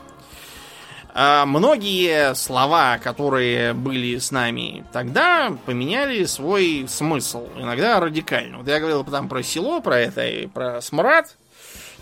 А 1.15 1.47
многие 1.47 2.35
слова, 2.35 2.99
которые 2.99 3.73
были 3.73 4.19
с 4.19 4.31
нами 4.31 4.85
тогда, 4.93 5.57
поменяли 5.67 6.25
свой 6.25 6.85
смысл. 6.87 7.49
Иногда 7.57 7.99
радикально. 7.99 8.59
Вот 8.59 8.69
я 8.69 8.79
говорил 8.79 9.03
там 9.05 9.29
про 9.29 9.43
село, 9.43 9.81
про 9.81 9.99
это 9.99 10.27
и 10.27 10.47
про 10.47 10.81
смрад. 10.81 11.37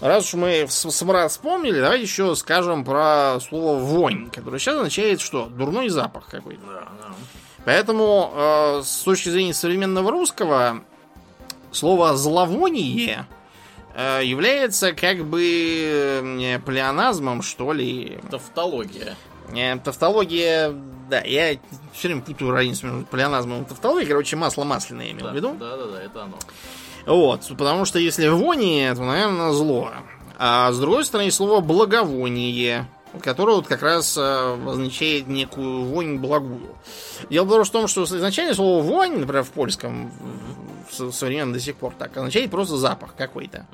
Раз 0.00 0.26
уж 0.26 0.34
мы 0.34 0.66
смрад 0.68 1.30
вспомнили, 1.30 1.80
давайте 1.80 2.04
еще 2.04 2.34
скажем 2.36 2.84
про 2.84 3.38
слово 3.40 3.78
вонь, 3.78 4.28
которое 4.28 4.58
сейчас 4.58 4.76
означает 4.76 5.22
что? 5.22 5.46
Дурной 5.46 5.88
запах 5.88 6.26
какой-то. 6.26 6.60
Да, 6.66 6.80
да. 6.80 7.14
Поэтому 7.64 8.32
э, 8.34 8.82
с 8.84 9.02
точки 9.02 9.30
зрения 9.30 9.54
современного 9.54 10.10
русского 10.10 10.82
слово 11.76 12.16
«зловоние» 12.16 13.26
э, 13.94 14.22
является 14.24 14.92
как 14.92 15.24
бы 15.24 16.60
плеоназмом, 16.64 17.42
что 17.42 17.72
ли. 17.72 18.18
Тавтология. 18.30 19.14
Э, 19.54 19.78
тавтология, 19.78 20.74
да, 21.08 21.20
я 21.20 21.58
все 21.92 22.08
время 22.08 22.22
путаю 22.22 22.50
разницу 22.50 22.86
между 22.86 23.06
плеоназмом 23.06 23.62
и 23.62 23.66
тавтологией. 23.66 24.08
Короче, 24.08 24.36
масло 24.36 24.64
масляное 24.64 25.06
я 25.06 25.12
имел 25.12 25.26
да, 25.26 25.32
в 25.32 25.36
виду. 25.36 25.54
Да, 25.58 25.76
да, 25.76 25.86
да, 25.86 26.02
это 26.02 26.22
оно. 26.24 26.38
Вот, 27.06 27.52
потому 27.56 27.84
что 27.84 27.98
если 28.00 28.26
вони, 28.28 28.90
то, 28.94 29.02
наверное, 29.02 29.52
зло. 29.52 29.90
А 30.38 30.72
с 30.72 30.78
другой 30.78 31.04
стороны, 31.04 31.30
слово 31.30 31.60
благовоние, 31.60 32.88
которое 33.22 33.56
вот 33.56 33.66
как 33.66 33.82
раз 33.82 34.16
э, 34.16 34.68
означает 34.68 35.28
некую 35.28 35.84
вонь 35.84 36.18
благую. 36.18 36.76
Дело 37.30 37.64
в 37.64 37.70
том, 37.70 37.88
что 37.88 38.04
изначально 38.04 38.54
слово 38.54 38.82
вонь, 38.82 39.18
например, 39.18 39.42
в 39.42 39.50
польском, 39.50 40.12
современно 40.90 41.52
до 41.52 41.60
сих 41.60 41.76
пор 41.76 41.94
так, 41.98 42.16
означает 42.16 42.50
просто 42.50 42.76
запах 42.76 43.14
какой-то. 43.16 43.66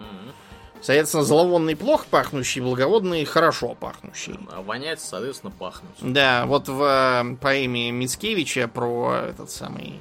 Соответственно, 0.82 1.22
зловонный 1.22 1.76
плохо 1.76 2.06
пахнущий, 2.10 2.60
благоводный 2.60 3.24
хорошо 3.24 3.76
пахнущий. 3.78 4.36
А 4.50 4.62
вонять, 4.62 5.00
соответственно, 5.00 5.52
пахнуть. 5.56 5.92
Да, 6.00 6.44
вот 6.46 6.68
в 6.68 6.82
э, 6.82 7.36
поэме 7.36 7.92
Мицкевича 7.92 8.66
про 8.66 9.26
этот 9.28 9.50
самый 9.50 10.00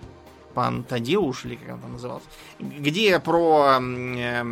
пан 0.55 0.83
Тадеуш, 0.83 1.45
или 1.45 1.55
как 1.55 1.75
он 1.75 1.81
там 1.81 1.93
назывался, 1.93 2.25
где 2.59 3.19
про 3.19 3.77
э, 3.79 4.43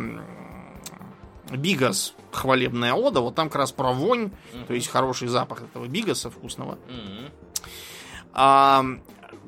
Бигас 1.50 2.14
хвалебная 2.32 2.94
ода, 2.94 3.20
вот 3.20 3.34
там 3.34 3.48
как 3.48 3.56
раз 3.56 3.72
про 3.72 3.92
вонь, 3.92 4.26
mm-hmm. 4.26 4.66
то 4.66 4.74
есть 4.74 4.88
хороший 4.88 5.28
запах 5.28 5.62
этого 5.62 5.86
Бигаса 5.86 6.30
вкусного. 6.30 6.78
Mm-hmm. 6.88 7.30
А, 8.32 8.84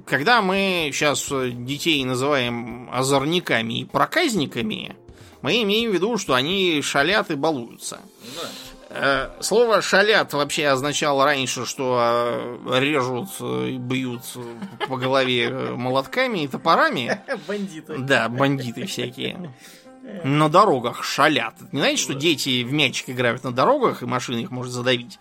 когда 0.06 0.42
мы 0.42 0.90
сейчас 0.92 1.28
детей 1.30 2.04
называем 2.04 2.88
озорниками 2.92 3.80
и 3.80 3.84
проказниками, 3.84 4.96
мы 5.42 5.62
имеем 5.62 5.90
в 5.90 5.94
виду, 5.94 6.18
что 6.18 6.34
они 6.34 6.80
шалят 6.82 7.30
и 7.30 7.34
балуются. 7.34 8.00
Да. 8.36 8.48
Э, 8.94 9.30
слово 9.40 9.80
шалят 9.80 10.34
вообще 10.34 10.68
означало 10.68 11.24
раньше, 11.24 11.64
что 11.64 12.58
э, 12.66 12.78
режут 12.78 13.28
и 13.40 13.78
бьют 13.78 14.22
по 14.86 14.96
голове 14.96 15.50
молотками 15.50 16.40
и 16.40 16.48
топорами. 16.48 17.20
Бандиты. 17.48 17.98
Да, 17.98 18.28
бандиты 18.28 18.86
всякие. 18.86 19.54
На 20.24 20.48
дорогах 20.48 21.04
шалят. 21.04 21.54
Не 21.72 21.78
знаете, 21.78 22.02
что 22.02 22.14
дети 22.14 22.62
в 22.62 22.72
мячик 22.72 23.10
играют 23.10 23.44
на 23.44 23.52
дорогах, 23.52 24.02
и 24.02 24.06
машины 24.06 24.38
их 24.38 24.50
может 24.50 24.72
задавить? 24.72 25.18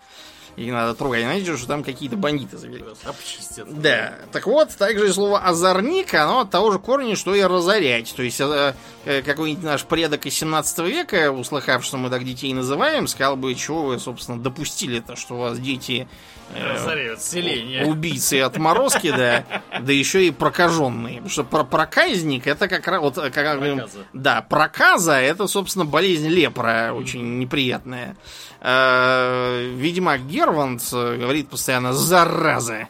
Их 0.56 0.72
надо 0.72 0.94
трогать, 0.94 1.22
знаете, 1.22 1.56
что 1.56 1.66
там 1.66 1.82
какие-то 1.82 2.16
бандиты 2.16 2.58
завели. 2.58 2.84
Обчистят. 3.04 3.80
Да. 3.80 4.14
Так 4.32 4.46
вот, 4.46 4.70
также 4.76 5.08
и 5.08 5.12
слово 5.12 5.40
озорник, 5.40 6.12
оно 6.14 6.40
от 6.40 6.50
того 6.50 6.72
же 6.72 6.78
корня, 6.78 7.16
что 7.16 7.34
и 7.34 7.42
разорять. 7.42 8.12
То 8.14 8.22
есть, 8.22 8.40
э, 8.40 8.74
э, 9.04 9.22
какой-нибудь 9.22 9.64
наш 9.64 9.84
предок 9.84 10.26
из 10.26 10.34
17 10.34 10.78
века, 10.88 11.30
услыхав, 11.32 11.84
что 11.84 11.96
мы 11.96 12.10
так 12.10 12.24
детей 12.24 12.52
называем, 12.52 13.06
сказал 13.06 13.36
бы, 13.36 13.54
чего 13.54 13.84
вы, 13.84 13.98
собственно, 13.98 14.38
допустили-то, 14.38 15.16
что 15.16 15.34
у 15.34 15.38
вас 15.38 15.58
дети 15.58 16.06
э, 16.54 16.72
Разоряют 16.74 17.22
селение. 17.22 17.86
убийцы 17.86 18.36
и 18.36 18.40
отморозки, 18.40 19.10
да, 19.10 19.44
да 19.80 19.92
еще 19.92 20.26
и 20.26 20.30
прокаженные. 20.30 21.14
Потому 21.16 21.30
что 21.30 21.44
про 21.44 21.64
проказник 21.64 22.46
это 22.46 22.68
как 22.68 22.86
раз 22.88 23.00
вот 23.00 23.14
как 23.14 23.32
Проказа. 23.32 23.98
да, 24.12 24.42
проказа 24.42 25.14
это, 25.14 25.46
собственно, 25.46 25.84
болезнь 25.84 26.28
лепра, 26.28 26.92
очень 26.94 27.38
неприятная. 27.38 28.16
Э, 28.64 29.72
Ведьмак 29.74 30.24
Герванд 30.26 30.82
э, 30.92 31.16
говорит 31.16 31.48
постоянно 31.48 31.92
зараза 31.92 32.88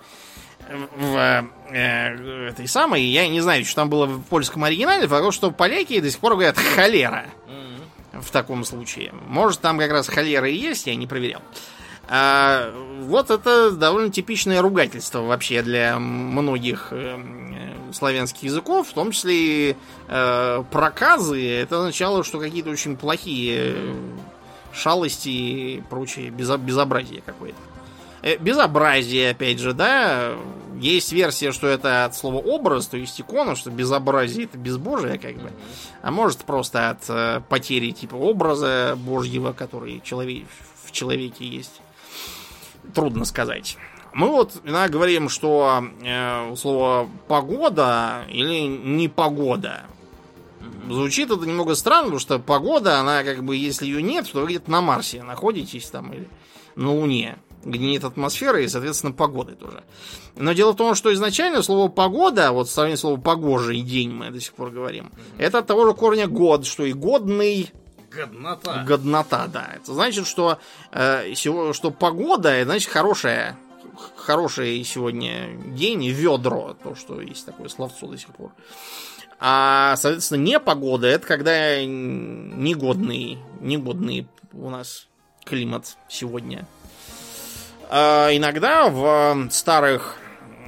в 0.97 1.47
э, 1.71 2.49
этой 2.49 2.69
самой, 2.69 3.03
я 3.03 3.27
не 3.27 3.41
знаю, 3.41 3.65
что 3.65 3.77
там 3.77 3.89
было 3.89 4.05
в 4.05 4.23
польском 4.25 4.65
оригинале, 4.65 5.09
потому 5.09 5.33
что 5.33 5.51
поляки 5.51 5.99
до 6.01 6.11
сих 6.11 6.21
пор 6.21 6.33
говорят 6.33 6.59
холера 6.59 7.25
в 8.13 8.31
таком 8.31 8.65
случае. 8.65 9.15
Может, 9.29 9.61
там 9.61 9.79
как 9.79 9.91
раз 9.91 10.09
холера 10.09 10.47
и 10.47 10.55
есть, 10.55 10.87
я 10.87 10.95
не 10.95 11.07
проверял. 11.07 11.41
А, 12.09 12.71
вот 13.01 13.31
это 13.31 13.71
довольно 13.71 14.11
типичное 14.11 14.61
ругательство 14.61 15.23
вообще 15.23 15.63
для 15.63 15.99
многих 15.99 16.89
э, 16.91 17.19
славянских 17.93 18.43
языков, 18.43 18.89
в 18.89 18.93
том 18.93 19.13
числе 19.13 19.35
и 19.71 19.77
э, 20.09 20.65
проказы. 20.71 21.43
Это 21.49 21.79
означало, 21.79 22.25
что 22.25 22.39
какие-то 22.39 22.69
очень 22.69 22.99
плохие 22.99 23.75
э, 23.75 23.95
шалости 24.75 25.29
и 25.29 25.83
прочее 25.91 26.29
безо- 26.31 26.59
безобразие 26.59 27.23
какое-то. 27.25 27.59
Э, 28.23 28.37
безобразие, 28.39 29.31
опять 29.31 29.59
же, 29.59 29.73
да. 29.73 30.33
Есть 30.79 31.13
версия, 31.13 31.53
что 31.53 31.67
это 31.69 32.05
от 32.05 32.17
слова 32.17 32.39
образ, 32.39 32.87
то 32.87 32.97
есть 32.97 33.21
икона, 33.21 33.55
что 33.57 33.71
безобразие 33.71 34.45
это 34.45 34.59
безбожие, 34.59 35.19
как 35.19 35.37
бы. 35.37 35.51
А 36.03 36.11
может 36.11 36.39
просто 36.39 36.91
от 36.91 37.05
э, 37.09 37.41
потери 37.49 37.91
типа 37.91 38.15
образа 38.15 38.95
Божьего, 38.97 39.53
который 39.53 40.01
челове- 40.05 40.47
в 40.85 40.93
человеке 40.93 41.45
есть. 41.47 41.81
Трудно 42.95 43.25
сказать. 43.25 43.77
Мы 44.13 44.29
вот 44.29 44.61
иногда 44.65 44.89
говорим, 44.89 45.29
что 45.29 45.85
э, 46.05 46.55
слово 46.57 47.09
погода 47.29 48.25
или 48.29 48.61
непогода. 48.61 49.83
Звучит 50.89 51.31
это 51.31 51.45
немного 51.47 51.75
странно, 51.75 52.05
потому 52.05 52.21
что 52.21 52.39
погода, 52.39 52.99
она 52.99 53.23
как 53.25 53.45
бы, 53.45 53.57
если 53.57 53.87
ее 53.87 54.03
нет, 54.03 54.31
то 54.31 54.41
вы 54.41 54.49
где-то 54.49 54.71
на 54.71 54.81
Марсе 54.81 55.23
находитесь 55.23 55.87
там 55.87 56.13
или 56.13 56.29
на 56.75 56.93
Луне, 56.93 57.39
где 57.65 57.87
нет 57.87 58.05
атмосферы 58.05 58.65
и, 58.65 58.69
соответственно, 58.69 59.13
погоды 59.13 59.55
тоже. 59.55 59.85
Но 60.37 60.53
дело 60.53 60.73
в 60.73 60.77
том, 60.77 60.95
что 60.95 61.13
изначально 61.13 61.63
слово 61.63 61.89
погода, 61.89 62.53
вот 62.53 62.69
в 62.69 62.71
сравнении 62.71 62.97
слово 62.97 63.21
погожий 63.21 63.81
день 63.83 64.11
мы 64.11 64.31
до 64.31 64.41
сих 64.41 64.55
пор 64.55 64.71
говорим, 64.71 65.13
это 65.39 65.59
от 65.59 65.67
того 65.67 65.87
же 65.87 65.95
корня 65.95 66.27
год, 66.27 66.67
что 66.67 66.85
и 66.85 66.93
годный, 66.93 67.71
Годнота. 68.15 68.85
Годнота, 68.87 69.47
да. 69.47 69.71
Это 69.75 69.95
значит, 69.95 70.27
что, 70.27 70.59
э, 70.93 71.35
что 71.35 71.91
погода, 71.91 72.63
значит 72.65 72.91
хорошая. 72.91 73.57
Хороший 74.17 74.83
сегодня 74.85 75.57
день, 75.67 76.09
ведро, 76.09 76.77
то, 76.83 76.95
что 76.95 77.21
есть 77.21 77.45
такое 77.45 77.69
словцо 77.69 78.07
до 78.07 78.17
сих 78.17 78.29
пор. 78.29 78.53
А, 79.45 79.97
соответственно, 79.97 80.41
непогода, 80.41 81.09
это 81.09 81.27
когда 81.27 81.85
негодный, 81.85 83.41
негодный 83.61 84.29
у 84.53 84.71
нас 84.71 85.09
климат 85.45 85.97
сегодня. 86.09 86.65
А, 87.91 88.29
иногда 88.31 88.89
в 88.89 89.49
старых 89.51 90.17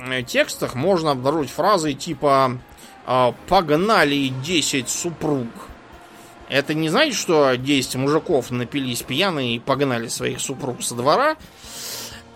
э, 0.08 0.24
текстах 0.24 0.74
можно 0.74 1.12
обнаружить 1.12 1.52
фразы 1.52 1.92
типа 1.92 2.58
а, 3.06 3.32
«погнали 3.46 4.32
10 4.44 4.88
супруг». 4.88 5.46
Это 6.48 6.74
не 6.74 6.88
значит, 6.88 7.14
что 7.14 7.54
10 7.54 7.94
мужиков 7.94 8.50
напились 8.50 9.02
пьяные 9.02 9.54
и 9.54 9.60
погнали 9.60 10.08
своих 10.08 10.40
супруг 10.40 10.82
со 10.82 10.96
двора. 10.96 11.36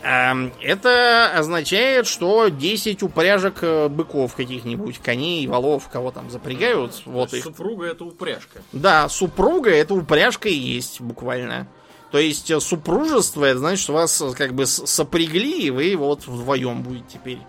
Эм, 0.03 0.53
Это 0.63 1.33
означает, 1.35 2.07
что 2.07 2.49
10 2.49 3.03
упряжек 3.03 3.59
э, 3.63 3.89
быков 3.89 4.35
каких-нибудь, 4.35 4.99
коней, 4.99 5.47
валов, 5.47 5.89
кого 5.89 6.13
там 6.13 6.31
запрягают. 6.31 7.03
Вот 7.05 7.35
их. 7.35 7.43
Супруга 7.43 7.87
это 7.87 8.05
упряжка. 8.05 8.61
Да, 8.73 9.09
супруга 9.09 9.71
это 9.71 9.95
упряжка 9.95 10.49
и 10.49 10.55
есть 10.55 11.01
буквально. 11.01 11.67
То 12.11 12.19
есть 12.19 12.51
э, 12.51 12.61
супружество, 12.61 13.45
это 13.45 13.59
значит, 13.59 13.81
что 13.81 13.93
вас 13.93 14.21
э, 14.21 14.33
как 14.33 14.55
бы 14.55 14.67
сопрягли, 14.67 15.63
и 15.63 15.71
вы 15.71 15.97
вот 15.97 16.27
вдвоем 16.27 16.83
будете 16.83 17.05
теперь 17.15 17.41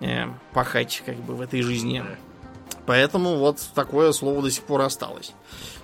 э, 0.00 0.26
пахать 0.52 1.02
как 1.06 1.16
бы 1.16 1.34
в 1.34 1.40
этой 1.40 1.62
жизни. 1.62 2.04
Поэтому 2.86 3.36
вот 3.36 3.60
такое 3.74 4.12
слово 4.12 4.42
до 4.42 4.50
сих 4.50 4.64
пор 4.64 4.82
осталось. 4.82 5.32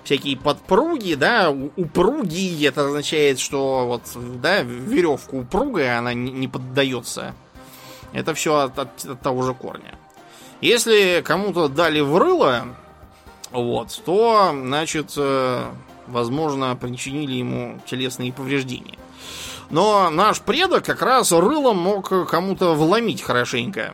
Всякие 0.07 0.37
подпруги, 0.37 1.15
да, 1.15 1.51
упруги, 1.51 2.65
это 2.65 2.85
означает, 2.85 3.39
что 3.39 3.85
вот, 3.87 4.03
да, 4.41 4.61
веревка 4.61 5.35
упругая, 5.35 5.99
она 5.99 6.13
не, 6.13 6.47
поддается. 6.47 7.35
Это 8.13 8.33
все 8.33 8.55
от, 8.55 8.79
от- 8.79 9.03
от 9.03 9.19
того 9.19 9.43
же 9.43 9.53
корня. 9.53 9.95
Если 10.61 11.21
кому-то 11.25 11.67
дали 11.67 11.99
в 11.99 12.17
рыло, 12.17 12.67
вот, 13.51 14.01
то, 14.05 14.51
значит, 14.53 15.11
э, 15.17 15.65
возможно, 16.07 16.73
причинили 16.77 17.33
ему 17.33 17.81
телесные 17.85 18.31
повреждения. 18.31 18.97
Но 19.71 20.09
наш 20.09 20.39
предок 20.39 20.85
как 20.85 21.01
раз 21.01 21.33
рылом 21.33 21.79
мог 21.79 22.29
кому-то 22.29 22.75
вломить 22.75 23.21
хорошенько. 23.21 23.93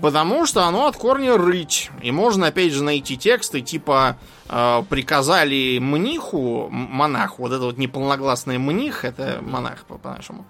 Потому 0.00 0.46
что 0.46 0.64
оно 0.64 0.86
от 0.86 0.96
корня 0.96 1.36
рыть. 1.36 1.90
И 2.02 2.10
можно, 2.10 2.48
опять 2.48 2.72
же, 2.72 2.82
найти 2.82 3.16
тексты 3.16 3.60
типа 3.60 4.16
э, 4.48 4.82
приказали 4.88 5.78
мниху, 5.78 6.68
монаху, 6.70 7.42
вот 7.42 7.52
это 7.52 7.64
вот 7.64 7.78
неполногласный 7.78 8.58
мних, 8.58 9.04
это 9.04 9.38
монах 9.42 9.84
по- 9.84 9.98
по-нашему, 9.98 10.44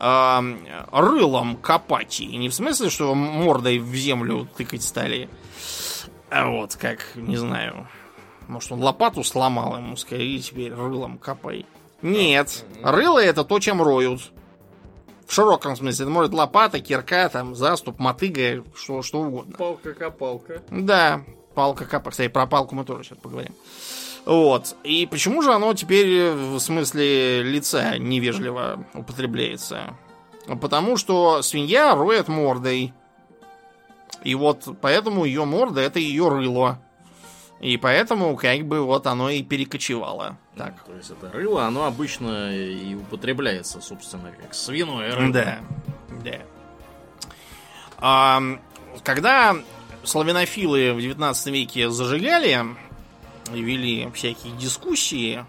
э, 0.00 0.40
рылом 0.92 1.56
копать. 1.56 2.20
И 2.20 2.36
не 2.36 2.48
в 2.48 2.54
смысле, 2.54 2.90
что 2.90 3.14
мордой 3.14 3.78
в 3.78 3.94
землю 3.94 4.48
тыкать 4.56 4.82
стали, 4.82 5.28
а 6.30 6.50
вот 6.50 6.74
как, 6.76 7.00
не 7.14 7.36
знаю, 7.36 7.88
может 8.48 8.72
он 8.72 8.82
лопату 8.82 9.22
сломал 9.22 9.76
ему, 9.76 9.96
скорее 9.96 10.38
теперь 10.40 10.72
рылом 10.72 11.18
копай. 11.18 11.66
Нет, 12.02 12.64
рыло 12.82 13.18
это 13.18 13.44
то, 13.44 13.58
чем 13.60 13.82
роют. 13.82 14.32
В 15.28 15.34
широком 15.34 15.76
смысле. 15.76 16.04
Это 16.04 16.10
может 16.10 16.32
лопата, 16.32 16.80
кирка, 16.80 17.28
там, 17.28 17.54
заступ, 17.54 17.98
мотыга, 17.98 18.64
что, 18.74 19.02
что 19.02 19.20
угодно. 19.20 19.58
Палка-копалка. 19.58 20.62
Да, 20.70 21.22
палка 21.54 21.84
капа. 21.84 22.10
Кстати, 22.10 22.28
про 22.28 22.46
палку 22.46 22.74
мы 22.74 22.86
тоже 22.86 23.04
сейчас 23.04 23.18
поговорим. 23.18 23.54
Вот. 24.24 24.74
И 24.84 25.06
почему 25.06 25.42
же 25.42 25.52
оно 25.52 25.74
теперь 25.74 26.30
в 26.30 26.58
смысле 26.58 27.42
лица 27.42 27.98
невежливо 27.98 28.86
употребляется? 28.94 29.98
Потому 30.62 30.96
что 30.96 31.42
свинья 31.42 31.94
роет 31.94 32.28
мордой. 32.28 32.94
И 34.24 34.34
вот 34.34 34.66
поэтому 34.80 35.26
ее 35.26 35.44
морда 35.44 35.82
это 35.82 35.98
ее 35.98 36.30
рыло. 36.30 36.80
И 37.60 37.76
поэтому 37.76 38.36
как 38.36 38.64
бы 38.66 38.82
вот 38.82 39.06
оно 39.06 39.30
и 39.30 39.42
перекочевало. 39.42 40.36
Так. 40.56 40.84
То 40.84 40.94
есть 40.94 41.10
это 41.10 41.30
рыло, 41.32 41.64
оно 41.64 41.86
обычно 41.86 42.54
и 42.54 42.94
употребляется, 42.94 43.80
собственно, 43.80 44.30
как 44.40 44.54
свиное 44.54 45.14
рыло. 45.14 45.32
Да, 45.32 45.58
да. 46.24 46.38
А, 47.98 48.40
когда 49.02 49.56
славянофилы 50.04 50.94
в 50.94 51.00
19 51.00 51.46
веке 51.48 51.90
зажигали 51.90 52.64
и 53.52 53.60
вели 53.60 54.08
всякие 54.14 54.52
дискуссии, 54.56 55.44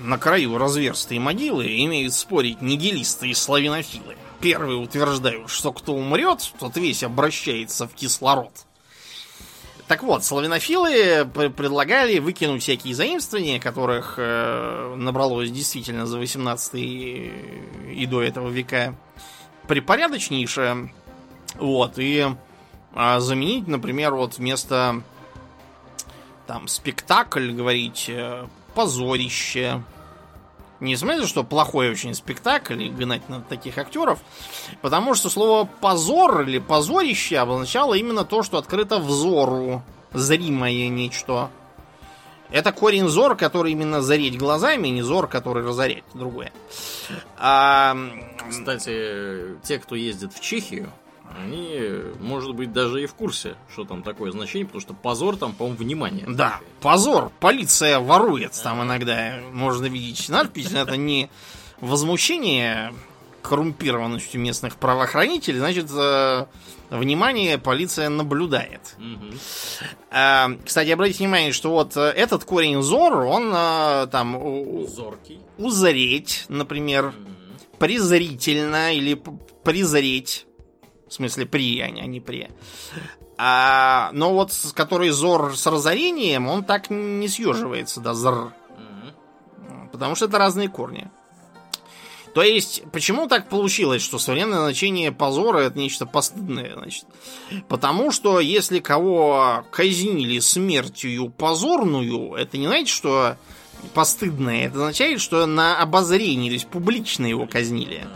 на 0.00 0.18
краю 0.18 0.58
разверстой 0.58 1.18
могилы 1.18 1.66
имеют 1.84 2.12
спорить 2.12 2.60
нигилисты 2.60 3.28
и 3.28 3.34
славянофилы. 3.34 4.16
Первые 4.40 4.78
утверждают, 4.78 5.48
что 5.48 5.72
кто 5.72 5.94
умрет, 5.94 6.52
тот 6.58 6.76
весь 6.76 7.02
обращается 7.02 7.86
в 7.88 7.94
кислород. 7.94 8.65
Так 9.88 10.02
вот, 10.02 10.24
славянофилы 10.24 11.24
пр- 11.32 11.50
предлагали 11.50 12.18
выкинуть 12.18 12.62
всякие 12.62 12.94
заимствования, 12.94 13.60
которых 13.60 14.14
э, 14.18 14.94
набралось 14.96 15.50
действительно 15.50 16.06
за 16.06 16.18
18 16.18 16.74
и 16.74 18.06
до 18.10 18.22
этого 18.22 18.48
века 18.48 18.96
припорядочнейшее. 19.68 20.92
Вот, 21.54 21.94
и 21.98 22.26
а, 22.94 23.20
заменить, 23.20 23.68
например, 23.68 24.14
вот 24.14 24.38
вместо 24.38 25.02
там 26.46 26.66
спектакль 26.66 27.52
говорить 27.52 28.06
э, 28.08 28.46
позорище. 28.74 29.82
Не 30.80 30.94
в 30.94 30.98
смысле, 30.98 31.26
что 31.26 31.42
плохой 31.42 31.90
очень 31.90 32.14
спектакль 32.14 32.82
и 32.82 32.88
гнать 32.88 33.28
на 33.28 33.40
таких 33.40 33.78
актеров, 33.78 34.18
потому 34.82 35.14
что 35.14 35.30
слово 35.30 35.68
позор 35.80 36.42
или 36.42 36.58
позорище 36.58 37.38
обозначало 37.38 37.94
именно 37.94 38.24
то, 38.24 38.42
что 38.42 38.58
открыто 38.58 38.98
взору, 38.98 39.82
зримое 40.12 40.88
нечто. 40.88 41.50
Это 42.50 42.72
корень 42.72 43.08
зор, 43.08 43.36
который 43.36 43.72
именно 43.72 44.02
зареть 44.02 44.38
глазами, 44.38 44.88
не 44.88 45.02
зор, 45.02 45.26
который 45.26 45.64
разорять. 45.64 46.04
Другое. 46.14 46.52
А, 47.36 47.96
Кстати, 48.48 49.56
те, 49.64 49.78
кто 49.78 49.96
ездит 49.96 50.32
в 50.32 50.40
Чехию, 50.40 50.92
они, 51.42 51.80
может 52.20 52.54
быть, 52.54 52.72
даже 52.72 53.02
и 53.02 53.06
в 53.06 53.14
курсе, 53.14 53.56
что 53.72 53.84
там 53.84 54.02
такое 54.02 54.30
значение, 54.32 54.66
потому 54.66 54.80
что 54.80 54.94
позор 54.94 55.36
там, 55.36 55.52
по-моему, 55.52 55.78
внимание. 55.78 56.24
Да, 56.28 56.60
позор. 56.80 57.30
Полиция 57.40 57.98
ворует. 58.00 58.52
Там 58.62 58.82
иногда 58.82 59.38
можно 59.52 59.86
видеть 59.86 60.28
надпись. 60.28 60.72
Это 60.72 60.96
не 60.96 61.28
возмущение 61.80 62.92
коррумпированностью 63.42 64.40
местных 64.40 64.74
правоохранителей, 64.76 65.58
значит, 65.60 65.86
э, 65.92 66.46
внимание 66.90 67.58
полиция 67.58 68.08
наблюдает. 68.08 68.96
А, 70.10 70.50
Кстати, 70.64 70.90
обратите 70.90 71.18
внимание, 71.24 71.52
что 71.52 71.70
вот 71.70 71.96
э, 71.96 72.00
этот 72.00 72.42
корень 72.44 72.82
зор, 72.82 73.14
он 73.20 73.52
э, 73.54 74.08
там 74.10 74.86
Зоркий. 74.88 75.38
узреть, 75.58 76.46
например, 76.48 77.12
Мгм. 77.16 77.36
презрительно 77.78 78.94
или 78.94 79.20
презреть. 79.62 80.45
В 81.08 81.12
смысле, 81.12 81.46
при, 81.46 81.80
а 81.80 81.90
не, 81.90 82.00
а 82.00 82.06
не 82.06 82.20
при. 82.20 82.50
А, 83.38 84.10
но 84.12 84.32
вот 84.32 84.52
с 84.52 84.72
который 84.72 85.10
зор 85.10 85.56
с 85.56 85.66
разорением, 85.66 86.48
он 86.48 86.64
так 86.64 86.90
не 86.90 87.28
съеживается 87.28 88.00
до 88.00 88.14
зр. 88.14 88.52
Потому 89.92 90.14
что 90.14 90.26
это 90.26 90.38
разные 90.38 90.68
корни. 90.68 91.10
То 92.34 92.42
есть, 92.42 92.82
почему 92.92 93.28
так 93.28 93.48
получилось, 93.48 94.02
что 94.02 94.18
современное 94.18 94.60
значение 94.60 95.10
позора 95.10 95.60
это 95.60 95.78
нечто 95.78 96.04
постыдное, 96.04 96.74
значит? 96.74 97.06
Потому 97.66 98.12
что 98.12 98.40
если 98.40 98.80
кого 98.80 99.64
казнили 99.70 100.38
смертью 100.40 101.30
позорную, 101.30 102.34
это 102.34 102.58
не 102.58 102.66
значит, 102.66 102.88
что 102.88 103.38
постыдное, 103.94 104.66
это 104.66 104.76
означает, 104.76 105.22
что 105.22 105.46
на 105.46 105.80
обозрении, 105.80 106.50
то 106.50 106.54
есть 106.54 106.66
публично 106.66 107.24
его 107.24 107.46
казнили. 107.46 108.06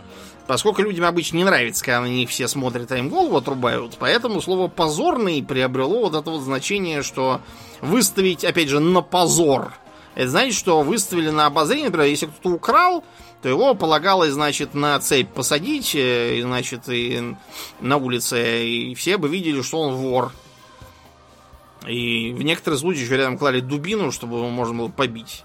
Поскольку 0.50 0.82
людям 0.82 1.04
обычно 1.04 1.36
не 1.36 1.44
нравится, 1.44 1.84
когда 1.84 2.08
них 2.08 2.28
все 2.28 2.48
смотрят, 2.48 2.90
а 2.90 2.98
им 2.98 3.08
голову 3.08 3.36
отрубают, 3.36 3.96
поэтому 4.00 4.42
слово 4.42 4.66
«позорный» 4.66 5.44
приобрело 5.44 6.00
вот 6.00 6.16
это 6.16 6.28
вот 6.28 6.40
значение, 6.40 7.04
что 7.04 7.40
выставить, 7.80 8.44
опять 8.44 8.68
же, 8.68 8.80
на 8.80 9.00
позор. 9.00 9.72
Это 10.16 10.28
значит, 10.28 10.54
что 10.56 10.82
выставили 10.82 11.30
на 11.30 11.46
обозрение, 11.46 11.86
например, 11.86 12.08
если 12.08 12.26
кто-то 12.26 12.56
украл, 12.56 13.04
то 13.42 13.48
его 13.48 13.76
полагалось, 13.76 14.32
значит, 14.32 14.74
на 14.74 14.98
цепь 14.98 15.28
посадить, 15.28 15.94
э, 15.94 16.38
и, 16.38 16.42
значит, 16.42 16.88
и 16.88 17.36
на 17.78 17.98
улице, 17.98 18.66
и 18.66 18.96
все 18.96 19.18
бы 19.18 19.28
видели, 19.28 19.62
что 19.62 19.80
он 19.80 19.94
вор. 19.94 20.32
И 21.86 22.32
в 22.32 22.42
некоторых 22.42 22.80
случаях 22.80 23.04
еще 23.06 23.16
рядом 23.18 23.38
клали 23.38 23.60
дубину, 23.60 24.10
чтобы 24.10 24.38
его 24.38 24.48
можно 24.48 24.74
было 24.74 24.88
побить. 24.88 25.44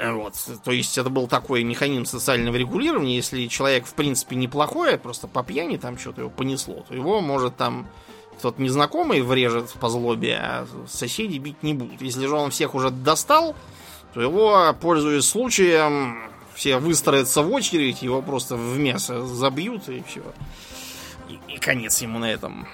Э, 0.00 0.12
Вот. 0.12 0.34
То 0.64 0.72
есть 0.72 0.96
это 0.96 1.10
был 1.10 1.28
такой 1.28 1.62
механизм 1.62 2.06
социального 2.06 2.56
регулирования. 2.56 3.16
Если 3.16 3.46
человек, 3.46 3.86
в 3.86 3.94
принципе, 3.94 4.34
неплохой, 4.34 4.96
просто 4.96 5.28
по 5.28 5.44
пьяни 5.44 5.76
там 5.76 5.98
что-то 5.98 6.22
его 6.22 6.30
понесло, 6.30 6.84
то 6.88 6.94
его 6.94 7.20
может 7.20 7.56
там 7.56 7.86
кто-то 8.38 8.62
незнакомый 8.62 9.20
врежет 9.20 9.70
по 9.74 9.90
злобе, 9.90 10.38
а 10.40 10.66
соседи 10.88 11.36
бить 11.36 11.62
не 11.62 11.74
будут. 11.74 12.00
Если 12.00 12.26
же 12.26 12.34
он 12.34 12.50
всех 12.50 12.74
уже 12.74 12.90
достал, 12.90 13.54
то 14.14 14.22
его, 14.22 14.74
пользуясь 14.80 15.26
случаем, 15.26 16.22
все 16.54 16.78
выстроятся 16.78 17.42
в 17.42 17.52
очередь, 17.52 18.00
его 18.00 18.22
просто 18.22 18.56
в 18.56 18.78
мясо 18.78 19.26
забьют 19.26 19.90
и 19.90 20.02
все. 20.08 20.22
И, 21.28 21.38
и 21.52 21.58
конец 21.58 22.00
ему 22.00 22.18
на 22.18 22.32
этом. 22.32 22.66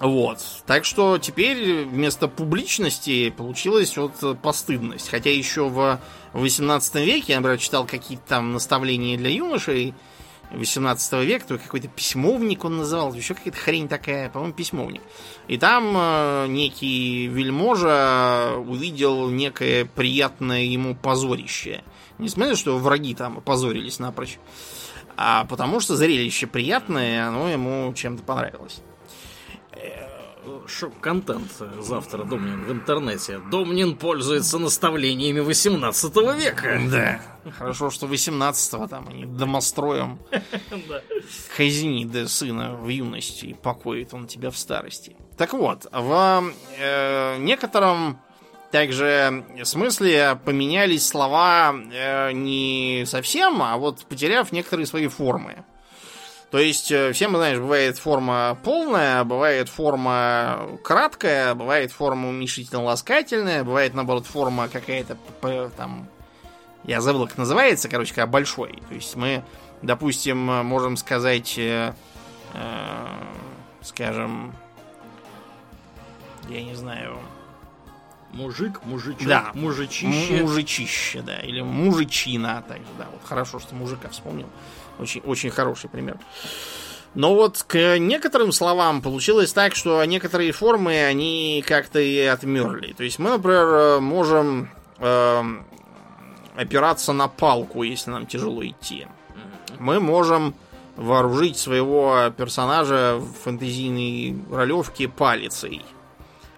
Вот. 0.00 0.38
Так 0.66 0.86
что 0.86 1.18
теперь 1.18 1.84
вместо 1.84 2.26
публичности 2.26 3.28
получилась 3.28 3.94
вот 3.98 4.40
постыдность. 4.40 5.10
Хотя 5.10 5.30
еще 5.30 5.68
в 5.68 6.00
18 6.32 6.94
веке, 6.96 7.32
я, 7.32 7.36
например, 7.36 7.58
читал 7.58 7.86
какие-то 7.86 8.24
там 8.26 8.52
наставления 8.52 9.16
для 9.16 9.30
юношей 9.30 9.94
18 10.52 11.12
века, 11.24 11.46
то 11.46 11.58
какой-то 11.58 11.88
письмовник 11.88 12.64
он 12.64 12.78
называл, 12.78 13.14
еще 13.14 13.34
какая-то 13.34 13.58
хрень 13.58 13.88
такая, 13.88 14.28
по-моему, 14.30 14.54
письмовник. 14.54 15.02
И 15.48 15.58
там 15.58 15.92
э, 15.96 16.46
некий 16.48 17.26
вельможа 17.28 18.54
увидел 18.56 19.28
некое 19.28 19.84
приятное 19.84 20.62
ему 20.62 20.94
позорище. 20.94 21.82
Несмотря 22.18 22.50
на 22.50 22.54
то, 22.54 22.60
что 22.60 22.78
враги 22.78 23.14
там 23.14 23.38
опозорились 23.38 23.98
напрочь, 23.98 24.38
а 25.16 25.44
потому 25.44 25.80
что 25.80 25.96
зрелище 25.96 26.46
приятное, 26.46 27.28
оно 27.28 27.48
ему 27.48 27.92
чем-то 27.94 28.22
понравилось. 28.22 28.82
Шок-контент 30.66 31.50
завтра, 31.80 32.24
Домнин, 32.24 32.64
в 32.64 32.72
интернете. 32.72 33.40
Домнин 33.50 33.96
пользуется 33.96 34.58
наставлениями 34.58 35.40
18 35.40 36.16
века. 36.36 36.80
Да. 36.90 37.20
Хорошо, 37.58 37.90
что 37.90 38.06
18-го 38.06 38.86
там 38.86 39.08
они 39.08 39.24
домостроем 39.24 40.18
Да. 40.30 41.02
казни 41.56 42.04
да 42.04 42.28
сына 42.28 42.74
в 42.74 42.88
юности 42.88 43.46
и 43.46 43.54
покоит 43.54 44.12
он 44.14 44.26
тебя 44.26 44.50
в 44.50 44.58
старости. 44.58 45.16
Так 45.36 45.52
вот, 45.54 45.86
в 45.90 46.52
э, 46.78 47.36
некотором 47.38 48.18
также 48.70 49.44
смысле 49.64 50.38
поменялись 50.44 51.06
слова 51.06 51.74
э, 51.74 52.32
не 52.32 53.04
совсем, 53.06 53.62
а 53.62 53.76
вот 53.76 54.04
потеряв 54.06 54.52
некоторые 54.52 54.86
свои 54.86 55.08
формы. 55.08 55.64
То 56.50 56.58
есть, 56.58 56.90
э, 56.90 57.12
все 57.12 57.28
мы 57.28 57.38
знаем, 57.38 57.60
бывает 57.60 57.96
форма 57.98 58.58
полная, 58.64 59.22
бывает 59.22 59.68
форма 59.68 60.68
краткая, 60.82 61.54
бывает 61.54 61.92
форма 61.92 62.28
уменьшительно-ласкательная, 62.28 63.62
бывает, 63.62 63.94
наоборот, 63.94 64.26
форма 64.26 64.68
какая-то 64.68 65.16
там... 65.76 66.08
Я 66.82 67.00
забыл, 67.00 67.28
как 67.28 67.38
называется, 67.38 67.88
короче, 67.88 68.14
как 68.14 68.30
большой. 68.30 68.82
То 68.88 68.94
есть 68.94 69.14
мы, 69.14 69.44
допустим, 69.82 70.38
можем 70.38 70.96
сказать, 70.96 71.56
э, 71.56 71.94
э, 72.54 73.06
скажем, 73.82 74.52
я 76.48 76.62
не 76.62 76.74
знаю, 76.74 77.16
Мужик, 78.32 78.84
мужичок, 78.84 79.26
Да. 79.26 79.50
мужичище. 79.54 80.42
мужичище, 80.42 81.20
да, 81.22 81.40
или 81.40 81.62
мужичина, 81.62 82.62
также, 82.68 82.86
да, 82.96 83.08
вот 83.10 83.22
хорошо, 83.24 83.58
что 83.58 83.74
мужика 83.74 84.08
вспомнил. 84.08 84.48
Очень, 85.00 85.22
очень 85.22 85.50
хороший 85.50 85.88
пример. 85.88 86.18
Но 87.14 87.34
вот 87.34 87.64
к 87.66 87.98
некоторым 87.98 88.52
словам 88.52 89.02
получилось 89.02 89.52
так, 89.52 89.74
что 89.74 90.04
некоторые 90.04 90.52
формы, 90.52 91.02
они 91.02 91.64
как-то 91.66 91.98
и 91.98 92.20
отмерли. 92.20 92.92
То 92.92 93.02
есть 93.02 93.18
мы, 93.18 93.30
например, 93.30 94.00
можем 94.00 94.70
эм, 94.98 95.66
опираться 96.54 97.12
на 97.12 97.26
палку, 97.26 97.82
если 97.82 98.10
нам 98.10 98.26
тяжело 98.26 98.64
идти. 98.64 99.08
Мы 99.78 99.98
можем 99.98 100.54
вооружить 100.96 101.56
своего 101.56 102.30
персонажа 102.36 103.16
в 103.16 103.32
фэнтезийной 103.44 104.36
ролевке 104.50 105.08
палицей. 105.08 105.82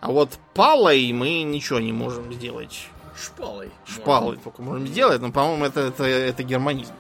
А 0.01 0.11
вот 0.11 0.39
палой 0.53 1.13
мы 1.13 1.43
ничего 1.45 1.79
не 1.79 1.93
можем 1.93 2.33
сделать. 2.33 2.89
Шпалой. 3.17 3.71
Шпалой 3.87 4.37
только 4.37 4.61
можем 4.61 4.87
сделать, 4.87 5.21
но, 5.21 5.31
по-моему, 5.31 5.65
это, 5.65 5.81
это, 5.81 6.05
это 6.05 6.43
германизм. 6.43 6.93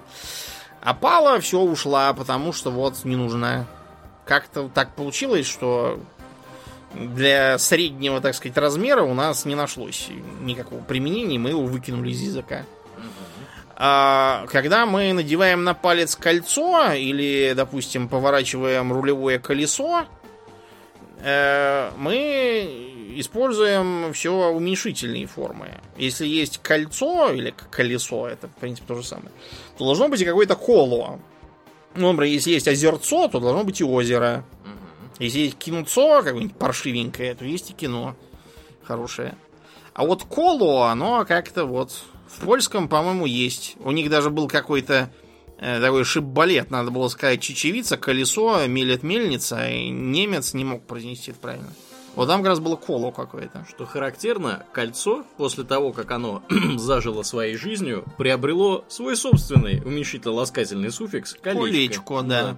А 0.82 0.94
пала 0.94 1.40
все 1.40 1.60
ушла, 1.60 2.12
потому 2.12 2.52
что 2.52 2.70
вот 2.72 3.04
не 3.04 3.14
нужна. 3.14 3.66
Как-то 4.24 4.68
так 4.68 4.94
получилось, 4.94 5.46
что 5.46 6.00
для 6.94 7.56
среднего, 7.58 8.20
так 8.20 8.34
сказать, 8.34 8.56
размера 8.58 9.02
у 9.02 9.14
нас 9.14 9.44
не 9.44 9.54
нашлось 9.54 10.08
никакого 10.40 10.82
применения, 10.82 11.38
мы 11.38 11.50
его 11.50 11.62
выкинули 11.62 12.10
из 12.10 12.20
языка. 12.20 12.64
А 13.76 14.46
когда 14.50 14.84
мы 14.84 15.12
надеваем 15.12 15.64
на 15.64 15.74
палец 15.74 16.16
кольцо 16.16 16.92
или, 16.92 17.52
допустим, 17.54 18.08
поворачиваем 18.08 18.92
рулевое 18.92 19.38
колесо, 19.38 20.04
э, 21.20 21.90
мы 21.96 22.91
используем 23.20 24.12
все 24.12 24.50
уменьшительные 24.50 25.26
формы. 25.26 25.80
Если 25.96 26.26
есть 26.26 26.58
кольцо 26.58 27.30
или 27.32 27.54
колесо, 27.70 28.28
это, 28.28 28.48
в 28.48 28.54
принципе, 28.54 28.88
то 28.88 28.94
же 28.96 29.06
самое, 29.06 29.30
то 29.78 29.84
должно 29.84 30.08
быть 30.08 30.20
и 30.20 30.24
какое-то 30.24 30.56
коло. 30.56 31.20
Ну, 31.94 32.12
например, 32.12 32.32
если 32.32 32.52
есть 32.52 32.68
озерцо, 32.68 33.28
то 33.28 33.40
должно 33.40 33.64
быть 33.64 33.80
и 33.80 33.84
озеро. 33.84 34.44
Если 35.18 35.40
есть 35.40 35.58
кинуцо, 35.58 36.22
какое-нибудь 36.22 36.56
паршивенькое, 36.56 37.34
то 37.34 37.44
есть 37.44 37.70
и 37.70 37.74
кино 37.74 38.16
хорошее. 38.82 39.36
А 39.94 40.04
вот 40.04 40.24
коло, 40.24 40.90
оно 40.90 41.24
как-то 41.26 41.66
вот 41.66 41.92
в 42.26 42.44
польском, 42.44 42.88
по-моему, 42.88 43.26
есть. 43.26 43.76
У 43.80 43.92
них 43.92 44.08
даже 44.08 44.30
был 44.30 44.48
какой-то 44.48 45.10
э, 45.58 45.80
такой 45.80 46.04
шип-балет, 46.04 46.70
надо 46.70 46.90
было 46.90 47.08
сказать 47.08 47.42
чечевица, 47.42 47.96
колесо, 47.96 48.66
мелет 48.66 49.02
мельница, 49.02 49.68
и 49.68 49.90
немец 49.90 50.54
не 50.54 50.64
мог 50.64 50.86
произнести 50.86 51.30
это 51.30 51.40
правильно. 51.40 51.72
Вот 52.14 52.26
там 52.26 52.42
как 52.42 52.50
раз 52.50 52.60
было 52.60 52.76
коло 52.76 53.10
какое-то. 53.10 53.64
Что 53.68 53.86
характерно, 53.86 54.66
кольцо, 54.72 55.24
после 55.38 55.64
того, 55.64 55.92
как 55.92 56.10
оно 56.10 56.42
зажило 56.76 57.22
своей 57.22 57.56
жизнью, 57.56 58.04
приобрело 58.18 58.84
свой 58.88 59.16
собственный 59.16 59.80
уменьшительно-ласкательный 59.80 60.90
суффикс 60.90 61.34
колечко. 61.34 61.62
Колечко, 61.62 62.22
да. 62.22 62.56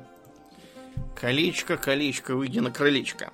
Колечко, 1.15 1.77
колечко, 1.77 2.35
выйди 2.35 2.59
на 2.59 2.73
крылечко. 2.73 3.33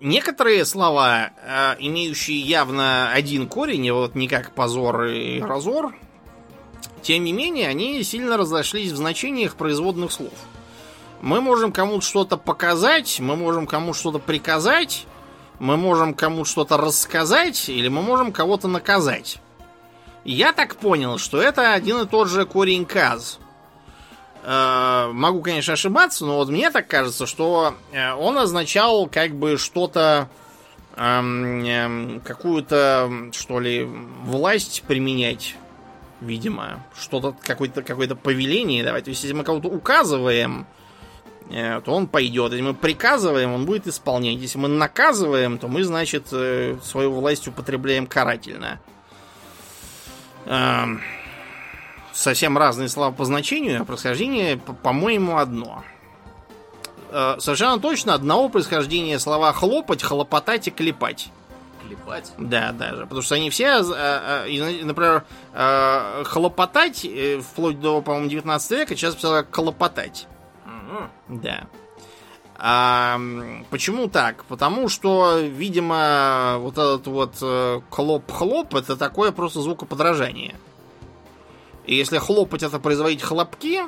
некоторые 0.00 0.66
слова, 0.66 1.30
э, 1.42 1.76
имеющие 1.78 2.38
явно 2.38 3.10
один 3.12 3.48
корень, 3.48 3.90
вот 3.92 4.14
не 4.14 4.28
как 4.28 4.52
позор 4.52 5.04
и 5.04 5.40
разор, 5.40 5.94
тем 7.00 7.24
не 7.24 7.32
менее, 7.32 7.68
они 7.68 8.02
сильно 8.02 8.36
разошлись 8.36 8.92
в 8.92 8.96
значениях 8.96 9.56
производных 9.56 10.12
слов. 10.12 10.34
Мы 11.20 11.40
можем 11.40 11.72
кому-то 11.72 12.02
что-то 12.02 12.36
показать, 12.36 13.20
мы 13.20 13.36
можем 13.36 13.66
кому-то 13.66 13.98
что-то 13.98 14.18
приказать, 14.18 15.06
мы 15.58 15.76
можем 15.76 16.14
кому-то 16.14 16.48
что-то 16.48 16.76
рассказать, 16.76 17.68
или 17.68 17.88
мы 17.88 18.02
можем 18.02 18.32
кого-то 18.32 18.68
наказать. 18.68 19.38
Я 20.24 20.52
так 20.52 20.76
понял, 20.76 21.18
что 21.18 21.40
это 21.40 21.72
один 21.72 22.00
и 22.00 22.06
тот 22.06 22.28
же 22.28 22.44
корень 22.44 22.84
каз. 22.84 23.38
Э, 24.42 25.10
могу, 25.12 25.40
конечно, 25.40 25.72
ошибаться, 25.72 26.26
но 26.26 26.36
вот 26.36 26.48
мне 26.48 26.70
так 26.70 26.86
кажется, 26.86 27.26
что 27.26 27.74
э, 27.92 28.12
он 28.12 28.36
означал 28.38 29.08
как 29.08 29.34
бы 29.34 29.56
что-то, 29.56 30.28
эм, 30.96 31.64
эм, 31.64 32.20
какую-то, 32.20 33.30
что 33.32 33.60
ли, 33.60 33.84
власть 33.84 34.84
применять, 34.86 35.56
видимо, 36.20 36.84
что-то, 36.98 37.34
какое-то 37.42 37.82
какое 37.82 38.08
повеление 38.08 38.84
давать. 38.84 39.04
То 39.04 39.10
есть, 39.10 39.22
если 39.22 39.34
мы 39.34 39.42
кого-то 39.44 39.68
указываем, 39.68 40.66
то 41.48 41.92
он 41.92 42.08
пойдет. 42.08 42.52
Если 42.52 42.64
мы 42.64 42.74
приказываем, 42.74 43.52
он 43.52 43.66
будет 43.66 43.86
исполнять. 43.86 44.38
Если 44.38 44.58
мы 44.58 44.68
наказываем, 44.68 45.58
то 45.58 45.68
мы, 45.68 45.84
значит, 45.84 46.28
свою 46.28 47.12
власть 47.12 47.46
употребляем 47.46 48.06
карательно. 48.06 48.80
Эм, 50.46 51.00
совсем 52.12 52.56
разные 52.56 52.88
слова 52.88 53.12
по 53.12 53.24
значению, 53.24 53.82
а 53.82 53.84
происхождение, 53.84 54.58
по-моему, 54.58 55.38
одно. 55.38 55.84
Э, 57.10 57.36
совершенно 57.38 57.78
точно 57.78 58.14
одного 58.14 58.48
происхождения 58.48 59.18
слова 59.18 59.52
хлопать, 59.52 60.02
хлопотать 60.02 60.68
и 60.68 60.70
клепать. 60.70 61.30
Клепать? 61.86 62.32
Да, 62.38 62.72
даже. 62.72 63.02
Потому 63.02 63.22
что 63.22 63.36
они 63.36 63.50
все, 63.50 63.80
э, 63.80 64.46
э, 64.48 64.84
например, 64.84 65.24
хлопотать, 66.24 67.06
вплоть 67.50 67.80
до, 67.80 68.02
по-моему, 68.02 68.28
19 68.28 68.70
века, 68.72 68.96
сейчас 68.96 69.14
писал 69.14 69.32
как 69.32 69.50
колопотать. 69.50 70.26
Да. 71.28 71.66
А, 72.58 73.20
почему 73.70 74.08
так? 74.08 74.44
Потому 74.44 74.88
что, 74.88 75.38
видимо, 75.40 76.56
вот 76.58 76.74
этот 76.74 77.06
вот 77.06 77.34
хлоп-хлоп 77.90 78.74
это 78.74 78.96
такое 78.96 79.32
просто 79.32 79.60
звукоподражание. 79.60 80.54
И 81.86 81.94
если 81.94 82.18
хлопать 82.18 82.62
это 82.62 82.78
производить 82.78 83.22
хлопки, 83.22 83.82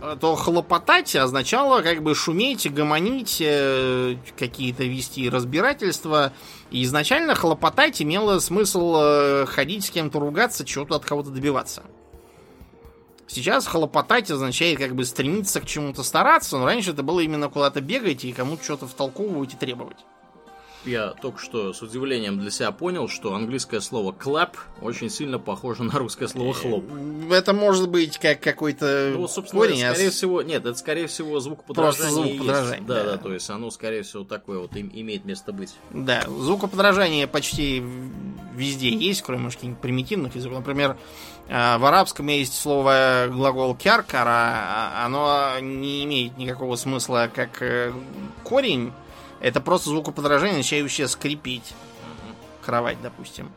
э, 0.00 0.16
то 0.20 0.36
хлопотать 0.36 1.14
означало 1.16 1.82
как 1.82 2.02
бы 2.02 2.14
шуметь, 2.14 2.72
гомонить, 2.72 3.38
э, 3.40 4.16
какие-то 4.38 4.84
вести 4.84 5.28
разбирательства. 5.28 6.32
И 6.70 6.84
изначально 6.84 7.34
хлопотать 7.34 8.00
имело 8.00 8.38
смысл 8.38 8.96
э, 8.98 9.46
ходить 9.46 9.84
с 9.84 9.90
кем-то 9.90 10.20
ругаться, 10.20 10.64
чего-то 10.64 10.94
от 10.94 11.04
кого-то 11.04 11.30
добиваться. 11.30 11.82
Сейчас 13.32 13.66
хлопотать 13.66 14.30
означает 14.30 14.78
как 14.78 14.94
бы 14.94 15.06
стремиться 15.06 15.62
к 15.62 15.66
чему-то 15.66 16.02
стараться, 16.02 16.58
но 16.58 16.66
раньше 16.66 16.90
это 16.90 17.02
было 17.02 17.20
именно 17.20 17.48
куда-то 17.48 17.80
бегать 17.80 18.24
и 18.26 18.32
кому-то 18.34 18.62
что-то 18.62 18.86
втолковывать 18.86 19.54
и 19.54 19.56
требовать 19.56 19.96
я 20.84 21.10
только 21.10 21.38
что 21.38 21.72
с 21.72 21.82
удивлением 21.82 22.38
для 22.40 22.50
себя 22.50 22.72
понял, 22.72 23.08
что 23.08 23.34
английское 23.34 23.80
слово 23.80 24.12
clap 24.12 24.56
очень 24.80 25.10
сильно 25.10 25.38
похоже 25.38 25.84
на 25.84 25.98
русское 25.98 26.28
слово 26.28 26.54
хлоп. 26.54 26.84
Это 27.30 27.52
может 27.52 27.88
быть 27.88 28.18
как 28.18 28.40
какой-то 28.40 29.12
ну, 29.14 29.28
собственно, 29.28 29.62
корень. 29.62 29.82
А 29.84 29.94
скорее 29.94 30.10
всего, 30.10 30.42
нет, 30.42 30.64
это 30.66 30.74
скорее 30.74 31.06
всего 31.06 31.38
звук 31.40 31.64
подражания. 31.64 32.10
Просто 32.10 32.14
звук 32.14 32.38
подражания. 32.38 32.86
Да, 32.86 32.94
да, 32.94 33.10
да, 33.12 33.16
то 33.18 33.32
есть 33.32 33.48
оно, 33.50 33.70
скорее 33.70 34.02
всего, 34.02 34.24
такое 34.24 34.58
вот 34.58 34.74
имеет 34.76 35.24
место 35.24 35.52
быть. 35.52 35.74
Да, 35.90 36.22
звукоподражание 36.26 37.26
почти 37.26 37.82
везде 38.54 38.90
есть, 38.90 39.22
кроме, 39.22 39.44
может, 39.44 39.58
каких-нибудь 39.58 39.80
примитивных 39.80 40.34
языков. 40.34 40.58
Например, 40.58 40.92
э, 40.92 40.96
в 41.48 41.84
арабском 41.84 42.28
есть 42.28 42.58
слово 42.58 43.26
глагол 43.28 43.74
кяркара, 43.74 44.30
а 44.30 45.06
оно 45.06 45.58
не 45.60 46.04
имеет 46.04 46.38
никакого 46.38 46.76
смысла 46.76 47.30
как 47.34 47.60
э, 47.60 47.92
корень, 48.44 48.92
это 49.40 49.60
просто 49.60 49.90
звукоподражание, 49.90 50.58
начинающее 50.58 51.08
скрипеть. 51.08 51.74
Угу. 51.74 52.64
Кровать, 52.64 53.02
допустим. 53.02 53.50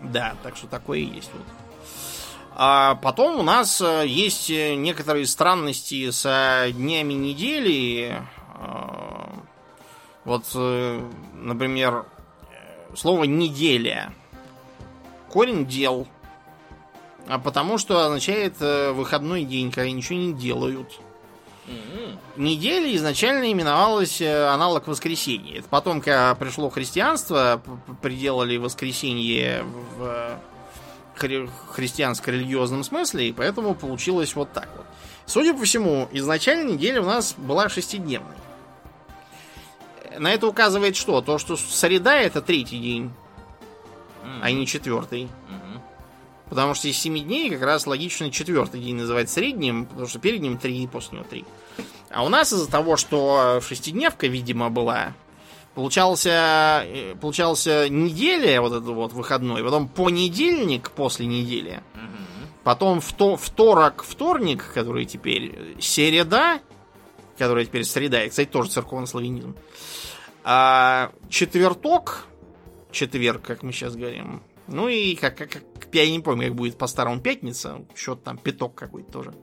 Да, 0.00 0.34
так 0.42 0.56
что 0.56 0.66
такое 0.66 0.98
и 0.98 1.04
есть 1.04 1.30
вот. 1.32 1.44
А 2.62 2.96
потом 2.96 3.38
у 3.38 3.42
нас 3.42 3.80
э, 3.80 4.04
есть 4.06 4.50
э, 4.50 4.74
некоторые 4.74 5.26
странности 5.26 6.10
с 6.10 6.26
э, 6.26 6.72
днями 6.72 7.14
недели. 7.14 8.22
Вот, 10.26 10.44
например, 11.32 12.04
слово 12.94 13.24
неделя. 13.24 14.12
Корень 15.30 15.66
дел. 15.66 16.06
А 17.30 17.38
потому 17.38 17.78
что 17.78 18.04
означает 18.04 18.58
выходной 18.58 19.44
день, 19.44 19.70
когда 19.70 19.88
ничего 19.88 20.18
не 20.18 20.32
делают. 20.32 20.98
Неделя 22.36 22.92
изначально 22.96 23.52
именовалась 23.52 24.20
э, 24.20 24.46
аналог 24.48 24.88
воскресенья. 24.88 25.60
Это 25.60 25.68
потом, 25.68 26.00
когда 26.00 26.34
пришло 26.34 26.68
христианство, 26.70 27.62
приделали 28.02 28.56
воскресенье 28.56 29.64
в 29.96 30.40
хри- 31.16 31.48
христианско-религиозном 31.68 32.82
смысле, 32.82 33.28
и 33.28 33.32
поэтому 33.32 33.76
получилось 33.76 34.34
вот 34.34 34.52
так 34.52 34.68
вот. 34.76 34.86
Судя 35.26 35.54
по 35.54 35.64
всему, 35.64 36.08
изначально 36.10 36.72
неделя 36.72 37.02
у 37.02 37.06
нас 37.06 37.34
была 37.38 37.68
шестидневной. 37.68 38.34
На 40.18 40.32
это 40.32 40.48
указывает 40.48 40.96
что? 40.96 41.20
То, 41.20 41.38
что 41.38 41.56
среда 41.56 42.16
это 42.16 42.42
третий 42.42 42.80
день, 42.80 43.12
mm-hmm. 44.24 44.40
а 44.42 44.50
не 44.50 44.66
четвертый. 44.66 45.28
Потому 46.50 46.74
что 46.74 46.88
из 46.88 46.98
семи 46.98 47.20
дней 47.20 47.48
как 47.48 47.62
раз 47.62 47.86
логично 47.86 48.30
четвертый 48.30 48.80
день 48.80 48.96
называть 48.96 49.30
средним, 49.30 49.86
потому 49.86 50.08
что 50.08 50.18
перед 50.18 50.40
ним 50.40 50.58
три 50.58 50.82
и 50.82 50.86
после 50.88 51.18
него 51.18 51.26
три. 51.30 51.44
А 52.10 52.24
у 52.24 52.28
нас 52.28 52.52
из-за 52.52 52.68
того, 52.68 52.96
что 52.96 53.60
шестидневка, 53.66 54.26
видимо, 54.26 54.68
была, 54.68 55.14
получался, 55.74 56.82
э, 56.84 57.14
получался 57.20 57.88
неделя, 57.88 58.60
вот 58.60 58.72
этот 58.72 58.88
вот 58.88 59.12
выходной, 59.12 59.62
потом 59.62 59.88
понедельник 59.88 60.90
после 60.90 61.26
недели, 61.26 61.82
потом 62.64 63.00
вто, 63.00 63.36
второк, 63.36 64.02
вторник, 64.02 64.72
который 64.74 65.04
теперь 65.04 65.76
середа, 65.80 66.60
которая 67.38 67.64
теперь 67.64 67.84
среда, 67.84 68.24
и, 68.24 68.28
кстати, 68.28 68.48
тоже 68.48 68.70
церковный 68.70 69.06
славянизм, 69.06 69.54
а 70.42 71.12
четверток, 71.28 72.26
четверг, 72.90 73.42
как 73.42 73.62
мы 73.62 73.72
сейчас 73.72 73.94
говорим, 73.94 74.42
ну 74.70 74.88
и 74.88 75.14
как, 75.14 75.36
как, 75.36 75.50
как 75.50 75.88
я 75.92 76.10
не 76.10 76.20
помню, 76.20 76.48
как 76.48 76.54
будет 76.54 76.78
по-старому 76.78 77.20
пятница, 77.20 77.84
что-то 77.94 78.22
там 78.22 78.38
пяток 78.38 78.74
какой-то 78.74 79.10
тоже. 79.10 79.34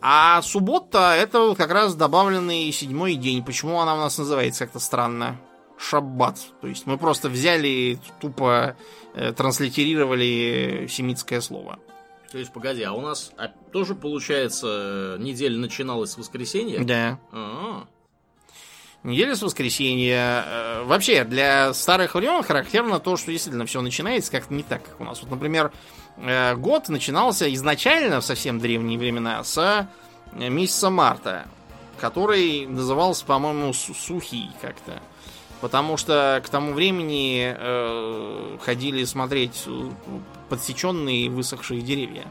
А 0.00 0.42
суббота 0.42 1.14
это 1.16 1.54
как 1.54 1.70
раз 1.70 1.94
добавленный 1.94 2.70
седьмой 2.72 3.14
день. 3.14 3.44
Почему 3.44 3.80
она 3.80 3.94
у 3.94 3.98
нас 3.98 4.18
называется 4.18 4.64
как-то 4.64 4.78
странно? 4.78 5.40
Шаббат. 5.78 6.38
То 6.60 6.68
есть 6.68 6.86
мы 6.86 6.96
просто 6.96 7.28
взяли, 7.28 7.98
тупо 8.20 8.76
э, 9.14 9.32
транслитерировали 9.32 10.86
семитское 10.88 11.40
слово. 11.40 11.78
То 12.30 12.38
есть, 12.38 12.52
погоди, 12.52 12.82
а 12.82 12.92
у 12.92 13.00
нас 13.00 13.32
а, 13.36 13.48
тоже, 13.72 13.94
получается, 13.94 15.16
неделя 15.18 15.58
начиналась 15.58 16.12
с 16.12 16.18
воскресенья? 16.18 16.82
Да. 16.82 17.18
А-а-а. 17.32 17.86
Неделя 19.06 19.34
с 19.34 19.42
воскресенья. 19.42 20.44
Э, 20.46 20.82
вообще, 20.84 21.24
для 21.24 21.72
старых 21.72 22.14
времен 22.14 22.42
характерно 22.42 23.00
то, 23.00 23.16
что 23.16 23.32
действительно 23.32 23.64
все 23.64 23.80
начинается 23.80 24.30
как-то 24.30 24.52
не 24.52 24.62
так, 24.62 24.84
как 24.84 25.00
у 25.00 25.04
нас. 25.04 25.22
Вот, 25.22 25.30
например, 25.30 25.72
Э, 26.18 26.54
год 26.56 26.88
начинался 26.88 27.52
изначально 27.54 28.20
в 28.20 28.24
совсем 28.24 28.58
древние 28.58 28.98
времена 28.98 29.42
с 29.44 29.58
э, 30.32 30.48
месяца 30.48 30.90
марта, 30.90 31.46
который 31.98 32.66
назывался, 32.66 33.24
по-моему, 33.24 33.72
сухий 33.72 34.50
как-то. 34.60 35.00
Потому 35.60 35.96
что 35.96 36.42
к 36.44 36.50
тому 36.50 36.74
времени 36.74 37.56
ходили 38.62 39.04
смотреть 39.04 39.64
подсеченные 40.50 41.30
высохшие 41.30 41.80
деревья 41.80 42.26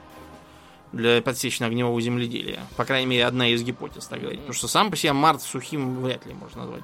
для 0.95 1.21
подсечно-огневого 1.21 1.99
земледелия. 1.99 2.61
По 2.77 2.85
крайней 2.85 3.07
мере, 3.07 3.25
одна 3.25 3.49
из 3.49 3.61
гипотез, 3.63 4.07
так 4.07 4.21
говорить. 4.21 4.39
Потому 4.39 4.53
что 4.53 4.67
сам 4.67 4.89
по 4.89 4.95
себе 4.95 5.11
март 5.13 5.41
сухим 5.41 6.01
вряд 6.01 6.25
ли 6.25 6.33
можно 6.33 6.61
назвать. 6.61 6.83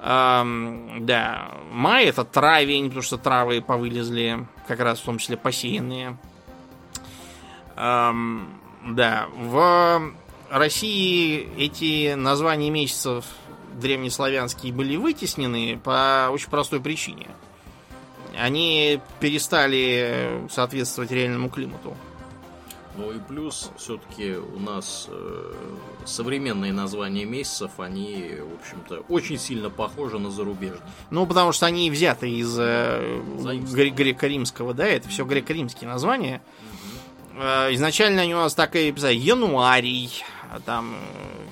Эм, 0.00 1.04
да, 1.04 1.50
май 1.70 2.06
это 2.06 2.24
травень, 2.24 2.86
потому 2.86 3.02
что 3.02 3.18
травы 3.18 3.60
повылезли, 3.60 4.46
как 4.66 4.80
раз 4.80 5.00
в 5.00 5.04
том 5.04 5.18
числе 5.18 5.36
посеянные. 5.36 6.16
Эм, 7.76 8.48
да, 8.86 9.28
в 9.36 10.12
России 10.50 11.48
эти 11.58 12.14
названия 12.14 12.70
месяцев 12.70 13.26
древнеславянские 13.74 14.72
были 14.72 14.96
вытеснены 14.96 15.78
по 15.84 16.30
очень 16.32 16.48
простой 16.48 16.80
причине. 16.80 17.26
Они 18.38 19.00
перестали 19.20 20.46
соответствовать 20.50 21.10
реальному 21.10 21.50
климату. 21.50 21.94
Ну 22.98 23.12
и 23.12 23.20
плюс, 23.20 23.70
все-таки 23.76 24.32
у 24.32 24.58
нас 24.58 25.06
э, 25.08 25.52
современные 26.04 26.72
названия 26.72 27.24
месяцев, 27.24 27.70
они, 27.78 28.38
в 28.40 28.60
общем-то, 28.60 29.04
очень 29.08 29.38
сильно 29.38 29.70
похожи 29.70 30.18
на 30.18 30.32
зарубежные. 30.32 30.82
Ну, 31.10 31.24
потому 31.24 31.52
что 31.52 31.66
они 31.66 31.92
взяты 31.92 32.28
из 32.28 32.58
э, 32.58 33.20
гре- 33.72 33.90
греко-римского, 33.90 34.74
да, 34.74 34.84
это 34.84 35.08
все 35.08 35.24
греко-римские 35.24 35.88
названия. 35.88 36.42
Э, 37.36 37.72
изначально 37.74 38.22
они 38.22 38.34
у 38.34 38.38
нас 38.38 38.54
так 38.54 38.74
и 38.74 38.90
писали 38.90 39.14
януарий, 39.14 40.24
там 40.66 40.96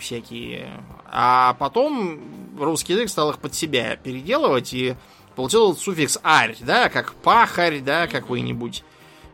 всякие. 0.01 0.69
А 1.07 1.55
потом 1.61 2.19
русский 2.59 2.95
язык 2.95 3.09
стал 3.09 3.31
их 3.31 3.39
под 3.39 3.55
себя 3.55 3.95
переделывать 3.95 4.75
и 4.75 4.97
получил 5.37 5.77
суффикс 5.77 6.19
арь, 6.25 6.57
да, 6.59 6.89
как 6.89 7.15
пахарь, 7.15 7.79
да, 7.83 8.09
какой-нибудь 8.09 8.83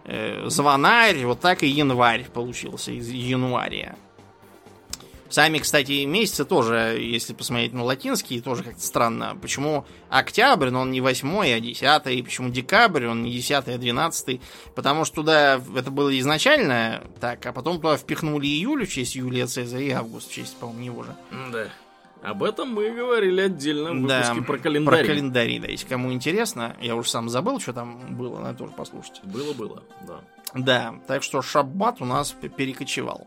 э, 0.05 0.49
звонарь, 0.49 1.25
вот 1.25 1.41
так 1.41 1.63
и 1.63 1.69
январь 1.69 2.25
получился 2.25 2.93
из 2.93 3.09
януария. 3.09 3.97
Сами, 5.33 5.61
кстати, 5.61 6.05
месяцы 6.05 6.45
тоже, 6.45 6.99
если 7.01 7.33
посмотреть 7.33 7.73
на 7.73 7.85
латинские, 7.85 8.43
тоже 8.43 8.65
как-то 8.65 8.83
странно. 8.83 9.35
Почему 9.41 9.87
октябрь, 10.11 10.69
но 10.69 10.83
он 10.83 10.91
не 10.91 11.01
8, 11.01 11.55
а 11.55 11.59
10, 11.59 12.25
почему 12.25 12.51
декабрь, 12.51 13.07
он 13.07 13.23
не 13.23 13.33
10, 13.33 13.51
а 13.69 13.79
12. 13.79 14.43
Потому 14.75 15.07
что 15.07 15.17
туда 15.17 15.59
это 15.75 15.91
было 15.91 16.19
изначально 16.19 17.03
так, 17.19 17.47
а 17.47 17.55
потом 17.55 17.77
туда 17.77 17.97
впихнули 17.97 18.47
июль 18.47 18.85
в 18.85 18.93
честь 18.93 19.15
Юлия 19.15 19.47
Цезаря 19.47 19.87
и 19.87 19.91
август 19.93 20.31
в 20.31 20.35
честь, 20.35 20.55
по-моему, 20.59 20.83
него 20.83 21.03
же. 21.05 21.17
Да. 21.51 21.69
Об 22.23 22.43
этом 22.45 22.73
мы 22.73 22.91
говорили 22.91 23.41
отдельно 23.41 23.93
в 23.93 24.07
Да, 24.07 24.21
выпуске 24.23 24.47
про 24.47 24.59
календарь. 24.59 24.99
Про 24.99 25.07
календарь, 25.07 25.59
да, 25.61 25.67
если 25.69 25.87
кому 25.89 26.13
интересно. 26.13 26.77
Я 26.81 26.95
уж 26.95 27.09
сам 27.09 27.29
забыл, 27.29 27.59
что 27.61 27.73
там 27.73 28.17
было, 28.17 28.39
надо 28.39 28.59
тоже 28.59 28.73
послушать. 28.73 29.21
Было-было, 29.25 29.83
да. 30.07 30.21
Да, 30.55 30.95
так 31.07 31.23
что 31.23 31.41
шаббат 31.43 32.01
у 32.01 32.05
нас 32.05 32.33
перекочевал. 32.57 33.27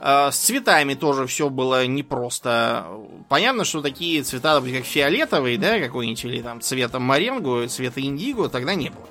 Э, 0.00 0.30
С 0.30 0.36
цветами 0.36 0.94
тоже 0.94 1.26
все 1.26 1.48
было 1.48 1.86
непросто. 1.86 2.86
Понятно, 3.28 3.64
что 3.64 3.80
такие 3.82 4.22
цвета, 4.22 4.60
как 4.60 4.84
фиолетовый, 4.84 5.56
да, 5.56 5.80
какой-нибудь, 5.80 6.24
или 6.26 6.42
там 6.42 6.60
цвета 6.60 6.98
маренгу, 7.00 7.66
цвета 7.66 8.00
индиго, 8.00 8.48
тогда 8.48 8.74
не 8.74 8.90
было. 8.90 9.08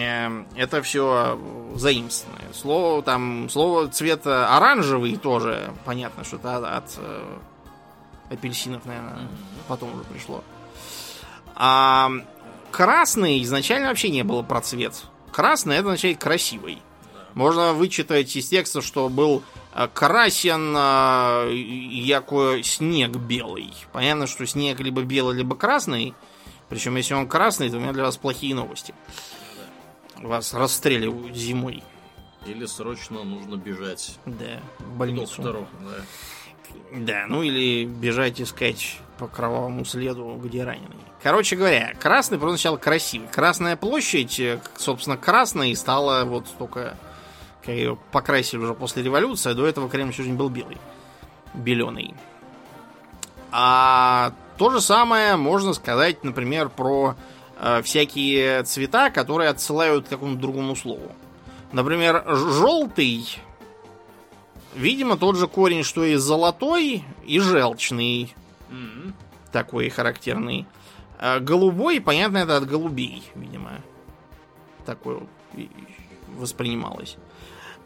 Э, 0.00 0.44
Это 0.56 0.82
все 0.82 1.38
заимствованное. 1.74 2.52
Слово 2.54 3.02
там, 3.02 3.48
слово 3.50 3.88
цвета 3.88 4.56
оранжевый 4.56 5.16
тоже 5.16 5.72
понятно, 5.84 6.24
что 6.24 6.36
это 6.36 6.56
от, 6.56 6.64
от, 6.64 6.94
э, 6.98 7.22
апельсинов, 8.30 8.84
наверное, 8.84 9.28
потом 9.68 9.94
уже 9.94 10.04
пришло. 10.04 10.42
А 11.54 12.10
красный 12.70 13.42
изначально 13.42 13.88
вообще 13.88 14.10
не 14.10 14.22
было 14.24 14.42
про 14.42 14.60
цвет. 14.60 15.04
Красный 15.32 15.76
это 15.76 15.86
означает 15.88 16.18
красивый. 16.18 16.82
Можно 17.34 17.72
вычитать 17.74 18.34
из 18.34 18.48
текста, 18.48 18.80
что 18.80 19.08
был 19.10 19.42
э, 19.74 19.88
красен 19.92 20.74
э, 20.74 21.54
яко 21.54 22.62
снег 22.62 23.10
белый. 23.16 23.74
Понятно, 23.92 24.26
что 24.26 24.46
снег 24.46 24.80
либо 24.80 25.02
белый, 25.02 25.36
либо 25.36 25.54
красный. 25.54 26.14
Причем, 26.70 26.96
если 26.96 27.12
он 27.14 27.28
красный, 27.28 27.68
то 27.70 27.76
у 27.76 27.80
меня 27.80 27.92
для 27.92 28.04
вас 28.04 28.16
плохие 28.16 28.54
новости. 28.54 28.94
Вас 30.16 30.54
расстреливают 30.54 31.36
зимой. 31.36 31.82
Или 32.46 32.64
срочно 32.64 33.22
нужно 33.22 33.56
бежать 33.56 34.18
Да, 34.24 34.60
в 34.78 34.96
больницу. 34.96 35.42
доктору. 35.42 35.68
Да. 35.80 36.04
Да, 36.92 37.26
ну 37.28 37.42
или 37.42 37.84
бежать 37.84 38.40
искать 38.40 38.98
по 39.18 39.28
кровавому 39.28 39.84
следу, 39.84 40.38
где 40.42 40.64
раненый. 40.64 40.96
Короче 41.22 41.56
говоря, 41.56 41.92
красный 41.98 42.38
прозвучал 42.38 42.78
красивый. 42.78 43.28
Красная 43.28 43.76
площадь, 43.76 44.38
э, 44.38 44.60
собственно, 44.76 45.16
красной 45.16 45.74
стала 45.74 46.24
вот 46.24 46.46
только... 46.58 46.96
Как 47.60 47.74
ее 47.74 47.98
покрасили 48.12 48.60
уже 48.60 48.74
после 48.74 49.02
революции, 49.02 49.50
а 49.50 49.54
до 49.54 49.66
этого 49.66 49.88
Кремль 49.88 50.12
всю 50.12 50.22
жизнь 50.22 50.36
был 50.36 50.48
белый. 50.50 50.78
Беленый. 51.52 52.14
А 53.50 54.32
то 54.56 54.70
же 54.70 54.80
самое 54.80 55.34
можно 55.34 55.72
сказать, 55.72 56.22
например, 56.22 56.68
про 56.68 57.16
э, 57.58 57.82
всякие 57.82 58.62
цвета, 58.62 59.10
которые 59.10 59.50
отсылают 59.50 60.06
к 60.06 60.10
какому-то 60.10 60.40
другому 60.40 60.76
слову. 60.76 61.10
Например, 61.72 62.22
желтый 62.26 63.40
Видимо, 64.76 65.16
тот 65.16 65.36
же 65.36 65.48
корень, 65.48 65.82
что 65.82 66.04
и 66.04 66.16
золотой, 66.16 67.02
и 67.24 67.40
желчный. 67.40 68.34
Мгм. 68.68 69.14
Такой 69.52 69.88
характерный. 69.88 70.66
А 71.18 71.40
голубой, 71.40 72.00
понятно, 72.00 72.38
это 72.38 72.58
от 72.58 72.66
голубей, 72.66 73.22
видимо. 73.34 73.80
Такое 74.84 75.20
и- 75.54 75.70
воспринималось. 76.36 77.16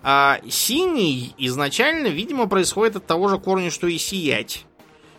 А 0.03 0.41
синий 0.49 1.32
изначально, 1.38 2.09
видимо, 2.09 2.49
происходит 2.49 2.97
от 2.97 3.07
того 3.07 3.28
же 3.28 3.38
корня, 3.38 3.70
что 3.70 3.86
и 3.86 3.99
сиять. 3.99 4.64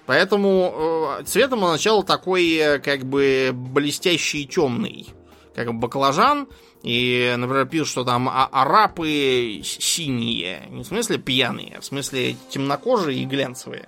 Поэтому 0.07 1.19
э, 1.19 1.24
цветом 1.24 1.63
означал 1.63 2.03
такой, 2.03 2.51
э, 2.55 2.80
как 2.80 3.05
бы, 3.05 3.51
блестящий 3.53 4.45
темный. 4.45 5.07
Как 5.55 5.74
баклажан. 5.74 6.47
И, 6.84 7.34
например, 7.38 7.67
пишут, 7.67 7.89
что 7.89 8.03
там 8.03 8.27
а- 8.27 8.49
арапы 8.51 9.61
синие. 9.63 10.67
Не 10.69 10.84
в 10.84 10.88
смысле 10.88 11.17
пьяные, 11.19 11.75
а 11.77 11.82
в 11.82 11.86
смысле 11.86 12.36
темнокожие 12.49 13.21
и 13.21 13.25
глянцевые. 13.25 13.88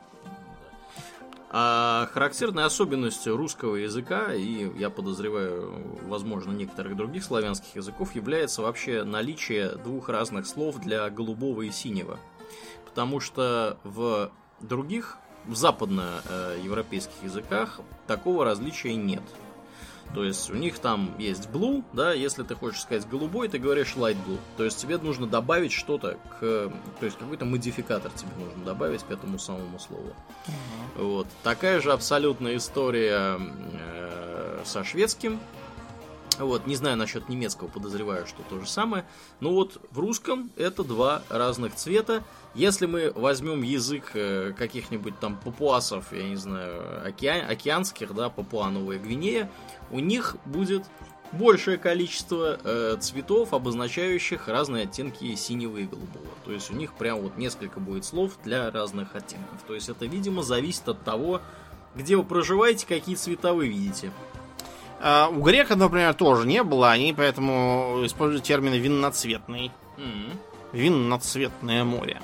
А 1.55 2.09
характерной 2.13 2.65
особенностью 2.65 3.37
русского 3.37 3.75
языка, 3.75 4.33
и 4.33 4.71
я 4.77 4.89
подозреваю, 4.89 5.99
возможно, 6.07 6.51
некоторых 6.51 6.95
других 6.95 7.23
славянских 7.23 7.75
языков, 7.75 8.15
является 8.15 8.63
вообще 8.63 9.03
наличие 9.03 9.69
двух 9.69 10.09
разных 10.09 10.47
слов 10.47 10.79
для 10.79 11.09
голубого 11.11 11.61
и 11.61 11.71
синего. 11.71 12.19
Потому 12.85 13.19
что 13.19 13.77
в 13.83 14.31
других, 14.61 15.17
в 15.45 15.55
западноевропейских 15.55 17.23
языках 17.23 17.81
такого 18.07 18.45
различия 18.45 18.95
нет. 18.95 19.23
То 20.13 20.23
есть 20.23 20.51
у 20.51 20.55
них 20.55 20.77
там 20.79 21.15
есть 21.17 21.49
blue, 21.49 21.83
да, 21.91 22.13
если 22.13 22.43
ты 22.43 22.55
хочешь 22.55 22.81
сказать 22.81 23.07
голубой, 23.09 23.47
ты 23.47 23.57
говоришь 23.57 23.95
light 23.95 24.17
blue. 24.27 24.39
То 24.57 24.63
есть 24.63 24.79
тебе 24.79 24.97
нужно 24.97 25.25
добавить 25.25 25.71
что-то 25.71 26.17
к... 26.39 26.39
То 26.99 27.05
есть 27.05 27.17
какой-то 27.17 27.45
модификатор 27.45 28.11
тебе 28.11 28.31
нужно 28.37 28.63
добавить 28.63 29.03
к 29.03 29.11
этому 29.11 29.39
самому 29.39 29.79
слову. 29.79 30.13
Вот. 30.95 31.27
Такая 31.41 31.81
же 31.81 31.91
абсолютная 31.91 32.57
история 32.57 33.39
э, 33.39 34.61
со 34.65 34.83
шведским. 34.83 35.39
Вот, 36.39 36.65
не 36.65 36.75
знаю 36.75 36.97
насчет 36.97 37.29
немецкого, 37.29 37.67
подозреваю, 37.67 38.25
что 38.25 38.41
то 38.49 38.59
же 38.59 38.67
самое. 38.67 39.05
Но 39.39 39.51
вот 39.51 39.79
в 39.91 39.99
русском 39.99 40.51
это 40.57 40.83
два 40.83 41.23
разных 41.29 41.75
цвета. 41.75 42.23
Если 42.55 42.85
мы 42.85 43.11
возьмем 43.15 43.63
язык 43.63 44.11
э, 44.13 44.53
каких-нибудь 44.55 45.19
там 45.19 45.37
папуасов, 45.37 46.13
я 46.13 46.23
не 46.23 46.35
знаю, 46.35 47.03
океан- 47.03 47.49
океанских, 47.49 48.13
да, 48.13 48.29
Папуа 48.29 48.69
Новая 48.69 48.99
Гвинея, 48.99 49.49
у 49.89 49.99
них 49.99 50.35
будет 50.45 50.85
большее 51.31 51.77
количество 51.77 52.59
э, 52.63 52.97
цветов, 52.99 53.53
обозначающих 53.53 54.47
разные 54.47 54.83
оттенки 54.83 55.33
синего 55.33 55.77
и 55.77 55.85
голубого. 55.85 56.27
То 56.45 56.51
есть 56.51 56.69
у 56.69 56.75
них 56.75 56.93
прям 56.93 57.21
вот 57.21 57.37
несколько 57.37 57.79
будет 57.79 58.05
слов 58.05 58.33
для 58.43 58.69
разных 58.69 59.15
оттенков. 59.15 59.59
То 59.67 59.73
есть 59.73 59.89
это, 59.89 60.05
видимо, 60.05 60.43
зависит 60.43 60.87
от 60.87 61.03
того, 61.03 61.41
где 61.95 62.15
вы 62.15 62.23
проживаете, 62.23 62.85
какие 62.85 63.15
цвета 63.15 63.53
вы 63.53 63.67
видите. 63.67 64.11
А 65.01 65.27
у 65.27 65.41
греков, 65.41 65.77
например, 65.77 66.13
тоже 66.13 66.47
не 66.47 66.61
было, 66.63 66.91
они 66.91 67.13
поэтому 67.13 68.01
используют 68.05 68.43
термин 68.43 68.73
винноцветный. 68.73 69.71
М. 69.97 70.39
Винноцветное 70.71 71.83
море. 71.83 72.21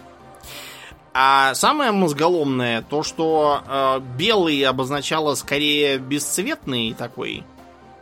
А 1.13 1.53
самое 1.55 1.91
мозголомное 1.91 2.81
то, 2.81 3.03
что 3.03 3.63
э, 3.67 3.99
белый 4.17 4.61
обозначало 4.63 5.35
скорее 5.35 5.97
бесцветный 5.97 6.93
такой. 6.93 7.43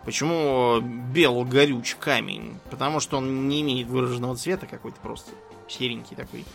Почему 0.03 0.79
бел 0.81 1.43
горюч 1.43 1.95
камень? 1.95 2.59
Потому 2.69 2.99
что 2.99 3.17
он 3.17 3.47
не 3.47 3.61
имеет 3.61 3.87
выраженного 3.87 4.35
цвета, 4.35 4.65
какой-то 4.65 4.99
просто 5.01 5.31
серенький 5.67 6.15
такой. 6.15 6.45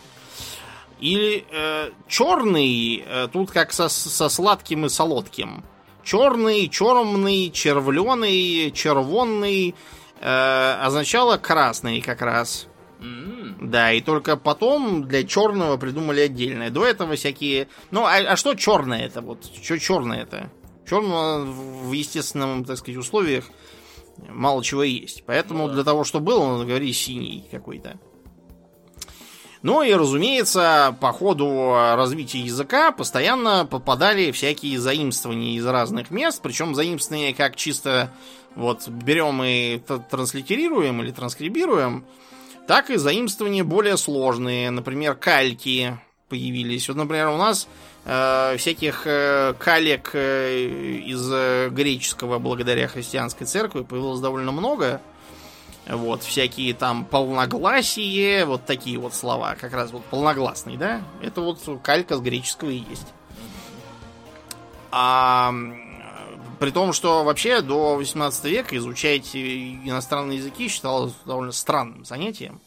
Или 0.99 1.45
э, 1.51 1.91
черный, 2.07 3.03
э, 3.05 3.27
тут 3.31 3.51
как 3.51 3.73
со, 3.73 3.89
со 3.89 4.29
сладким 4.29 4.85
и 4.85 4.89
солодким. 4.89 5.63
Черный, 6.03 6.69
черный, 6.69 7.49
червленый, 7.51 8.71
червонный 8.71 9.75
э, 10.19 10.77
означало 10.81 11.37
красный 11.37 12.01
как 12.01 12.21
раз. 12.21 12.67
Да, 13.61 13.91
и 13.91 14.01
только 14.01 14.37
потом 14.37 15.07
для 15.07 15.23
черного 15.23 15.77
придумали 15.77 16.21
отдельное. 16.21 16.69
До 16.69 16.85
этого 16.85 17.15
всякие. 17.15 17.67
Ну, 17.91 18.05
а, 18.05 18.17
а 18.17 18.35
что 18.35 18.55
черное 18.55 19.05
это? 19.05 19.21
Вот 19.21 19.45
что 19.61 19.79
черное 19.79 20.23
это? 20.23 20.49
Черного 20.89 21.45
в 21.45 21.91
естественном, 21.91 22.65
так 22.65 22.77
сказать, 22.77 22.97
условиях 22.97 23.45
мало 24.29 24.63
чего 24.63 24.83
есть. 24.83 25.23
Поэтому 25.25 25.63
Ну 25.63 25.67
да. 25.69 25.73
для 25.75 25.83
того, 25.83 26.03
чтобы 26.03 26.27
было, 26.27 26.53
надо 26.53 26.65
говорить 26.65 26.95
синий 26.95 27.45
какой-то. 27.51 27.97
Ну 29.61 29.81
и, 29.81 29.93
разумеется, 29.93 30.95
по 30.99 31.13
ходу 31.13 31.71
развития 31.95 32.39
языка 32.39 32.91
постоянно 32.91 33.65
попадали 33.65 34.31
всякие 34.31 34.77
заимствования 34.77 35.55
из 35.55 35.65
разных 35.65 36.11
мест, 36.11 36.41
причем 36.43 36.75
заимствования 36.75 37.33
как 37.33 37.55
чисто 37.55 38.11
вот 38.55 38.89
берем 38.89 39.41
и 39.41 39.79
транслитерируем 40.09 41.01
или 41.01 41.11
транскрибируем, 41.11 42.05
так 42.67 42.89
и 42.89 42.97
заимствования 42.97 43.63
более 43.63 43.97
сложные. 43.97 44.71
Например, 44.71 45.15
кальки 45.15 45.97
появились. 46.29 46.87
Вот, 46.87 46.97
например, 46.97 47.29
у 47.29 47.37
нас 47.37 47.67
э, 48.05 48.55
всяких 48.57 49.03
э, 49.05 49.53
калек 49.59 50.11
э, 50.13 50.65
из 51.05 51.29
э, 51.31 51.69
греческого 51.69 52.39
благодаря 52.39 52.87
христианской 52.87 53.45
церкви 53.45 53.83
появилось 53.83 54.19
довольно 54.19 54.51
много. 54.51 55.01
Вот, 55.87 56.23
всякие 56.23 56.73
там 56.73 57.03
полногласие, 57.03 58.45
вот 58.45 58.65
такие 58.65 58.97
вот 58.97 59.13
слова, 59.13 59.55
как 59.59 59.73
раз 59.73 59.91
вот 59.91 60.05
полногласный, 60.05 60.77
да? 60.77 61.01
Это 61.21 61.41
вот 61.41 61.59
калька 61.83 62.15
с 62.15 62.21
греческого 62.21 62.69
и 62.69 62.83
есть. 62.89 63.07
А 64.91 65.53
при 66.59 66.71
том, 66.71 66.93
что 66.93 67.23
вообще 67.23 67.61
до 67.61 67.95
18 67.95 68.45
века 68.45 68.77
изучать 68.77 69.35
иностранные 69.35 70.37
языки 70.37 70.67
считалось 70.67 71.13
довольно 71.25 71.51
странным 71.51 72.05
занятием. 72.05 72.61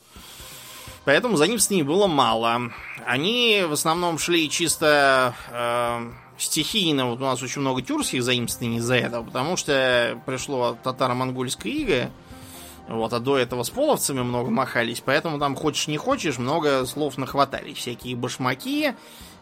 Поэтому 1.05 1.37
заимствований 1.37 1.85
было 1.85 2.09
мало. 2.09 2.73
Они 3.07 3.65
в 3.67 3.73
основном 3.73 4.19
шли 4.19 4.51
чисто 4.51 5.35
э, 5.51 6.11
стихийно. 6.37 7.07
Вот 7.07 7.21
у 7.21 7.25
нас 7.25 7.41
очень 7.43 7.61
много 7.61 7.81
тюркских 7.81 8.25
заимствований 8.25 8.79
из-за 8.79 8.97
этого, 8.97 9.23
потому 9.23 9.57
что 9.57 10.21
пришло 10.27 10.77
татаро-монгольское 10.83 11.73
иго. 11.73 12.11
Вот, 12.89 13.13
а 13.13 13.21
до 13.21 13.37
этого 13.37 13.65
с 13.65 13.71
половцами 13.71 14.23
много 14.23 14.51
махались, 14.51 15.03
поэтому 15.05 15.41
там 15.41 15.57
хочешь 15.57 15.89
не 15.89 15.97
хочешь, 15.97 16.39
много 16.39 16.85
слов 16.87 17.19
нахватали. 17.19 17.73
Всякие 17.73 18.15
башмаки, 18.15 18.95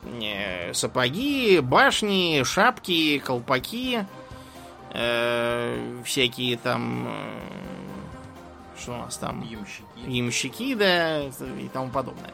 э, 0.03 0.73
сапоги, 0.73 1.61
башни, 1.61 2.43
шапки, 2.45 3.19
колпаки, 3.19 4.07
э, 4.95 6.03
всякие 6.05 6.57
там... 6.57 7.09
Э, 7.09 8.81
что 8.81 8.93
у 8.93 8.97
нас 8.97 9.17
там? 9.17 9.43
Ямщики. 9.43 9.85
Ямщики, 10.07 10.75
да, 10.75 11.23
и 11.25 11.69
тому 11.73 11.91
подобное. 11.91 12.33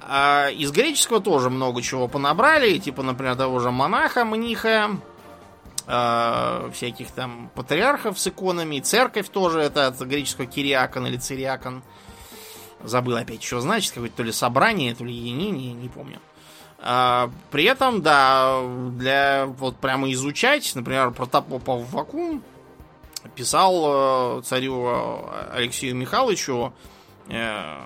А 0.00 0.48
из 0.50 0.70
греческого 0.70 1.20
тоже 1.20 1.50
много 1.50 1.82
чего 1.82 2.08
понабрали, 2.08 2.78
типа, 2.78 3.02
например, 3.02 3.36
того 3.36 3.58
же 3.58 3.70
монаха, 3.70 4.24
мниха, 4.24 4.98
э, 5.86 6.70
всяких 6.72 7.10
там 7.10 7.50
патриархов 7.54 8.18
с 8.18 8.26
иконами, 8.26 8.80
церковь 8.80 9.28
тоже, 9.28 9.60
это 9.60 9.88
от 9.88 10.00
греческого 10.00 10.46
кириакон 10.46 11.06
или 11.06 11.16
цириакон. 11.16 11.82
Забыл 12.84 13.16
опять, 13.16 13.42
что 13.42 13.60
значит, 13.60 13.92
какое-то 13.92 14.18
то 14.18 14.22
ли 14.22 14.32
собрание, 14.32 14.94
то 14.94 15.04
ли 15.04 15.12
единение, 15.12 15.72
не 15.72 15.88
помню. 15.88 16.20
А, 16.78 17.30
при 17.50 17.64
этом, 17.64 18.02
да, 18.02 18.62
для 18.92 19.46
вот 19.46 19.76
прямо 19.76 20.10
изучать, 20.12 20.70
например, 20.74 21.10
Протопопов 21.10 21.90
Вакуум 21.90 22.42
писал 23.34 24.38
э, 24.38 24.42
царю 24.42 24.86
э, 24.86 25.50
Алексею 25.52 25.96
Михайловичу, 25.96 26.72
э, 27.28 27.76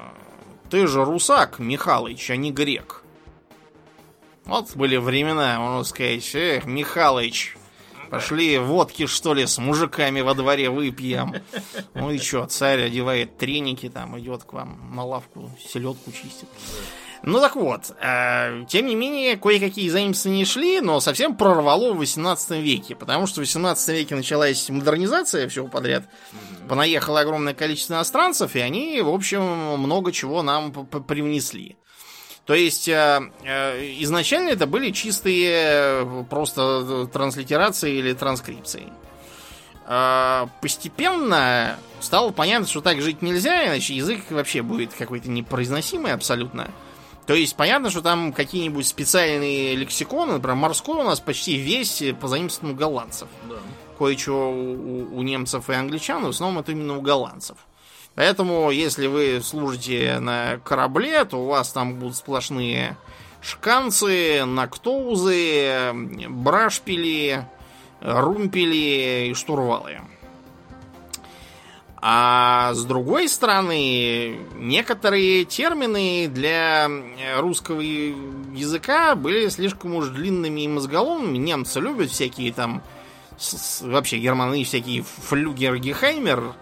ты 0.68 0.86
же 0.86 1.04
русак, 1.04 1.58
Михалыч, 1.58 2.30
а 2.30 2.36
не 2.36 2.52
грек. 2.52 3.02
Вот 4.44 4.74
были 4.76 4.96
времена, 4.96 5.58
можно 5.60 5.84
сказать, 5.84 6.34
эх, 6.34 6.66
Михалыч, 6.66 7.56
Пошли 8.10 8.58
водки, 8.58 9.06
что 9.06 9.34
ли, 9.34 9.46
с 9.46 9.58
мужиками 9.58 10.20
во 10.20 10.34
дворе 10.34 10.68
выпьем. 10.68 11.36
Ну 11.94 12.10
и 12.10 12.18
что, 12.18 12.44
царь 12.46 12.82
одевает 12.82 13.38
треники, 13.38 13.88
там 13.88 14.18
идет 14.18 14.42
к 14.42 14.52
вам 14.52 14.92
на 14.96 15.04
лавку, 15.04 15.48
селедку 15.64 16.10
чистит. 16.10 16.48
Ну 17.22 17.38
так 17.40 17.54
вот, 17.56 17.94
э, 18.00 18.64
тем 18.68 18.86
не 18.86 18.94
менее, 18.94 19.36
кое-какие 19.36 19.88
заимствования 19.90 20.46
шли, 20.46 20.80
но 20.80 21.00
совсем 21.00 21.36
прорвало 21.36 21.92
в 21.92 21.98
18 21.98 22.62
веке, 22.62 22.96
потому 22.96 23.26
что 23.26 23.36
в 23.36 23.44
18 23.44 23.88
веке 23.90 24.14
началась 24.14 24.70
модернизация 24.70 25.48
всего 25.48 25.68
подряд. 25.68 26.04
Понаехало 26.68 27.20
огромное 27.20 27.52
количество 27.52 27.94
иностранцев, 27.94 28.56
и 28.56 28.60
они, 28.60 29.02
в 29.02 29.08
общем, 29.10 29.42
много 29.78 30.12
чего 30.12 30.42
нам 30.42 30.72
привнесли. 30.72 31.76
То 32.50 32.54
есть 32.54 32.88
э, 32.88 33.20
э, 33.44 33.80
изначально 34.00 34.48
это 34.48 34.66
были 34.66 34.90
чистые 34.90 35.52
э, 35.52 36.24
просто 36.28 37.06
транслитерации 37.06 37.94
или 37.94 38.12
транскрипции. 38.12 38.92
Постепенно 40.60 41.76
стало 42.00 42.30
понятно, 42.30 42.66
что 42.66 42.80
так 42.80 43.00
жить 43.00 43.22
нельзя, 43.22 43.66
иначе 43.66 43.94
язык 43.94 44.20
вообще 44.30 44.62
будет 44.62 44.94
какой-то 44.94 45.28
непроизносимый 45.28 46.12
абсолютно. 46.12 46.70
То 47.30 47.36
есть 47.36 47.54
понятно, 47.54 47.90
что 47.90 48.02
там 48.02 48.32
какие-нибудь 48.32 48.84
специальные 48.84 49.76
лексиконы, 49.76 50.32
например, 50.32 50.56
морской 50.56 50.98
у 50.98 51.04
нас 51.04 51.20
почти 51.20 51.58
весь 51.58 52.02
по 52.20 52.26
заимствованию 52.26 52.76
голландцев. 52.76 53.28
Да. 53.48 53.54
Кое-что 53.96 54.50
у, 54.50 55.16
у 55.16 55.22
немцев 55.22 55.70
и 55.70 55.74
англичан, 55.74 56.24
в 56.24 56.30
основном 56.30 56.58
это 56.58 56.72
именно 56.72 56.98
у 56.98 57.00
голландцев. 57.00 57.56
Поэтому, 58.16 58.72
если 58.72 59.06
вы 59.06 59.40
служите 59.44 60.18
на 60.18 60.58
корабле, 60.64 61.24
то 61.24 61.36
у 61.36 61.46
вас 61.46 61.70
там 61.70 62.00
будут 62.00 62.16
сплошные 62.16 62.96
шканцы, 63.40 64.44
нактоузы, 64.44 65.92
брашпили, 66.28 67.46
румпели 68.00 69.28
и 69.30 69.34
штурвалы. 69.34 70.00
А 72.02 72.72
с 72.72 72.84
другой 72.84 73.28
стороны, 73.28 74.38
некоторые 74.54 75.44
термины 75.44 76.28
для 76.28 76.88
русского 77.36 77.80
языка 77.82 79.14
были 79.14 79.48
слишком 79.48 79.94
уж 79.94 80.08
длинными 80.08 80.62
и 80.62 80.68
мозголомными. 80.68 81.36
Немцы 81.36 81.78
любят 81.78 82.10
всякие 82.10 82.54
там, 82.54 82.82
вообще 83.82 84.16
германы 84.16 84.64
всякие 84.64 85.02
флюгергехаймер, 85.02 86.54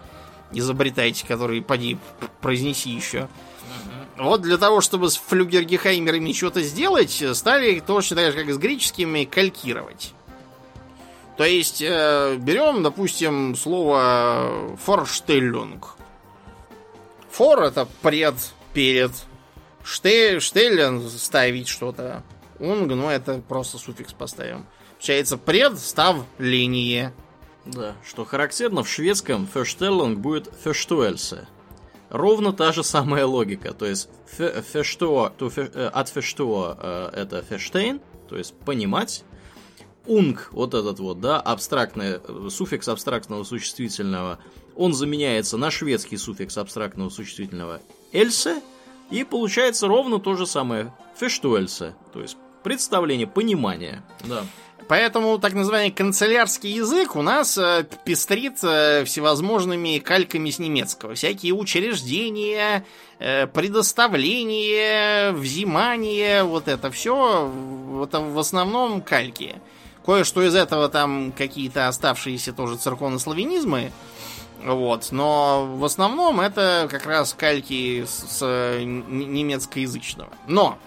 изобретайте, 0.51 1.25
который 1.25 1.61
поди 1.61 1.97
произнеси 2.41 2.89
еще. 2.89 3.29
Вот 4.17 4.41
для 4.41 4.57
того, 4.57 4.81
чтобы 4.81 5.09
с 5.09 5.15
флюгергехаймерами 5.15 6.33
что-то 6.33 6.61
сделать, 6.61 7.23
стали 7.33 7.79
точно 7.79 8.17
так 8.17 8.33
же, 8.33 8.39
как 8.39 8.49
и 8.49 8.51
с 8.51 8.57
греческими, 8.57 9.23
калькировать. 9.23 10.13
То 11.39 11.45
есть, 11.45 11.81
э, 11.81 12.35
берем, 12.35 12.83
допустим, 12.83 13.55
слово 13.55 14.75
форштеллинг. 14.83 15.95
Фор 17.31 17.61
это 17.61 17.87
пред, 18.01 18.33
перед. 18.73 19.11
Ште, 19.81 20.41
штеллен 20.41 21.09
ставить 21.09 21.69
что-то. 21.69 22.23
Унг, 22.59 22.91
ну 22.91 23.09
это 23.09 23.41
просто 23.47 23.77
суффикс 23.77 24.11
поставим. 24.11 24.65
Получается 24.95 25.37
пред, 25.37 25.79
став, 25.79 26.25
линии. 26.39 27.13
Да, 27.65 27.95
что 28.05 28.25
характерно, 28.25 28.83
в 28.83 28.89
шведском 28.89 29.47
«ферштеллинг» 29.47 30.19
будет 30.19 30.51
«ферштуэльсе». 30.61 31.47
Ровно 32.09 32.51
та 32.51 32.73
же 32.73 32.83
самая 32.83 33.25
логика. 33.25 33.73
То 33.73 33.85
есть 33.85 34.09
э, 34.39 34.45
от 34.49 34.65
ферштуа 36.09 36.77
э, 36.81 37.09
это 37.13 37.41
ферштейн, 37.43 38.01
то 38.27 38.37
есть 38.37 38.53
понимать. 38.65 39.23
Унг, 40.09 40.49
вот 40.51 40.73
этот 40.73 40.99
вот, 40.99 41.21
да, 41.21 41.39
абстрактный, 41.39 42.17
э, 42.17 42.49
суффикс 42.49 42.87
абстрактного 42.87 43.43
существительного, 43.43 44.39
он 44.75 44.95
заменяется 44.95 45.55
на 45.55 45.69
шведский 45.69 46.17
суффикс 46.17 46.57
абстрактного 46.57 47.09
существительного 47.09 47.79
эльсе, 48.11 48.59
и 49.11 49.23
получается 49.23 49.87
ровно 49.87 50.19
то 50.19 50.33
же 50.33 50.47
самое 50.47 50.91
фештуэльсе, 51.15 51.93
то 52.11 52.21
есть 52.21 52.37
представление, 52.63 53.27
понимание. 53.27 54.01
Да. 54.23 54.43
Поэтому 54.87 55.37
так 55.37 55.53
называемый 55.53 55.91
канцелярский 55.91 56.71
язык 56.71 57.15
у 57.15 57.21
нас 57.21 57.55
э, 57.59 57.85
пестрит 58.03 58.63
э, 58.63 59.03
всевозможными 59.05 59.99
кальками 59.99 60.49
с 60.49 60.57
немецкого. 60.57 61.13
Всякие 61.13 61.53
учреждения, 61.53 62.83
предоставление, 63.19 65.33
взимание, 65.33 66.43
вот 66.43 66.67
это 66.67 66.89
все, 66.89 67.53
это 68.03 68.21
в 68.21 68.39
основном 68.39 69.03
кальки. 69.03 69.61
Кое-что 70.05 70.41
из 70.43 70.55
этого 70.55 70.89
там 70.89 71.31
какие-то 71.31 71.87
оставшиеся 71.87 72.53
тоже 72.53 72.77
церковнославянизмы, 72.77 73.91
вот, 74.65 75.09
но 75.11 75.67
в 75.75 75.85
основном 75.85 76.41
это 76.41 76.87
как 76.89 77.05
раз 77.05 77.33
кальки 77.33 78.05
с, 78.05 78.39
с 78.39 78.79
немецкоязычного. 78.83 80.31
Но 80.47 80.77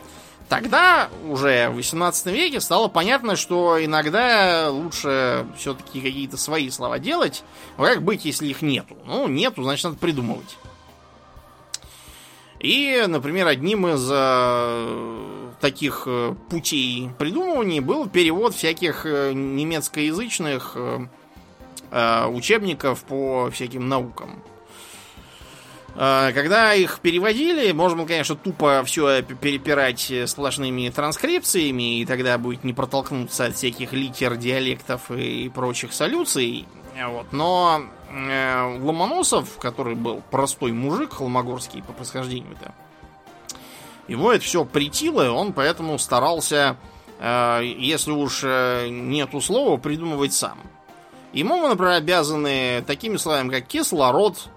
Тогда, 0.52 1.08
уже 1.26 1.70
в 1.70 1.76
18 1.76 2.26
веке, 2.26 2.60
стало 2.60 2.88
понятно, 2.88 3.36
что 3.36 3.82
иногда 3.82 4.68
лучше 4.68 5.46
все-таки 5.56 6.02
какие-то 6.02 6.36
свои 6.36 6.68
слова 6.68 6.98
делать. 6.98 7.42
А 7.78 7.86
как 7.86 8.02
быть, 8.02 8.26
если 8.26 8.48
их 8.48 8.60
нету? 8.60 8.98
Ну, 9.06 9.28
нету, 9.28 9.62
значит, 9.62 9.84
надо 9.84 9.96
придумывать. 9.96 10.58
И, 12.60 13.02
например, 13.08 13.46
одним 13.46 13.86
из 13.86 14.06
э, 14.12 15.41
таких 15.62 16.02
э, 16.06 16.34
путей 16.50 17.08
придумывания 17.18 17.80
был 17.80 18.08
перевод 18.08 18.54
всяких 18.54 19.06
э, 19.06 19.32
немецкоязычных 19.32 20.76
э, 20.76 22.26
учебников 22.26 23.04
по 23.04 23.48
всяким 23.50 23.88
наукам. 23.88 24.42
Когда 25.94 26.72
их 26.72 27.00
переводили, 27.00 27.70
можно 27.72 28.06
конечно, 28.06 28.34
тупо 28.34 28.82
все 28.86 29.20
перепирать 29.20 30.10
сплошными 30.24 30.88
транскрипциями, 30.88 32.00
и 32.00 32.06
тогда 32.06 32.38
будет 32.38 32.64
не 32.64 32.72
протолкнуться 32.72 33.44
от 33.44 33.56
всяких 33.56 33.92
литер, 33.92 34.36
диалектов 34.36 35.10
и 35.10 35.50
прочих 35.50 35.92
солюций. 35.92 36.66
Вот. 36.96 37.32
Но 37.32 37.82
э, 38.10 38.78
Ломоносов, 38.80 39.58
который 39.58 39.94
был 39.94 40.22
простой 40.30 40.72
мужик 40.72 41.12
холмогорский 41.12 41.82
по 41.82 41.92
происхождению-то, 41.92 42.74
его 44.08 44.32
это 44.32 44.44
все 44.44 44.64
притило, 44.64 45.24
и 45.24 45.28
он 45.28 45.52
поэтому 45.52 45.98
старался, 45.98 46.76
э, 47.18 47.60
если 47.78 48.10
уж 48.10 48.40
э, 48.42 48.88
нету 48.88 49.40
слова, 49.40 49.76
придумывать 49.76 50.32
сам. 50.32 50.58
Ему 51.32 51.56
мы, 51.56 51.68
например, 51.68 51.92
обязаны 51.94 52.84
такими 52.86 53.16
словами, 53.16 53.50
как 53.50 53.66
кислород, 53.66 54.48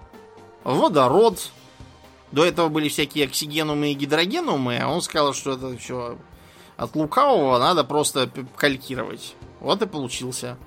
водород. 0.64 1.50
До 2.32 2.44
этого 2.44 2.68
были 2.68 2.88
всякие 2.88 3.26
оксигенумы 3.26 3.92
и 3.92 3.94
гидрогенумы, 3.94 4.78
а 4.78 4.88
он 4.88 5.00
сказал, 5.00 5.32
что 5.32 5.52
это 5.52 5.76
все 5.78 6.18
от 6.76 6.94
лукавого 6.94 7.58
надо 7.58 7.84
просто 7.84 8.28
калькировать. 8.56 9.34
Вот 9.60 9.80
и 9.80 9.86
получился. 9.86 10.58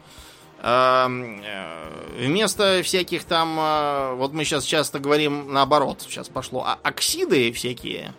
Эм, 0.64 1.42
э, 1.44 2.26
вместо 2.26 2.82
всяких 2.82 3.26
там, 3.26 4.18
вот 4.18 4.34
мы 4.34 4.46
сейчас 4.46 4.64
часто 4.64 5.00
говорим 5.00 5.54
наоборот, 5.54 6.02
сейчас 6.02 6.28
пошло, 6.28 6.64
а 6.66 6.80
оксиды 6.82 7.52
всякие, 7.52 8.14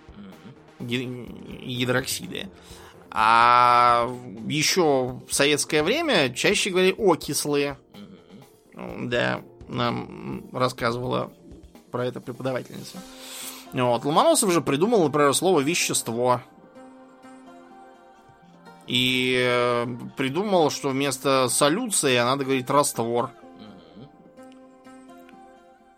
гидроксиды. 0.81 2.48
А 3.11 4.09
еще 4.47 5.20
в 5.28 5.35
советское 5.35 5.82
время 5.82 6.32
чаще 6.32 6.70
говорили 6.70 6.94
окислые. 6.98 7.77
Да, 8.74 9.43
нам 9.69 10.48
рассказывала 10.52 11.32
про 11.90 12.07
это 12.07 12.20
преподавательница. 12.20 12.98
Вот. 13.73 14.05
Ломоносов 14.05 14.52
же 14.52 14.61
придумал, 14.61 15.05
например, 15.05 15.35
слово 15.35 15.61
вещество. 15.61 16.40
И 18.86 19.40
э, 19.40 19.86
придумал, 20.16 20.70
что 20.70 20.89
вместо 20.89 21.48
солюции 21.48 22.19
надо 22.19 22.44
говорить 22.44 22.69
раствор. 22.69 23.31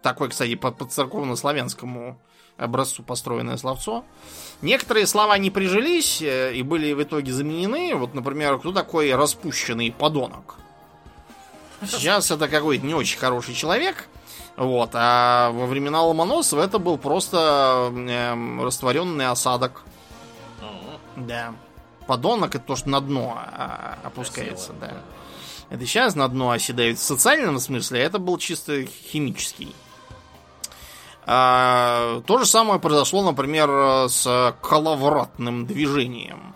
Такой, 0.03 0.29
кстати, 0.29 0.57
по, 0.57 0.73
по 0.73 0.85
церковно-славянскому 0.85 2.19
образцу 2.57 3.03
построенное 3.03 3.57
словцо. 3.57 4.05
Некоторые 4.61 5.07
слова 5.07 5.37
не 5.39 5.51
прижились 5.51 6.23
э, 6.23 6.55
и 6.55 6.63
были 6.63 6.93
в 6.93 7.03
итоге 7.03 7.33
заменены. 7.33 7.95
Вот, 7.95 8.15
например, 8.15 8.59
кто 8.59 8.73
такой 8.73 9.15
распущенный 9.15 9.91
подонок? 9.91 10.57
Сейчас 11.87 12.31
это 12.31 12.49
какой-то 12.49 12.87
не 12.87 12.95
очень 12.95 13.19
хороший 13.19 13.55
человек. 13.55 14.09
Вот, 14.57 14.91
а 14.93 15.51
во 15.51 15.67
времена 15.67 16.03
Ломоносова 16.03 16.63
это 16.63 16.79
был 16.79 16.99
просто 16.99 17.93
э, 17.93 18.63
растворенный 18.63 19.29
осадок. 19.29 19.83
Да. 21.17 21.55
Подонок 22.07 22.55
это 22.55 22.65
то, 22.65 22.77
что 22.77 22.89
на 22.89 23.01
дно 23.01 23.35
а, 23.37 23.99
опускается, 24.03 24.73
Красиво, 24.73 24.81
да. 24.81 24.87
да. 24.89 25.77
Это 25.77 25.87
сейчас 25.87 26.15
на 26.15 26.29
дно 26.29 26.51
оседают 26.51 26.99
в 26.99 27.03
социальном 27.03 27.59
смысле, 27.59 28.01
а 28.01 28.05
это 28.05 28.19
был 28.19 28.37
чисто 28.39 28.85
химический. 28.85 29.75
А, 31.25 32.21
то 32.27 32.39
же 32.39 32.47
самое 32.47 32.81
произошло, 32.81 33.23
например, 33.23 34.09
с 34.09 34.55
коловратным 34.61 35.67
движением. 35.67 36.55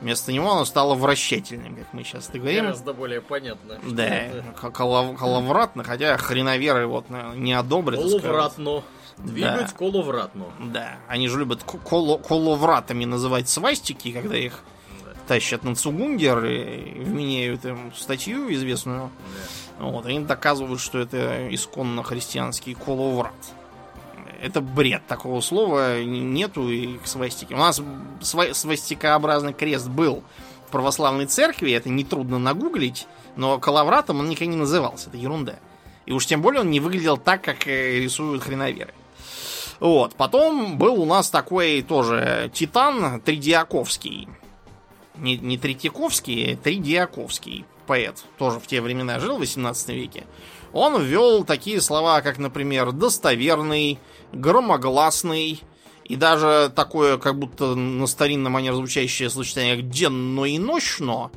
Вместо 0.00 0.32
него 0.32 0.52
оно 0.52 0.64
стало 0.64 0.94
вращательным, 0.94 1.74
как 1.74 1.92
мы 1.92 2.04
сейчас 2.04 2.30
говорим. 2.30 2.66
Гораздо 2.66 2.92
более 2.92 3.20
понятно. 3.20 3.78
Да, 3.82 4.28
колов, 4.72 5.18
коловратно, 5.18 5.82
хотя 5.82 6.16
хреноверы 6.16 6.86
вот 6.86 7.06
не 7.34 7.52
одобрят. 7.52 8.00
Коловратно. 8.00 8.82
Двигать 9.16 9.70
да. 9.70 9.76
коловратно. 9.76 10.44
Да, 10.60 10.98
они 11.08 11.26
же 11.26 11.40
любят 11.40 11.64
коло, 11.64 12.18
коловратами 12.18 13.04
называть 13.04 13.48
свастики, 13.48 14.12
когда 14.12 14.36
их 14.36 14.60
да. 15.04 15.10
тащат 15.26 15.64
на 15.64 15.74
Цугунгер 15.74 16.44
и 16.44 17.02
вменяют 17.02 17.64
им 17.64 17.92
статью 17.96 18.52
известную. 18.52 19.10
Да. 19.80 19.84
Вот, 19.86 20.06
они 20.06 20.20
доказывают, 20.20 20.80
что 20.80 21.00
это 21.00 21.52
исконно 21.52 22.04
христианский 22.04 22.74
коловрат 22.74 23.34
это 24.40 24.60
бред. 24.60 25.02
Такого 25.06 25.40
слова 25.40 26.02
нету 26.02 26.68
и 26.68 26.98
к 26.98 27.06
свастике. 27.06 27.54
У 27.54 27.58
нас 27.58 27.80
свастикообразный 28.20 29.52
крест 29.52 29.88
был 29.88 30.22
в 30.66 30.70
православной 30.70 31.26
церкви, 31.26 31.72
это 31.72 31.88
нетрудно 31.88 32.38
нагуглить, 32.38 33.06
но 33.36 33.58
калавратом 33.58 34.20
он 34.20 34.28
никогда 34.28 34.52
не 34.52 34.58
назывался, 34.58 35.08
это 35.08 35.16
ерунда. 35.16 35.56
И 36.04 36.12
уж 36.12 36.26
тем 36.26 36.42
более 36.42 36.60
он 36.60 36.70
не 36.70 36.80
выглядел 36.80 37.16
так, 37.16 37.42
как 37.42 37.66
э, 37.66 38.00
рисуют 38.00 38.42
хреноверы. 38.42 38.94
Вот. 39.80 40.14
Потом 40.14 40.78
был 40.78 41.00
у 41.00 41.04
нас 41.04 41.30
такой 41.30 41.82
тоже 41.82 42.50
титан 42.52 43.20
Тридиаковский. 43.20 44.28
Не, 45.16 45.36
не 45.36 45.58
Третьяковский, 45.58 46.54
а 46.54 46.56
Тридиаковский 46.56 47.64
поэт. 47.86 48.24
Тоже 48.38 48.60
в 48.60 48.66
те 48.66 48.80
времена 48.80 49.20
жил, 49.20 49.36
в 49.36 49.40
18 49.40 49.88
веке. 49.90 50.26
Он 50.78 51.02
ввел 51.02 51.44
такие 51.44 51.80
слова, 51.80 52.20
как, 52.20 52.38
например, 52.38 52.92
достоверный, 52.92 53.98
громогласный 54.32 55.60
и 56.04 56.14
даже 56.14 56.72
такое, 56.74 57.18
как 57.18 57.36
будто 57.36 57.74
на 57.74 58.06
старинном 58.06 58.52
манер 58.52 58.74
звучащее 58.74 59.28
сочетание 59.28 59.76
как 59.76 59.88
денно 59.88 60.44
и 60.44 60.56
ночно. 60.58 61.32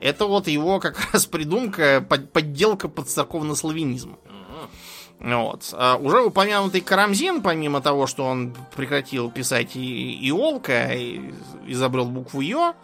Это 0.00 0.26
вот 0.26 0.46
его 0.46 0.78
как 0.78 0.96
раз 1.12 1.26
придумка, 1.26 2.06
подделка 2.32 2.88
под 2.88 3.08
церковнославянизм. 3.08 4.16
Вот. 5.20 5.70
А 5.72 5.96
уже 5.96 6.22
упомянутый 6.22 6.80
Карамзин, 6.80 7.40
помимо 7.40 7.80
того, 7.80 8.06
что 8.06 8.24
он 8.24 8.54
прекратил 8.76 9.30
писать 9.30 9.74
и, 9.74 10.28
Иолка, 10.28 10.92
и 10.92 11.32
изобрел 11.66 12.06
букву 12.06 12.40
Ё, 12.40 12.74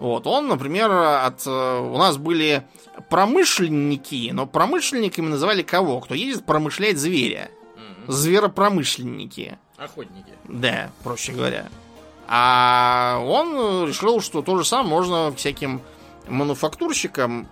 вот, 0.00 0.26
он, 0.26 0.48
например, 0.48 0.90
от, 0.90 1.46
у 1.46 1.96
нас 1.96 2.16
были 2.16 2.66
промышленники, 3.10 4.30
но 4.32 4.46
промышленниками 4.46 5.28
называли 5.28 5.62
кого? 5.62 6.00
Кто 6.00 6.14
едет 6.14 6.44
промышлять 6.44 6.98
зверя 6.98 7.50
зверопромышленники. 8.06 9.58
Охотники. 9.76 10.32
Да, 10.44 10.90
проще 11.02 11.32
говоря. 11.32 11.68
А 12.26 13.20
он 13.24 13.86
решил, 13.86 14.20
что 14.20 14.42
то 14.42 14.56
же 14.56 14.64
самое 14.64 14.88
можно 14.88 15.32
всяким 15.34 15.82
мануфактурщикам 16.28 17.48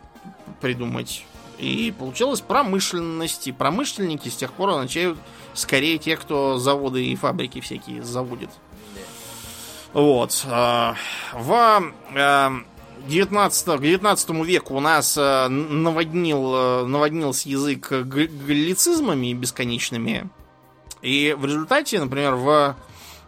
придумать. 0.61 1.27
И 1.59 1.93
получилось 1.97 2.41
промышленность. 2.41 3.49
И 3.49 3.53
промышленники 3.53 4.29
с 4.29 4.37
тех 4.37 4.53
пор 4.53 4.71
означают 4.71 5.19
скорее 5.55 5.99
те, 5.99 6.17
кто 6.17 6.59
заводы 6.59 7.05
и 7.05 7.17
фабрики 7.17 7.61
всякие 7.61 8.03
заводит. 8.03 8.51
Вот. 9.93 10.45
А, 10.49 10.97
в 11.33 11.83
19, 13.07 13.67
к 13.67 13.81
19 13.81 14.31
веку 14.45 14.77
у 14.77 14.81
нас 14.81 15.17
а, 15.19 15.49
наводнил, 15.49 16.87
наводнился 16.87 17.49
язык 17.49 17.91
галлицизмами 17.91 19.35
бесконечными. 19.35 20.31
И 21.03 21.35
в 21.37 21.45
результате, 21.45 21.99
например, 21.99 22.37
в 22.37 22.77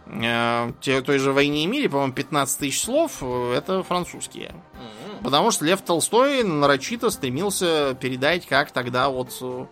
э, 0.07 1.01
той 1.05 1.19
же 1.19 1.33
«Войне 1.33 1.65
и 1.65 1.67
мире», 1.67 1.89
по-моему, 1.89 2.13
15 2.13 2.59
тысяч 2.59 2.81
слов 2.81 3.17
э, 3.21 3.53
это 3.53 3.83
французские. 3.83 4.55
Mm-hmm. 4.73 5.04
Потому 5.25 5.49
что 5.49 5.65
Лев 5.65 5.81
Толстой 5.81 6.43
нарочито 6.43 7.09
стремился 7.09 7.97
передать, 7.99 8.45
как 8.45 8.69
тогда 8.69 9.09
вот 9.09 9.35
э, 9.41 9.65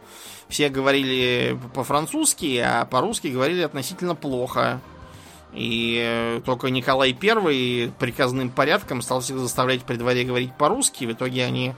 все 0.50 0.70
говорили 0.70 1.60
по-французски, 1.76 2.58
а 2.58 2.86
по-русски 2.86 3.28
говорили 3.28 3.62
относительно 3.62 4.16
плохо. 4.16 4.82
И 5.54 6.02
э, 6.04 6.42
только 6.44 6.72
Николай 6.72 7.10
I 7.12 7.92
приказным 8.00 8.50
порядком 8.50 9.04
стал 9.04 9.20
всех 9.20 9.38
заставлять 9.38 9.84
при 9.84 9.98
дворе 9.98 10.24
говорить 10.24 10.58
по-русски. 10.58 11.06
В 11.06 11.12
итоге 11.12 11.46
они 11.46 11.76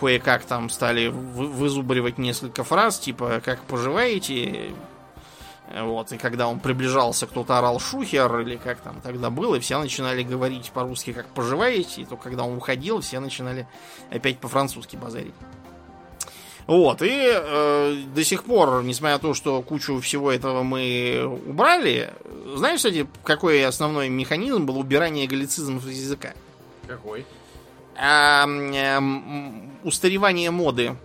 кое-как 0.00 0.44
там 0.44 0.68
стали 0.68 1.06
вызубривать 1.06 2.18
несколько 2.18 2.64
фраз, 2.64 2.98
типа 2.98 3.40
«как 3.44 3.62
поживаете?», 3.66 4.72
вот, 5.74 6.12
и 6.12 6.18
когда 6.18 6.48
он 6.48 6.60
приближался, 6.60 7.26
кто-то 7.26 7.58
орал 7.58 7.80
шухер, 7.80 8.40
или 8.40 8.56
как 8.56 8.80
там 8.80 9.00
тогда 9.00 9.30
было, 9.30 9.56
и 9.56 9.60
все 9.60 9.78
начинали 9.78 10.22
говорить 10.22 10.70
по-русски, 10.70 11.12
как 11.12 11.26
поживаете, 11.26 12.02
и 12.02 12.04
то 12.04 12.16
когда 12.16 12.44
он 12.44 12.56
уходил, 12.56 13.00
все 13.00 13.18
начинали 13.18 13.66
опять 14.10 14.38
по-французски 14.38 14.96
базарить. 14.96 15.34
Вот, 16.66 17.00
и 17.00 17.08
э, 17.10 18.02
до 18.12 18.24
сих 18.24 18.42
пор, 18.42 18.82
несмотря 18.82 19.16
на 19.16 19.20
то, 19.20 19.34
что 19.34 19.62
кучу 19.62 20.00
всего 20.00 20.32
этого 20.32 20.64
мы 20.64 21.40
убрали, 21.46 22.12
знаешь, 22.56 22.78
кстати, 22.78 23.06
какой 23.22 23.64
основной 23.64 24.08
механизм 24.08 24.66
был 24.66 24.78
убирания 24.78 25.28
галлицизмов 25.28 25.86
из 25.86 26.00
языка? 26.00 26.32
Какой? 26.88 27.24
А, 27.96 28.46
э, 28.46 29.00
устаревание 29.84 30.50
моды 30.50 30.96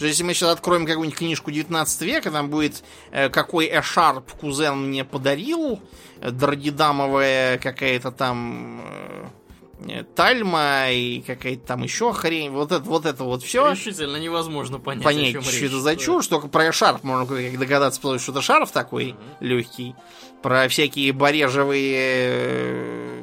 что 0.00 0.06
если 0.06 0.22
мы 0.22 0.32
сейчас 0.32 0.54
откроем 0.54 0.86
какую-нибудь 0.86 1.18
книжку 1.18 1.50
19 1.50 2.00
века, 2.00 2.30
там 2.30 2.48
будет 2.48 2.82
э, 3.10 3.28
какой 3.28 3.66
Эшарп 3.66 4.32
кузен 4.32 4.88
мне 4.88 5.04
подарил, 5.04 5.78
э, 6.22 6.30
дродидамовая 6.30 7.58
какая-то 7.58 8.10
там 8.10 8.80
э, 9.86 10.04
тальма 10.16 10.90
и 10.90 11.20
какая-то 11.20 11.66
там 11.66 11.82
еще 11.82 12.14
хрень. 12.14 12.50
Вот 12.50 12.72
это 12.72 12.82
вот, 12.82 13.04
это 13.04 13.24
вот 13.24 13.42
все. 13.42 13.72
Решительно 13.72 14.16
невозможно 14.16 14.78
понять, 14.78 15.04
понять 15.04 15.28
о 15.28 15.32
чем 15.32 15.42
что 15.42 15.66
это 15.66 15.80
за 15.80 15.96
чушь. 15.96 16.28
Только 16.28 16.48
про 16.48 16.70
Эшарп 16.70 17.04
можно 17.04 17.26
как 17.26 17.58
догадаться, 17.58 18.00
потому 18.00 18.18
что 18.18 18.32
это 18.32 18.40
шарф 18.40 18.70
такой 18.70 19.08
mm-hmm. 19.08 19.36
легкий. 19.40 19.94
Про 20.40 20.66
всякие 20.68 21.12
барежевые 21.12 23.19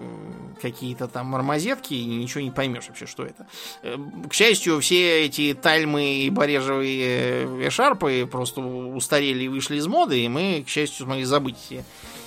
какие-то 0.58 1.08
там 1.08 1.28
мармозетки, 1.28 1.94
и 1.94 2.06
ничего 2.06 2.42
не 2.42 2.52
поймешь 2.52 2.88
вообще, 2.88 3.06
что 3.06 3.24
это. 3.26 3.48
Э, 3.84 3.98
к 4.30 4.34
счастью, 4.34 4.80
все 4.82 5.26
эти 5.26 5.54
тальмы 5.54 6.20
и 6.20 6.30
барежевые 6.30 7.68
эшарпы 7.68 8.28
просто 8.32 8.62
устарели 8.62 9.44
и 9.44 9.48
вышли 9.48 9.78
из 9.78 9.88
моды, 9.88 10.20
и 10.20 10.28
мы, 10.28 10.64
к 10.66 10.70
счастью, 10.70 11.06
смогли 11.06 11.24
забыть 11.24 11.58
эти 11.70 11.84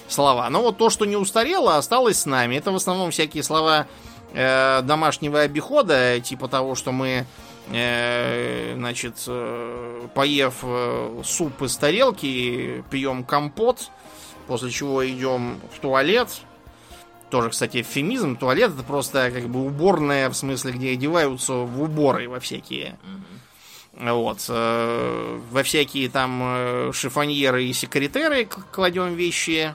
слова. 0.09 0.49
Но 0.51 0.63
вот 0.63 0.77
то, 0.77 0.91
что 0.91 1.05
не 1.05 1.17
устарело, 1.17 1.77
осталось 1.77 2.21
с 2.21 2.27
нами. 2.27 2.57
Это 2.57 2.73
в 2.73 2.77
основном 2.77 3.11
всякие 3.11 3.43
слова 3.43 3.87
э, 4.33 4.83
домашнего 4.83 5.41
обихода, 5.41 6.21
типа 6.21 6.49
того, 6.49 6.75
что 6.75 6.93
мы 6.93 7.27
э, 7.73 8.75
значит, 8.77 9.15
э, 9.27 10.09
поев 10.15 10.59
э, 10.63 11.23
суп 11.25 11.63
из 11.63 11.77
тарелки, 11.77 12.85
пьем 12.91 13.25
компот, 13.25 13.91
после 14.47 14.71
чего 14.71 15.09
идем 15.09 15.61
в 15.75 15.79
туалет. 15.81 16.29
Тоже, 17.31 17.51
кстати, 17.51 17.81
эвфемизм. 17.81 18.37
Туалет 18.37 18.73
это 18.75 18.83
просто 18.83 19.31
как 19.31 19.49
бы 19.49 19.65
уборная, 19.65 20.29
в 20.29 20.35
смысле, 20.35 20.73
где 20.73 20.93
одеваются 20.93 21.53
в 21.55 21.83
уборы 21.83 22.29
во 22.29 22.41
всякие. 22.41 22.99
Вот. 23.93 24.45
Э, 24.49 25.41
во 25.51 25.63
всякие 25.63 26.09
там 26.09 26.41
э, 26.43 26.91
шифоньеры 26.93 27.65
и 27.65 27.73
секретеры 27.73 28.49
кладем 28.73 29.15
вещи. 29.15 29.75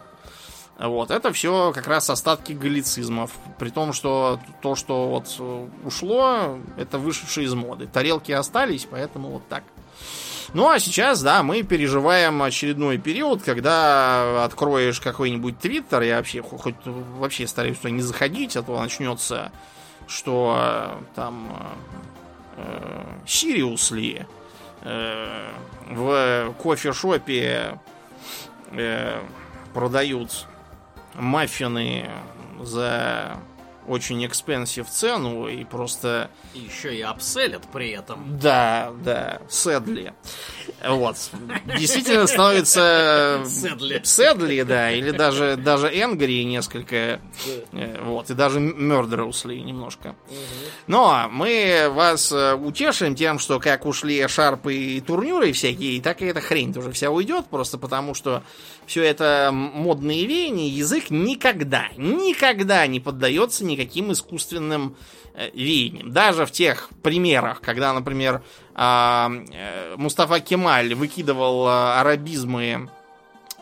Вот, 0.77 1.09
это 1.09 1.31
все 1.31 1.71
как 1.73 1.87
раз 1.87 2.09
остатки 2.09 2.51
галлицизмов. 2.51 3.31
При 3.57 3.69
том, 3.69 3.93
что 3.93 4.41
то, 4.61 4.75
что 4.75 5.07
вот 5.07 5.33
э, 5.39 5.67
ушло, 5.85 6.59
это 6.77 6.97
вышедшее 6.97 7.45
из 7.45 7.53
моды. 7.53 7.87
Тарелки 7.87 8.33
остались, 8.33 8.85
поэтому 8.89 9.29
вот 9.29 9.47
так. 9.47 9.63
Ну 10.53 10.69
а 10.69 10.79
сейчас, 10.79 11.21
да, 11.21 11.43
мы 11.43 11.63
переживаем 11.63 12.41
очередной 12.41 12.97
период, 12.97 13.41
когда 13.43 14.45
откроешь 14.45 14.99
какой-нибудь 14.99 15.59
твиттер, 15.59 16.01
я 16.03 16.17
вообще 16.17 16.41
хоть 16.41 16.75
вообще 16.85 17.47
стараюсь 17.47 17.77
туда 17.77 17.89
не 17.89 18.01
заходить, 18.01 18.55
а 18.55 18.63
то 18.63 18.79
начнется, 18.79 19.51
что 20.07 20.55
э, 20.57 21.03
там 21.15 21.75
э, 22.57 23.03
Сириусли 23.25 24.27
э, 24.81 25.49
в 25.89 26.53
кофешопе 26.61 27.79
э, 28.71 29.21
продают 29.73 30.47
маффины 31.15 32.09
за 32.61 33.37
очень 33.87 34.25
экспенсив 34.25 34.89
цену 34.89 35.47
и 35.47 35.63
просто... 35.63 36.29
Еще 36.53 36.95
и 36.95 37.01
обселят 37.01 37.63
при 37.71 37.91
этом. 37.91 38.37
Да, 38.39 38.91
да, 39.03 39.41
Седли. 39.49 40.13
Вот. 40.87 41.17
Действительно 41.77 42.27
становится... 42.27 43.43
Седли. 43.45 44.01
Седли, 44.03 44.63
да, 44.63 44.91
или 44.91 45.11
даже, 45.11 45.55
даже 45.57 45.87
Энгри 45.87 46.43
несколько. 46.43 47.21
Э, 47.71 48.01
вот, 48.03 48.29
и 48.29 48.33
даже 48.33 48.59
Murderously 48.59 49.59
немножко. 49.59 50.15
Но 50.87 51.27
мы 51.31 51.87
вас 51.91 52.31
э, 52.31 52.55
утешим 52.55 53.15
тем, 53.15 53.39
что 53.39 53.59
как 53.59 53.85
ушли 53.85 54.27
шарпы 54.27 54.75
и 54.75 55.01
турнюры 55.01 55.51
всякие, 55.51 56.01
так 56.01 56.21
и 56.21 56.25
эта 56.25 56.41
хрень 56.41 56.73
тоже 56.73 56.91
вся 56.91 57.09
уйдет, 57.09 57.45
просто 57.47 57.77
потому 57.77 58.13
что 58.13 58.43
все 58.85 59.03
это 59.03 59.49
модные 59.51 60.25
веяния, 60.25 60.69
язык 60.69 61.09
никогда, 61.09 61.89
никогда 61.97 62.85
не 62.87 62.99
поддается 62.99 63.65
никаким 63.75 64.11
искусственным 64.11 64.95
э, 65.33 65.49
веяниям. 65.53 66.11
Даже 66.11 66.45
в 66.45 66.51
тех 66.51 66.89
примерах, 67.03 67.61
когда, 67.61 67.93
например, 67.93 68.43
а, 68.73 69.29
э, 69.51 69.95
Мустафа 69.97 70.39
Кемаль 70.39 70.95
выкидывал 70.95 71.67
э, 71.67 71.99
арабизмы 71.99 72.89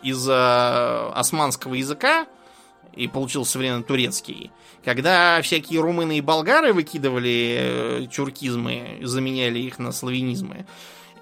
из 0.02 0.27
османского 0.30 1.76
языка 1.76 2.27
и 2.94 3.07
получил 3.07 3.45
современный 3.45 3.84
турецкий, 3.84 4.52
когда 4.84 5.41
всякие 5.41 5.80
румыны 5.80 6.18
и 6.18 6.22
болгары 6.22 6.73
выкидывали 6.73 8.10
тюркизмы, 8.11 8.99
заменяли 9.02 9.60
их 9.60 9.80
на 9.80 9.94
славянизмы, 9.94 10.65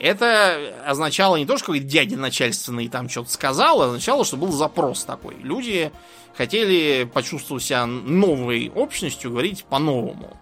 это 0.02 0.74
означало 0.84 1.36
не 1.36 1.46
то, 1.46 1.58
что 1.58 1.68
какой-то 1.68 1.86
дядя 1.86 2.18
начальственный 2.18 2.90
там 2.90 3.08
что-то 3.08 3.30
сказал, 3.30 3.84
а 3.84 3.86
означало, 3.86 4.26
что 4.26 4.36
был 4.36 4.52
запрос 4.52 5.04
такой. 5.04 5.36
Люди 5.44 5.92
хотели 6.36 7.10
почувствовать 7.12 7.64
себя 7.64 7.86
новой 7.86 8.72
общностью, 8.74 9.32
говорить 9.32 9.66
по-новому. 9.66 10.38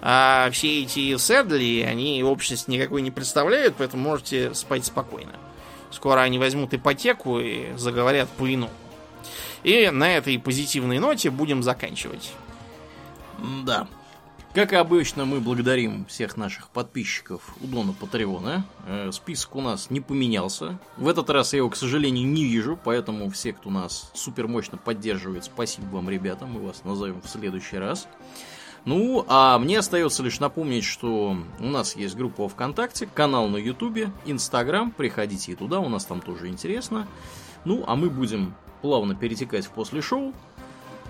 А 0.00 0.50
все 0.52 0.82
эти 0.82 1.16
седли, 1.16 1.82
они 1.82 2.22
общность 2.22 2.68
никакой 2.68 3.00
не 3.02 3.10
представляют, 3.10 3.76
поэтому 3.78 4.02
можете 4.02 4.52
спать 4.54 4.84
спокойно. 4.84 5.32
Скоро 5.90 6.20
они 6.20 6.38
возьмут 6.38 6.74
ипотеку 6.74 7.40
и 7.40 7.74
заговорят 7.76 8.28
по-иному. 8.30 8.72
И 9.62 9.88
на 9.90 10.16
этой 10.16 10.38
позитивной 10.38 10.98
ноте 10.98 11.30
будем 11.30 11.62
заканчивать. 11.62 12.32
Да. 13.64 13.88
Как 14.54 14.72
и 14.72 14.76
обычно, 14.76 15.24
мы 15.24 15.40
благодарим 15.40 16.04
всех 16.04 16.36
наших 16.36 16.68
подписчиков 16.68 17.42
у 17.60 17.66
Дона 17.66 17.92
Патреона. 17.92 18.64
Э, 18.86 19.10
список 19.10 19.56
у 19.56 19.60
нас 19.60 19.90
не 19.90 20.00
поменялся. 20.00 20.78
В 20.96 21.08
этот 21.08 21.28
раз 21.28 21.54
я 21.54 21.56
его, 21.56 21.70
к 21.70 21.74
сожалению, 21.74 22.28
не 22.28 22.44
вижу, 22.44 22.78
поэтому 22.84 23.28
все, 23.30 23.52
кто 23.52 23.68
нас 23.70 24.12
супер 24.14 24.46
мощно 24.46 24.78
поддерживает, 24.78 25.42
спасибо 25.42 25.86
вам, 25.86 26.08
ребята, 26.08 26.46
мы 26.46 26.60
вас 26.60 26.84
назовем 26.84 27.20
в 27.20 27.28
следующий 27.28 27.78
раз. 27.78 28.06
Ну, 28.84 29.24
а 29.26 29.58
мне 29.58 29.80
остается 29.80 30.22
лишь 30.22 30.38
напомнить, 30.38 30.84
что 30.84 31.36
у 31.58 31.66
нас 31.66 31.96
есть 31.96 32.14
группа 32.14 32.48
ВКонтакте, 32.48 33.08
канал 33.12 33.48
на 33.48 33.56
Ютубе, 33.56 34.12
Инстаграм, 34.24 34.92
приходите 34.92 35.50
и 35.50 35.56
туда, 35.56 35.80
у 35.80 35.88
нас 35.88 36.04
там 36.04 36.20
тоже 36.20 36.46
интересно. 36.46 37.08
Ну, 37.64 37.82
а 37.88 37.96
мы 37.96 38.08
будем 38.08 38.54
плавно 38.82 39.16
перетекать 39.16 39.66
в 39.66 39.70
после 39.70 40.00
шоу. 40.00 40.32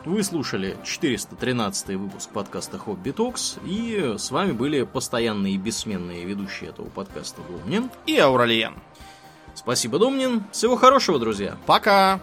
Вы 0.04 0.22
слушали 0.22 0.76
413 0.84 1.96
выпуск 1.96 2.28
подкаста 2.28 2.76
Хобби 2.76 3.10
Токс, 3.10 3.56
и 3.64 4.16
с 4.18 4.30
вами 4.30 4.52
были 4.52 4.82
постоянные 4.82 5.54
и 5.54 5.58
бессменные 5.58 6.26
ведущие 6.26 6.70
этого 6.70 6.90
подкаста 6.90 7.40
Домнин 7.48 7.90
и 8.04 8.18
Ауралиен. 8.18 8.74
Спасибо, 9.54 9.98
Домнин. 9.98 10.44
Всего 10.52 10.76
хорошего, 10.76 11.18
друзья. 11.18 11.56
Пока! 11.64 12.20